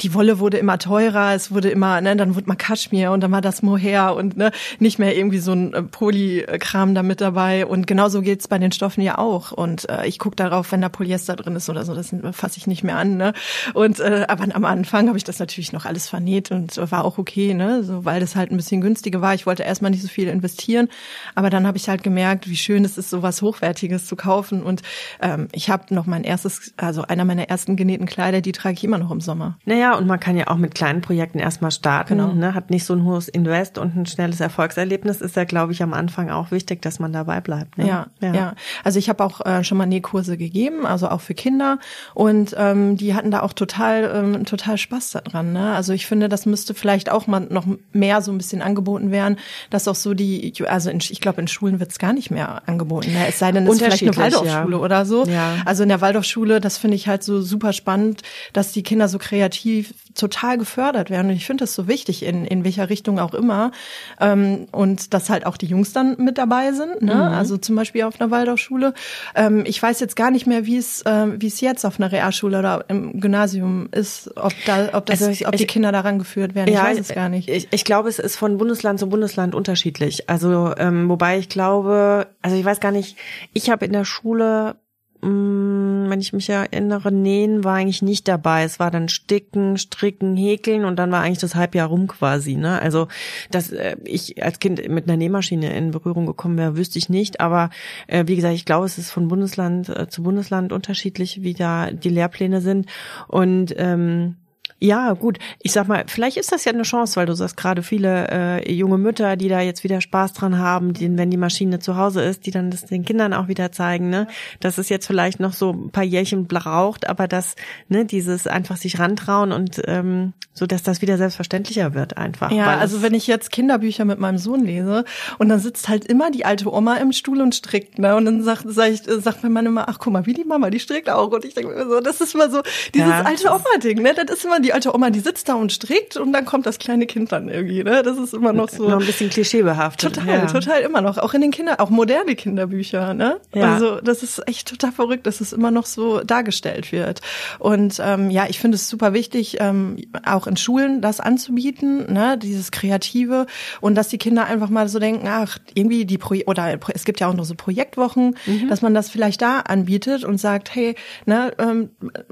die 0.00 0.14
Wolle 0.14 0.38
wurde 0.38 0.58
immer 0.58 0.78
teurer, 0.78 1.34
es 1.34 1.50
wurde 1.50 1.70
immer, 1.70 2.00
ne, 2.00 2.16
dann 2.16 2.34
wurde 2.34 2.46
mal 2.46 2.56
Kaschmir 2.56 3.12
und 3.12 3.20
dann 3.20 3.32
war 3.32 3.40
das 3.40 3.62
Mohair 3.62 4.14
und 4.14 4.36
ne, 4.36 4.50
nicht 4.78 4.98
mehr 4.98 5.16
irgendwie 5.16 5.38
so 5.38 5.52
ein 5.52 5.72
äh, 5.72 5.82
Poly-Kram 5.82 6.94
da 6.94 7.02
mit 7.02 7.20
dabei. 7.20 7.66
Und 7.66 7.86
genauso 7.86 8.22
geht's 8.22 8.48
bei 8.48 8.58
den 8.58 8.72
Stoffen 8.72 9.02
ja 9.02 9.18
auch. 9.18 9.52
Und 9.52 9.88
äh, 9.88 10.06
ich 10.06 10.18
guck 10.18 10.36
darauf, 10.36 10.72
wenn 10.72 10.80
da 10.80 10.88
Polyester 10.88 11.36
drin 11.36 11.56
ist 11.56 11.68
oder 11.68 11.84
so, 11.84 11.94
das 11.94 12.14
fasse 12.32 12.58
ich 12.58 12.66
nicht 12.66 12.84
mehr 12.84 12.96
an, 12.96 13.16
ne? 13.16 13.32
Und 13.74 14.00
äh, 14.00 14.26
aber 14.28 14.44
am 14.54 14.64
Anfang 14.64 15.08
habe 15.08 15.18
ich 15.18 15.24
das 15.24 15.38
natürlich 15.38 15.72
noch 15.72 15.84
alles 15.84 16.08
vernäht 16.08 16.50
und 16.50 16.76
war 16.90 17.04
auch 17.04 17.18
okay, 17.18 17.54
ne? 17.54 17.82
So, 17.84 18.04
weil 18.04 18.20
das 18.20 18.36
halt 18.36 18.50
ein 18.50 18.56
bisschen 18.56 18.80
günstiger 18.80 19.20
war. 19.20 19.34
Ich 19.34 19.46
wollte 19.46 19.62
erstmal 19.62 19.90
nicht 19.90 20.02
so 20.02 20.08
viel 20.08 20.28
investieren, 20.28 20.88
aber 21.34 21.50
dann 21.50 21.66
habe 21.66 21.76
ich 21.76 21.88
halt 21.88 22.02
gemerkt, 22.02 22.48
wie 22.48 22.56
schön 22.56 22.84
es 22.84 22.98
ist, 22.98 23.10
so 23.10 23.22
was 23.22 23.42
Hochwertiges 23.42 24.06
zu 24.06 24.16
kaufen. 24.16 24.62
Und 24.62 24.82
ähm, 25.20 25.48
ich 25.52 25.70
habe 25.70 25.94
noch 25.94 26.06
mein 26.06 26.24
erstes, 26.24 26.74
also 26.76 27.02
einer 27.02 27.24
meiner 27.24 27.48
ersten 27.48 27.76
genähten 27.76 28.06
Kleider, 28.06 28.40
die 28.40 28.52
trage 28.52 28.74
ich 28.74 28.84
immer 28.84 28.98
noch 28.98 29.10
im 29.10 29.20
Sommer. 29.20 29.58
Naja, 29.64 29.96
und 29.96 30.06
man 30.06 30.20
kann 30.20 30.36
ja 30.36 30.48
auch 30.48 30.56
mit 30.56 30.74
kleinen 30.74 31.00
Projekten 31.00 31.38
erstmal 31.38 31.70
starten, 31.70 32.18
Genau. 32.18 32.32
ne? 32.32 32.54
hat 32.54 32.70
nicht 32.70 32.84
so 32.84 32.94
ein 32.94 33.04
hohes 33.04 33.28
Invest 33.28 33.78
und 33.78 33.96
ein 33.96 34.06
schnelles 34.06 34.40
Erfolgserlebnis. 34.40 35.20
Ist 35.20 35.36
ja, 35.36 35.44
glaube 35.44 35.72
ich, 35.72 35.82
am 35.82 35.94
Anfang 35.94 36.30
auch 36.30 36.50
wichtig, 36.50 36.82
dass 36.82 36.98
man 36.98 37.12
dabei 37.12 37.40
bleibt. 37.40 37.78
Ne? 37.78 37.86
Ja, 37.88 38.06
ja, 38.20 38.54
Also 38.82 38.98
ich 38.98 39.08
habe 39.08 39.24
auch 39.24 39.44
äh, 39.44 39.64
schon 39.64 39.78
mal 39.78 39.86
Nähkurse 39.86 40.36
gegeben, 40.36 40.86
also 40.86 41.08
auch 41.08 41.20
für 41.20 41.34
Kinder. 41.34 41.78
Und 42.14 42.54
ähm, 42.58 42.96
die 42.96 43.14
hatten 43.14 43.30
da 43.30 43.40
auch 43.40 43.52
total, 43.52 44.10
ähm, 44.14 44.44
total 44.44 44.78
Spaß 44.78 45.10
daran. 45.12 45.52
Ne? 45.52 45.74
Also 45.74 45.92
ich 45.92 46.06
finde, 46.06 46.28
das 46.28 46.46
müsste 46.46 46.74
vielleicht 46.74 47.10
auch 47.10 47.26
mal 47.26 47.40
noch 47.40 47.66
mehr 47.92 48.22
so 48.22 48.32
ein 48.32 48.38
bisschen 48.38 48.62
angeboten 48.62 49.10
werden, 49.10 49.38
dass 49.70 49.88
auch 49.88 49.94
so 49.94 50.14
die, 50.14 50.52
also 50.66 50.90
in, 50.90 50.98
ich 50.98 51.20
glaube, 51.20 51.40
in 51.40 51.48
Schulen 51.48 51.80
wird 51.80 51.90
es 51.90 51.98
gar 51.98 52.12
nicht 52.12 52.30
mehr 52.30 52.62
angeboten. 52.66 53.12
Ne? 53.12 53.26
Es 53.28 53.38
sei 53.38 53.52
denn, 53.52 53.66
es 53.66 53.74
ist 53.74 53.82
vielleicht 53.82 54.02
eine 54.02 54.16
Waldorfschule 54.16 54.76
ja. 54.76 54.82
oder 54.82 55.03
so. 55.04 55.24
Ja. 55.24 55.56
Also 55.64 55.82
in 55.82 55.88
der 55.88 56.00
Waldorfschule, 56.00 56.60
das 56.60 56.78
finde 56.78 56.96
ich 56.96 57.08
halt 57.08 57.22
so 57.22 57.40
super 57.40 57.72
spannend, 57.72 58.22
dass 58.52 58.72
die 58.72 58.82
Kinder 58.82 59.08
so 59.08 59.18
kreativ 59.18 59.94
total 60.14 60.58
gefördert 60.58 61.10
werden. 61.10 61.30
Und 61.30 61.36
ich 61.36 61.44
finde 61.46 61.64
das 61.64 61.74
so 61.74 61.88
wichtig, 61.88 62.24
in, 62.24 62.44
in 62.44 62.64
welcher 62.64 62.88
Richtung 62.88 63.18
auch 63.18 63.34
immer. 63.34 63.72
Ähm, 64.20 64.66
und 64.70 65.12
dass 65.12 65.28
halt 65.30 65.44
auch 65.46 65.56
die 65.56 65.66
Jungs 65.66 65.92
dann 65.92 66.16
mit 66.18 66.38
dabei 66.38 66.72
sind. 66.72 67.02
Ne? 67.02 67.14
Also 67.30 67.56
zum 67.56 67.74
Beispiel 67.76 68.02
auf 68.04 68.20
einer 68.20 68.30
Waldorfschule. 68.30 68.94
Ähm, 69.34 69.64
ich 69.66 69.82
weiß 69.82 69.98
jetzt 70.00 70.14
gar 70.16 70.30
nicht 70.30 70.46
mehr, 70.46 70.66
wie 70.66 70.76
es 70.76 71.02
ähm, 71.06 71.34
wie 71.40 71.48
es 71.48 71.60
jetzt 71.60 71.84
auf 71.84 71.98
einer 71.98 72.12
Realschule 72.12 72.58
oder 72.60 72.84
im 72.88 73.20
Gymnasium 73.20 73.88
ist, 73.90 74.30
ob 74.36 74.52
da, 74.66 74.90
ob 74.92 75.06
das, 75.06 75.20
Also 75.20 75.32
ich- 75.32 75.48
ob 75.48 75.56
die 75.56 75.64
ich- 75.64 75.68
Kinder 75.68 75.90
daran 75.90 76.18
geführt 76.18 76.54
werden. 76.54 76.72
ich 76.72 76.78
weiß 76.80 76.98
es 77.00 77.08
gar 77.08 77.28
nicht. 77.28 77.48
Ich, 77.48 77.68
ich 77.72 77.84
glaube, 77.84 78.08
es 78.08 78.18
ist 78.20 78.36
von 78.36 78.56
Bundesland 78.58 79.00
zu 79.00 79.08
Bundesland 79.08 79.54
unterschiedlich. 79.54 80.30
Also 80.30 80.72
ähm, 80.78 81.08
wobei 81.08 81.38
ich 81.38 81.48
glaube, 81.48 82.28
also 82.42 82.56
ich 82.56 82.64
weiß 82.64 82.78
gar 82.80 82.92
nicht, 82.92 83.16
ich 83.52 83.68
habe 83.70 83.84
in 83.84 83.92
der 83.92 84.04
Schule, 84.04 84.76
wenn 85.24 86.20
ich 86.20 86.32
mich 86.32 86.48
erinnere, 86.50 87.10
Nähen 87.10 87.64
war 87.64 87.76
eigentlich 87.76 88.02
nicht 88.02 88.28
dabei. 88.28 88.64
Es 88.64 88.78
war 88.78 88.90
dann 88.90 89.08
Sticken, 89.08 89.78
Stricken, 89.78 90.36
Häkeln 90.36 90.84
und 90.84 90.96
dann 90.96 91.10
war 91.10 91.22
eigentlich 91.22 91.38
das 91.38 91.54
Halbjahr 91.54 91.88
rum 91.88 92.06
quasi. 92.06 92.56
Ne? 92.56 92.80
Also 92.80 93.08
dass 93.50 93.70
äh, 93.72 93.96
ich 94.04 94.42
als 94.42 94.58
Kind 94.58 94.86
mit 94.88 95.08
einer 95.08 95.16
Nähmaschine 95.16 95.74
in 95.76 95.92
Berührung 95.92 96.26
gekommen 96.26 96.58
wäre, 96.58 96.76
wüsste 96.76 96.98
ich 96.98 97.08
nicht. 97.08 97.40
Aber 97.40 97.70
äh, 98.06 98.24
wie 98.26 98.36
gesagt, 98.36 98.54
ich 98.54 98.64
glaube, 98.64 98.86
es 98.86 98.98
ist 98.98 99.10
von 99.10 99.28
Bundesland 99.28 99.88
äh, 99.88 100.08
zu 100.08 100.22
Bundesland 100.22 100.72
unterschiedlich, 100.72 101.42
wie 101.42 101.54
da 101.54 101.90
die 101.90 102.10
Lehrpläne 102.10 102.60
sind. 102.60 102.86
Und 103.28 103.74
ähm, 103.76 104.36
ja, 104.84 105.12
gut. 105.14 105.38
Ich 105.60 105.72
sag 105.72 105.88
mal, 105.88 106.04
vielleicht 106.06 106.36
ist 106.36 106.52
das 106.52 106.64
ja 106.66 106.72
eine 106.72 106.82
Chance, 106.82 107.16
weil 107.16 107.24
du 107.24 107.32
sagst 107.34 107.56
gerade 107.56 107.82
viele 107.82 108.28
äh, 108.30 108.72
junge 108.72 108.98
Mütter, 108.98 109.36
die 109.36 109.48
da 109.48 109.60
jetzt 109.60 109.82
wieder 109.82 110.00
Spaß 110.02 110.34
dran 110.34 110.58
haben, 110.58 110.92
die, 110.92 111.16
wenn 111.16 111.30
die 111.30 111.38
Maschine 111.38 111.78
zu 111.78 111.96
Hause 111.96 112.22
ist, 112.22 112.44
die 112.44 112.50
dann 112.50 112.70
das 112.70 112.84
den 112.84 113.04
Kindern 113.04 113.32
auch 113.32 113.48
wieder 113.48 113.72
zeigen, 113.72 114.10
ne, 114.10 114.26
dass 114.60 114.76
es 114.76 114.90
jetzt 114.90 115.06
vielleicht 115.06 115.40
noch 115.40 115.54
so 115.54 115.70
ein 115.72 115.90
paar 115.90 116.04
Jährchen 116.04 116.46
braucht, 116.46 117.08
aber 117.08 117.28
dass 117.28 117.56
ne 117.88 118.04
dieses 118.04 118.46
einfach 118.46 118.76
sich 118.76 118.98
rantrauen 118.98 119.52
und 119.52 119.80
ähm, 119.86 120.34
so, 120.52 120.66
dass 120.66 120.82
das 120.84 121.02
wieder 121.02 121.16
selbstverständlicher 121.18 121.94
wird 121.94 122.16
einfach. 122.16 122.52
Ja, 122.52 122.76
also 122.76 123.02
wenn 123.02 123.12
ich 123.14 123.26
jetzt 123.26 123.50
Kinderbücher 123.50 124.04
mit 124.04 124.20
meinem 124.20 124.38
Sohn 124.38 124.64
lese 124.64 125.04
und 125.38 125.48
dann 125.48 125.58
sitzt 125.58 125.88
halt 125.88 126.04
immer 126.04 126.30
die 126.30 126.44
alte 126.44 126.72
Oma 126.72 126.96
im 126.96 127.12
Stuhl 127.12 127.40
und 127.40 127.54
strickt, 127.56 127.98
ne? 127.98 128.14
Und 128.14 128.24
dann 128.26 128.42
sagt, 128.42 128.64
sag 128.68 128.90
ich, 128.90 129.02
sagt 129.02 129.42
mein 129.42 129.52
Mann 129.52 129.66
immer, 129.66 129.88
ach 129.88 129.98
guck 129.98 130.12
mal, 130.12 130.26
wie 130.26 130.34
die 130.34 130.44
Mama, 130.44 130.70
die 130.70 130.78
strickt 130.78 131.10
auch. 131.10 131.32
Und 131.32 131.44
ich 131.44 131.54
denke 131.54 131.74
mir 131.74 131.88
so, 131.88 132.00
das 132.00 132.20
ist 132.20 132.34
immer 132.34 132.50
so 132.50 132.62
dieses 132.94 133.08
Ja. 133.08 133.22
alte 133.22 133.48
Oma-Ding, 133.48 134.00
ne? 134.02 134.14
Das 134.14 134.36
ist 134.36 134.44
immer 134.44 134.60
die 134.60 134.72
alte 134.74 134.94
Oma, 134.94 135.10
die 135.10 135.20
sitzt 135.20 135.48
da 135.48 135.54
und 135.54 135.72
strickt 135.72 136.16
und 136.16 136.32
dann 136.32 136.44
kommt 136.44 136.66
das 136.66 136.78
kleine 136.78 137.06
Kind 137.06 137.32
dann 137.32 137.48
irgendwie, 137.48 137.82
ne? 137.84 138.02
Das 138.02 138.18
ist 138.18 138.34
immer 138.34 138.52
noch 138.52 138.68
so. 138.68 138.88
noch 138.88 139.00
ein 139.00 139.06
bisschen 139.06 139.30
klischeebehaftet. 139.30 140.16
Total, 140.16 140.34
ja. 140.40 140.46
total 140.46 140.80
immer 140.82 141.00
noch. 141.00 141.16
Auch 141.18 141.32
in 141.34 141.40
den 141.40 141.50
Kinder, 141.50 141.80
auch 141.80 141.90
moderne 141.90 142.34
Kinderbücher, 142.34 143.14
ne? 143.14 143.40
Ja. 143.54 143.72
Also 143.74 144.00
das 144.00 144.22
ist 144.22 144.46
echt 144.48 144.68
total 144.68 144.92
verrückt, 144.92 145.26
dass 145.26 145.40
es 145.40 145.52
immer 145.52 145.70
noch 145.70 145.86
so 145.86 146.20
dargestellt 146.20 146.92
wird. 146.92 147.20
Und 147.58 148.00
ähm, 148.04 148.30
ja, 148.30 148.46
ich 148.48 148.58
finde 148.58 148.74
es 148.74 148.88
super 148.88 149.12
wichtig, 149.14 149.58
ähm, 149.60 149.96
auch 150.26 150.46
in 150.46 150.56
Schulen 150.56 151.00
das 151.00 151.20
anzubieten, 151.20 152.12
ne? 152.12 152.36
Dieses 152.38 152.70
Kreative 152.70 153.46
und 153.80 153.94
dass 153.94 154.08
die 154.08 154.18
Kinder 154.18 154.44
einfach 154.46 154.68
mal 154.70 154.88
so 154.88 154.98
denken, 154.98 155.26
ach, 155.28 155.58
irgendwie 155.74 156.04
die 156.04 156.18
Pro 156.18 156.34
oder 156.46 156.78
es 156.94 157.04
gibt 157.04 157.20
ja 157.20 157.28
auch 157.28 157.34
noch 157.34 157.44
so 157.44 157.54
Projektwochen, 157.54 158.36
Mhm. 158.46 158.68
dass 158.68 158.82
man 158.82 158.94
das 158.94 159.08
vielleicht 159.08 159.40
da 159.42 159.60
anbietet 159.60 160.24
und 160.24 160.38
sagt, 160.38 160.74
hey, 160.74 160.96
ne, 161.26 161.52
ähm, 161.58 161.90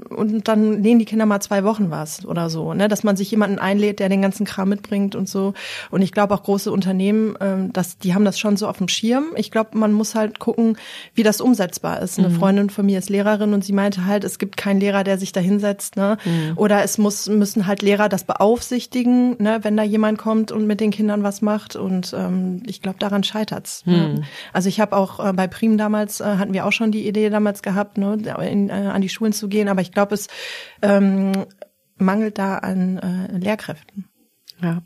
und 0.09 0.47
dann 0.47 0.81
nähen 0.81 0.99
die 0.99 1.05
Kinder 1.05 1.25
mal 1.25 1.39
zwei 1.39 1.63
Wochen 1.63 1.89
was. 1.89 2.22
Ist 2.23 2.25
oder 2.25 2.49
so, 2.49 2.73
ne? 2.73 2.87
dass 2.87 3.03
man 3.03 3.15
sich 3.15 3.29
jemanden 3.31 3.59
einlädt, 3.59 3.99
der 3.99 4.09
den 4.09 4.21
ganzen 4.21 4.45
Kram 4.45 4.69
mitbringt 4.69 5.15
und 5.15 5.29
so. 5.29 5.53
Und 5.91 6.01
ich 6.01 6.11
glaube 6.11 6.33
auch 6.33 6.43
große 6.43 6.71
Unternehmen, 6.71 7.35
ähm, 7.39 7.73
dass 7.73 7.97
die 7.97 8.13
haben 8.13 8.25
das 8.25 8.39
schon 8.39 8.57
so 8.57 8.67
auf 8.67 8.77
dem 8.77 8.87
Schirm. 8.87 9.25
Ich 9.35 9.51
glaube, 9.51 9.77
man 9.77 9.93
muss 9.93 10.15
halt 10.15 10.39
gucken, 10.39 10.77
wie 11.13 11.23
das 11.23 11.41
umsetzbar 11.41 12.01
ist. 12.01 12.19
Eine 12.19 12.29
mhm. 12.29 12.35
Freundin 12.35 12.69
von 12.69 12.85
mir 12.85 12.99
ist 12.99 13.09
Lehrerin 13.09 13.53
und 13.53 13.63
sie 13.63 13.73
meinte 13.73 14.05
halt, 14.05 14.23
es 14.23 14.39
gibt 14.39 14.57
keinen 14.57 14.79
Lehrer, 14.79 15.03
der 15.03 15.17
sich 15.17 15.31
da 15.31 15.39
hinsetzt, 15.39 15.95
ne? 15.95 16.17
Mhm. 16.25 16.53
Oder 16.55 16.83
es 16.83 16.97
muss 16.97 17.27
müssen 17.27 17.67
halt 17.67 17.81
Lehrer 17.81 18.09
das 18.09 18.23
beaufsichtigen, 18.23 19.41
ne? 19.41 19.59
wenn 19.61 19.77
da 19.77 19.83
jemand 19.83 20.17
kommt 20.17 20.51
und 20.51 20.65
mit 20.65 20.79
den 20.79 20.91
Kindern 20.91 21.23
was 21.23 21.41
macht. 21.41 21.75
Und 21.75 22.13
ähm, 22.17 22.63
ich 22.65 22.81
glaube, 22.81 22.99
daran 22.99 23.23
scheitert's. 23.23 23.85
Ne? 23.85 23.97
Mhm. 23.97 24.13
Ne? 24.13 24.23
Also 24.51 24.69
ich 24.69 24.79
habe 24.79 24.95
auch 24.95 25.23
äh, 25.23 25.33
bei 25.33 25.47
Prim 25.47 25.77
damals 25.77 26.19
äh, 26.19 26.23
hatten 26.23 26.53
wir 26.53 26.65
auch 26.65 26.71
schon 26.71 26.91
die 26.91 27.07
Idee 27.07 27.29
damals 27.29 27.61
gehabt, 27.61 27.97
ne? 27.97 28.17
In, 28.49 28.69
äh, 28.69 28.73
an 28.73 29.01
die 29.01 29.09
Schulen 29.09 29.33
zu 29.33 29.47
gehen. 29.47 29.67
Aber 29.67 29.81
ich 29.81 29.91
glaube, 29.91 30.15
es 30.15 30.27
ähm, 30.81 31.33
mangelt 32.03 32.37
da 32.37 32.57
an 32.57 32.97
äh, 32.97 33.37
Lehrkräften. 33.37 34.05
Ja. 34.61 34.81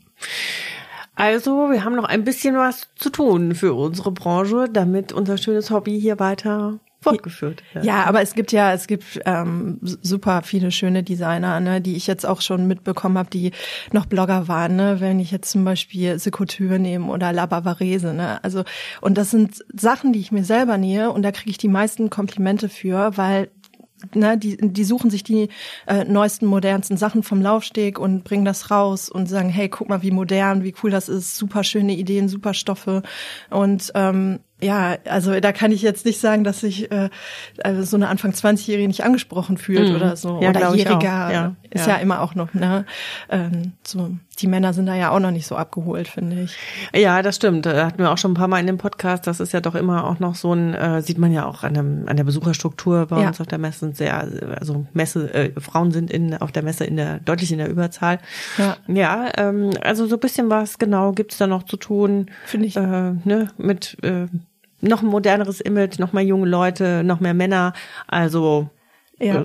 Also, 1.14 1.70
wir 1.70 1.84
haben 1.84 1.96
noch 1.96 2.04
ein 2.04 2.24
bisschen 2.24 2.56
was 2.56 2.88
zu 2.94 3.10
tun 3.10 3.54
für 3.54 3.74
unsere 3.74 4.12
Branche, 4.12 4.68
damit 4.72 5.12
unser 5.12 5.36
schönes 5.36 5.70
Hobby 5.70 6.00
hier 6.00 6.20
weiter 6.20 6.78
fortgeführt 7.00 7.62
wird. 7.72 7.84
Ja, 7.84 8.04
aber 8.04 8.22
es 8.22 8.34
gibt 8.34 8.52
ja, 8.52 8.72
es 8.72 8.86
gibt 8.86 9.20
ähm, 9.24 9.78
super 9.80 10.42
viele 10.42 10.70
schöne 10.70 11.02
Designer, 11.02 11.60
ne, 11.60 11.80
die 11.80 11.96
ich 11.96 12.06
jetzt 12.06 12.26
auch 12.26 12.40
schon 12.40 12.66
mitbekommen 12.66 13.18
habe, 13.18 13.30
die 13.30 13.52
noch 13.92 14.06
Blogger 14.06 14.48
waren, 14.48 14.76
ne, 14.76 15.00
wenn 15.00 15.20
ich 15.20 15.30
jetzt 15.30 15.50
zum 15.50 15.64
Beispiel 15.64 16.18
Secouture 16.18 16.78
nehme 16.78 17.06
oder 17.06 17.32
La 17.32 17.46
Bavarese, 17.46 18.14
ne, 18.14 18.42
also 18.42 18.64
und 19.00 19.16
das 19.16 19.30
sind 19.30 19.64
Sachen, 19.74 20.12
die 20.12 20.20
ich 20.20 20.32
mir 20.32 20.44
selber 20.44 20.76
nähe 20.76 21.10
und 21.12 21.22
da 21.22 21.30
kriege 21.30 21.50
ich 21.50 21.58
die 21.58 21.68
meisten 21.68 22.10
Komplimente 22.10 22.68
für, 22.68 23.16
weil 23.16 23.50
ne, 24.14 24.38
die, 24.38 24.56
die 24.56 24.84
suchen 24.84 25.10
sich 25.10 25.22
die 25.22 25.48
äh, 25.86 26.04
neuesten, 26.04 26.46
modernsten 26.46 26.96
Sachen 26.96 27.22
vom 27.22 27.40
Laufsteg 27.40 27.98
und 27.98 28.24
bringen 28.24 28.44
das 28.44 28.70
raus 28.70 29.08
und 29.08 29.28
sagen, 29.28 29.48
hey, 29.48 29.68
guck 29.68 29.88
mal, 29.88 30.02
wie 30.02 30.10
modern, 30.10 30.64
wie 30.64 30.74
cool 30.82 30.90
das 30.90 31.08
ist, 31.08 31.36
super 31.36 31.64
schöne 31.64 31.94
Ideen, 31.94 32.28
super 32.28 32.54
Stoffe. 32.54 33.02
Und 33.50 33.92
ähm, 33.94 34.40
ja, 34.60 34.96
also 35.04 35.38
da 35.38 35.52
kann 35.52 35.70
ich 35.70 35.82
jetzt 35.82 36.04
nicht 36.04 36.20
sagen, 36.20 36.42
dass 36.42 36.60
sich 36.60 36.90
äh, 36.90 37.10
also 37.62 37.82
so 37.82 37.96
eine 37.96 38.08
Anfang 38.08 38.32
20-Jährige 38.32 38.88
nicht 38.88 39.04
angesprochen 39.04 39.56
fühlt 39.56 39.90
mhm. 39.90 39.96
oder 39.96 40.16
so. 40.16 40.40
Ja, 40.42 40.50
oder 40.50 40.74
Jähriger 40.74 41.32
ja, 41.32 41.56
ist 41.70 41.86
ja. 41.86 41.94
ja. 41.94 42.02
immer 42.02 42.22
auch 42.22 42.34
noch, 42.34 42.54
ne? 42.54 42.84
Ähm, 43.30 43.72
so, 43.84 44.10
die 44.40 44.48
Männer 44.48 44.72
sind 44.72 44.86
da 44.86 44.96
ja 44.96 45.10
auch 45.10 45.20
noch 45.20 45.30
nicht 45.30 45.46
so 45.46 45.54
abgeholt, 45.54 46.08
finde 46.08 46.42
ich. 46.42 46.56
Ja, 46.92 47.22
das 47.22 47.36
stimmt. 47.36 47.66
Da 47.66 47.86
hatten 47.86 47.98
wir 47.98 48.10
auch 48.10 48.18
schon 48.18 48.32
ein 48.32 48.34
paar 48.34 48.48
Mal 48.48 48.58
in 48.58 48.66
dem 48.66 48.78
Podcast. 48.78 49.28
Das 49.28 49.38
ist 49.38 49.52
ja 49.52 49.60
doch 49.60 49.76
immer 49.76 50.04
auch 50.04 50.18
noch 50.18 50.34
so 50.34 50.52
ein, 50.52 50.74
äh, 50.74 51.02
sieht 51.02 51.18
man 51.18 51.32
ja 51.32 51.46
auch 51.46 51.62
an, 51.62 51.74
dem, 51.74 52.08
an 52.08 52.16
der 52.16 52.24
Besucherstruktur 52.24 53.06
bei 53.06 53.20
ja. 53.20 53.28
uns 53.28 53.40
auf 53.40 53.46
der 53.46 53.58
Messe 53.58 53.92
sehr, 53.94 54.28
also 54.58 54.86
Messe, 54.92 55.32
äh, 55.34 55.60
Frauen 55.60 55.92
sind 55.92 56.10
in 56.10 56.36
auf 56.36 56.50
der 56.50 56.64
Messe 56.64 56.84
in 56.84 56.96
der 56.96 57.20
deutlich 57.20 57.52
in 57.52 57.58
der 57.58 57.68
Überzahl. 57.68 58.18
Ja, 58.56 58.76
ja 58.88 59.28
ähm, 59.36 59.70
also 59.82 60.06
so 60.06 60.16
ein 60.16 60.20
bisschen 60.20 60.50
was 60.50 60.78
genau 60.78 61.12
gibt's 61.12 61.38
da 61.38 61.46
noch 61.46 61.62
zu 61.62 61.76
tun. 61.76 62.26
Finde 62.44 62.66
ich. 62.66 62.76
Äh, 62.76 62.80
ne, 63.24 63.50
mit 63.56 63.96
äh, 64.02 64.26
noch 64.80 65.02
ein 65.02 65.08
moderneres 65.08 65.60
Image, 65.60 65.98
noch 65.98 66.12
mehr 66.12 66.24
junge 66.24 66.46
Leute, 66.46 67.02
noch 67.04 67.20
mehr 67.20 67.34
Männer. 67.34 67.72
Also 68.06 68.68
ja. 69.20 69.42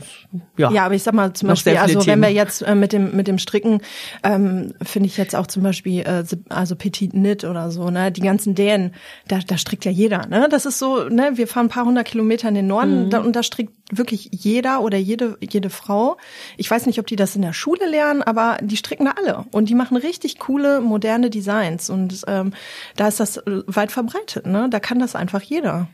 ja. 0.58 0.72
ja, 0.72 0.86
aber 0.86 0.94
ich 0.94 1.04
sag 1.04 1.14
mal 1.14 1.34
zum 1.34 1.50
Beispiel, 1.50 1.78
also 1.78 2.06
wenn 2.06 2.22
wir 2.22 2.30
jetzt 2.30 2.62
äh, 2.62 2.76
mit 2.76 2.94
dem 2.94 3.16
mit 3.16 3.28
dem 3.28 3.40
Stricken, 3.40 3.82
ähm, 4.24 4.74
finde 4.82 5.08
ich 5.08 5.18
jetzt 5.18 5.36
auch 5.36 5.48
zum 5.48 5.64
Beispiel 5.64 6.02
äh, 6.02 6.24
also 6.50 6.76
Petit 6.76 7.12
Knit 7.12 7.44
oder 7.44 7.72
so, 7.72 7.90
ne, 7.90 8.12
die 8.12 8.22
ganzen 8.22 8.54
Dänen, 8.54 8.94
da, 9.28 9.40
da 9.40 9.58
strickt 9.58 9.86
ja 9.86 9.92
jeder, 9.92 10.28
ne, 10.28 10.48
das 10.50 10.66
ist 10.66 10.78
so, 10.78 11.10
ne, 11.10 11.32
wir 11.36 11.48
fahren 11.48 11.66
ein 11.66 11.70
paar 11.70 11.86
hundert 11.86 12.06
Kilometer 12.06 12.50
in 12.50 12.56
den 12.56 12.68
Norden 12.68 13.06
mhm. 13.06 13.10
da, 13.10 13.20
und 13.20 13.36
da 13.36 13.42
strickt 13.42 13.74
wirklich 13.92 14.30
jeder 14.32 14.82
oder 14.82 14.98
jede 14.98 15.38
jede 15.42 15.70
Frau. 15.70 16.18
Ich 16.58 16.70
weiß 16.70 16.86
nicht, 16.86 17.00
ob 17.00 17.08
die 17.08 17.16
das 17.16 17.36
in 17.36 17.42
der 17.42 17.54
Schule 17.54 17.90
lernen, 17.90 18.22
aber 18.22 18.58
die 18.62 18.78
stricken 18.78 19.06
da 19.06 19.16
alle 19.18 19.46
und 19.52 19.70
die 19.70 19.76
machen 19.76 19.98
richtig 19.98 20.38
coole 20.38 20.82
moderne 20.82 21.32
Designs 21.32 21.90
und 21.90 22.22
ähm, 22.28 22.54
da 22.96 23.08
ist 23.08 23.20
das 23.20 23.38
äh, 23.38 23.64
weit 23.66 23.92
verbreitet, 23.92 24.46
ne, 24.46 24.68
da 24.70 24.80
kann 24.80 25.00
das 25.00 25.16
einfach 25.16 25.42
jeder. 25.42 25.88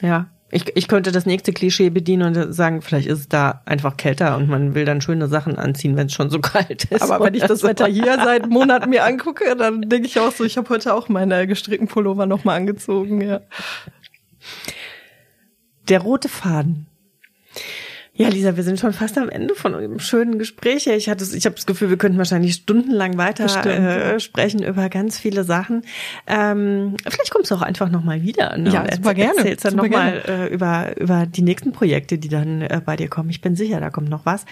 Ja, 0.00 0.26
ich, 0.54 0.76
ich 0.76 0.86
könnte 0.86 1.10
das 1.10 1.26
nächste 1.26 1.52
Klischee 1.52 1.90
bedienen 1.90 2.36
und 2.36 2.52
sagen, 2.52 2.80
vielleicht 2.80 3.08
ist 3.08 3.18
es 3.18 3.28
da 3.28 3.62
einfach 3.66 3.96
kälter 3.96 4.36
und 4.36 4.48
man 4.48 4.76
will 4.76 4.84
dann 4.84 5.00
schöne 5.00 5.26
Sachen 5.26 5.58
anziehen, 5.58 5.96
wenn 5.96 6.06
es 6.06 6.12
schon 6.12 6.30
so 6.30 6.38
kalt 6.40 6.84
ist. 6.84 7.02
Aber 7.02 7.24
wenn 7.24 7.34
ich 7.34 7.42
das 7.42 7.64
Wetter 7.64 7.86
hier 7.86 8.14
seit 8.24 8.48
Monaten 8.48 8.88
mir 8.90 9.04
angucke, 9.04 9.56
dann 9.56 9.82
denke 9.82 10.06
ich 10.06 10.20
auch 10.20 10.30
so, 10.30 10.44
ich 10.44 10.56
habe 10.56 10.68
heute 10.68 10.94
auch 10.94 11.08
meine 11.08 11.48
gestrickten 11.48 11.88
Pullover 11.88 12.26
nochmal 12.26 12.56
angezogen, 12.56 13.20
ja. 13.20 13.40
Der 15.88 16.00
rote 16.00 16.28
Faden. 16.28 16.86
Ja, 18.16 18.28
Lisa, 18.28 18.56
wir 18.56 18.62
sind 18.62 18.78
schon 18.78 18.92
fast 18.92 19.18
am 19.18 19.28
Ende 19.28 19.56
von 19.56 19.74
einem 19.74 19.98
schönen 19.98 20.38
Gespräch. 20.38 20.86
Ich 20.86 21.08
hatte, 21.08 21.24
ich 21.34 21.46
habe 21.46 21.56
das 21.56 21.66
Gefühl, 21.66 21.90
wir 21.90 21.96
könnten 21.96 22.16
wahrscheinlich 22.16 22.54
stundenlang 22.54 23.18
weiter 23.18 23.44
äh, 23.66 24.20
sprechen 24.20 24.62
über 24.62 24.88
ganz 24.88 25.18
viele 25.18 25.42
Sachen. 25.42 25.82
Ähm, 26.28 26.94
vielleicht 27.02 27.32
kommst 27.32 27.50
du 27.50 27.56
auch 27.56 27.62
einfach 27.62 27.90
noch 27.90 28.04
mal 28.04 28.22
wieder. 28.22 28.56
Ne? 28.56 28.70
Ja, 28.70 28.86
super 28.94 29.14
gerne. 29.14 29.38
Erzählst 29.38 29.64
dann 29.64 29.74
noch 29.74 29.88
mal 29.88 30.22
äh, 30.28 30.46
über 30.46 30.96
über 30.96 31.26
die 31.26 31.42
nächsten 31.42 31.72
Projekte, 31.72 32.16
die 32.16 32.28
dann 32.28 32.62
äh, 32.62 32.80
bei 32.84 32.94
dir 32.94 33.08
kommen. 33.08 33.30
Ich 33.30 33.40
bin 33.40 33.56
sicher, 33.56 33.80
da 33.80 33.90
kommt 33.90 34.08
noch 34.08 34.24
was. 34.24 34.44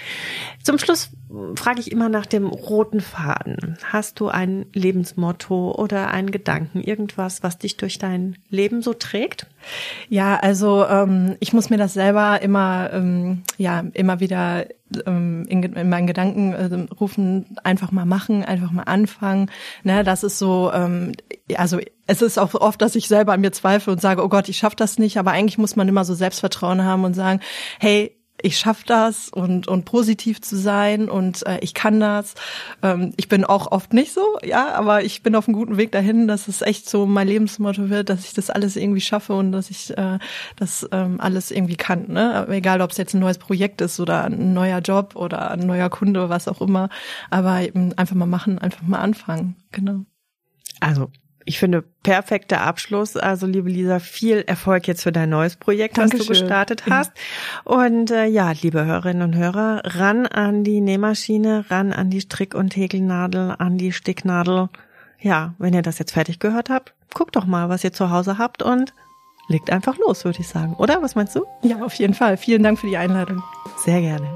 Zum 0.65 0.79
Schluss 0.79 1.11
frage 1.55 1.81
ich 1.81 1.91
immer 1.91 2.09
nach 2.09 2.27
dem 2.27 2.47
roten 2.47 3.01
Faden. 3.01 3.79
Hast 3.85 4.21
du 4.21 4.29
ein 4.29 4.67
Lebensmotto 4.73 5.73
oder 5.73 6.09
einen 6.09 6.31
Gedanken, 6.31 6.81
irgendwas, 6.81 7.43
was 7.43 7.59
dich 7.59 7.77
durch 7.77 7.99
dein 7.99 8.37
Leben 8.51 8.83
so 8.83 8.93
trägt? 8.93 9.47
Ja, 10.09 10.37
also 10.37 10.85
ähm, 10.87 11.37
ich 11.41 11.53
muss 11.53 11.71
mir 11.71 11.79
das 11.79 11.95
selber 11.95 12.43
immer 12.43 12.91
ähm, 12.93 13.43
ja 13.57 13.85
immer 13.95 14.21
wieder 14.21 14.67
ähm, 15.07 15.45
in, 15.49 15.63
in 15.63 15.89
meinen 15.89 16.07
Gedanken 16.07 16.53
äh, 16.53 16.95
rufen, 16.95 17.57
einfach 17.65 17.93
mal 17.93 18.05
machen, 18.05 18.45
einfach 18.45 18.71
mal 18.71 18.85
anfangen. 18.85 19.51
Ne, 19.85 20.05
das 20.05 20.25
ist 20.25 20.39
so, 20.39 20.71
ähm, 20.73 21.13
also 21.57 21.79
es 22.07 22.23
ist 22.23 22.39
auch 22.39 22.55
oft, 22.55 22.83
dass 22.83 22.95
ich 22.95 23.09
selber 23.09 23.33
an 23.33 23.41
mir 23.41 23.53
zweifle 23.53 23.93
und 23.93 24.01
sage, 24.01 24.23
oh 24.23 24.29
Gott, 24.29 24.49
ich 24.49 24.59
schaffe 24.59 24.77
das 24.77 24.99
nicht, 24.99 25.19
aber 25.19 25.31
eigentlich 25.31 25.59
muss 25.59 25.77
man 25.77 25.89
immer 25.89 26.05
so 26.05 26.15
Selbstvertrauen 26.15 26.85
haben 26.85 27.05
und 27.05 27.15
sagen, 27.15 27.41
hey, 27.79 28.17
ich 28.43 28.59
schaffe 28.59 28.85
das 28.87 29.29
und 29.29 29.69
und 29.69 29.85
positiv 29.85 30.41
zu 30.41 30.57
sein 30.57 31.09
und 31.09 31.47
äh, 31.47 31.59
ich 31.61 31.75
kann 31.75 32.01
das. 32.01 32.35
Ähm, 32.83 33.13
ich 33.17 33.29
bin 33.29 33.45
auch 33.45 33.71
oft 33.73 33.93
nicht 33.93 34.13
so, 34.13 34.39
ja, 34.45 34.75
aber 34.75 35.05
ich 35.05 35.23
bin 35.23 35.35
auf 35.35 35.49
einem 35.49 35.57
guten 35.57 35.77
Weg 35.77 35.93
dahin, 35.93 36.29
dass 36.29 36.49
es 36.49 36.63
echt 36.63 36.89
so 36.89 37.07
mein 37.07 37.29
Lebensmotto 37.29 37.91
wird, 37.91 38.09
dass 38.09 38.25
ich 38.25 38.35
das 38.35 38.51
alles 38.51 38.77
irgendwie 38.77 39.01
schaffe 39.01 39.35
und 39.35 39.53
dass 39.53 39.71
ich 39.71 39.97
äh, 39.97 40.19
das 40.57 40.89
ähm, 40.93 41.21
alles 41.21 41.51
irgendwie 41.51 41.77
kann. 41.77 42.07
Ne? 42.09 42.47
Egal, 42.51 42.81
ob 42.81 42.91
es 42.91 42.97
jetzt 42.99 43.15
ein 43.15 43.21
neues 43.21 43.39
Projekt 43.39 43.81
ist 43.81 44.01
oder 44.01 44.25
ein 44.25 44.53
neuer 44.53 44.81
Job 44.81 45.17
oder 45.17 45.51
ein 45.51 45.61
neuer 45.67 45.91
Kunde, 45.91 46.29
was 46.29 46.49
auch 46.49 46.61
immer. 46.61 46.89
Aber 47.31 47.53
einfach 47.97 48.15
mal 48.15 48.27
machen, 48.27 48.59
einfach 48.59 48.83
mal 48.83 48.99
anfangen. 48.99 49.57
Genau. 49.71 50.05
Also 50.81 51.11
ich 51.45 51.59
finde, 51.59 51.83
perfekter 52.03 52.61
Abschluss. 52.63 53.17
Also, 53.17 53.47
liebe 53.47 53.69
Lisa, 53.69 53.99
viel 53.99 54.39
Erfolg 54.47 54.87
jetzt 54.87 55.03
für 55.03 55.13
dein 55.13 55.31
neues 55.31 55.57
Projekt, 55.57 55.99
Dankeschön. 55.99 56.19
das 56.19 56.27
du 56.27 56.33
gestartet 56.33 56.85
hast. 56.89 57.13
Und 57.65 58.11
äh, 58.11 58.27
ja, 58.27 58.53
liebe 58.53 58.85
Hörerinnen 58.85 59.23
und 59.23 59.37
Hörer, 59.37 59.83
ran 59.85 60.27
an 60.27 60.65
die 60.65 60.81
Nähmaschine, 60.81 61.67
ran 61.69 61.93
an 61.93 62.11
die 62.11 62.21
Strick- 62.21 62.55
und 62.55 62.77
Häkelnadel, 62.77 63.55
an 63.59 63.79
die 63.79 63.93
Sticknadel. 63.93 64.69
Ja, 65.21 65.55
wenn 65.59 65.75
ihr 65.75 65.83
das 65.83 65.99
jetzt 65.99 66.13
fertig 66.13 66.39
gehört 66.39 66.71
habt, 66.71 66.95
guckt 67.15 67.37
doch 67.37 67.47
mal, 67.47 67.69
was 67.69 67.85
ihr 67.85 67.93
zu 67.93 68.11
Hause 68.11 68.39
habt 68.39 68.63
und 68.63 68.93
legt 69.49 69.71
einfach 69.71 69.99
los, 69.99 70.25
würde 70.25 70.41
ich 70.41 70.49
sagen. 70.49 70.75
Oder? 70.75 71.03
Was 71.03 71.15
meinst 71.15 71.37
du? 71.37 71.45
Ja, 71.63 71.83
auf 71.83 71.95
jeden 71.95 72.15
Fall. 72.15 72.37
Vielen 72.37 72.63
Dank 72.63 72.79
für 72.79 72.87
die 72.87 72.97
Einladung. 72.97 73.43
Sehr 73.85 74.01
gerne. 74.01 74.29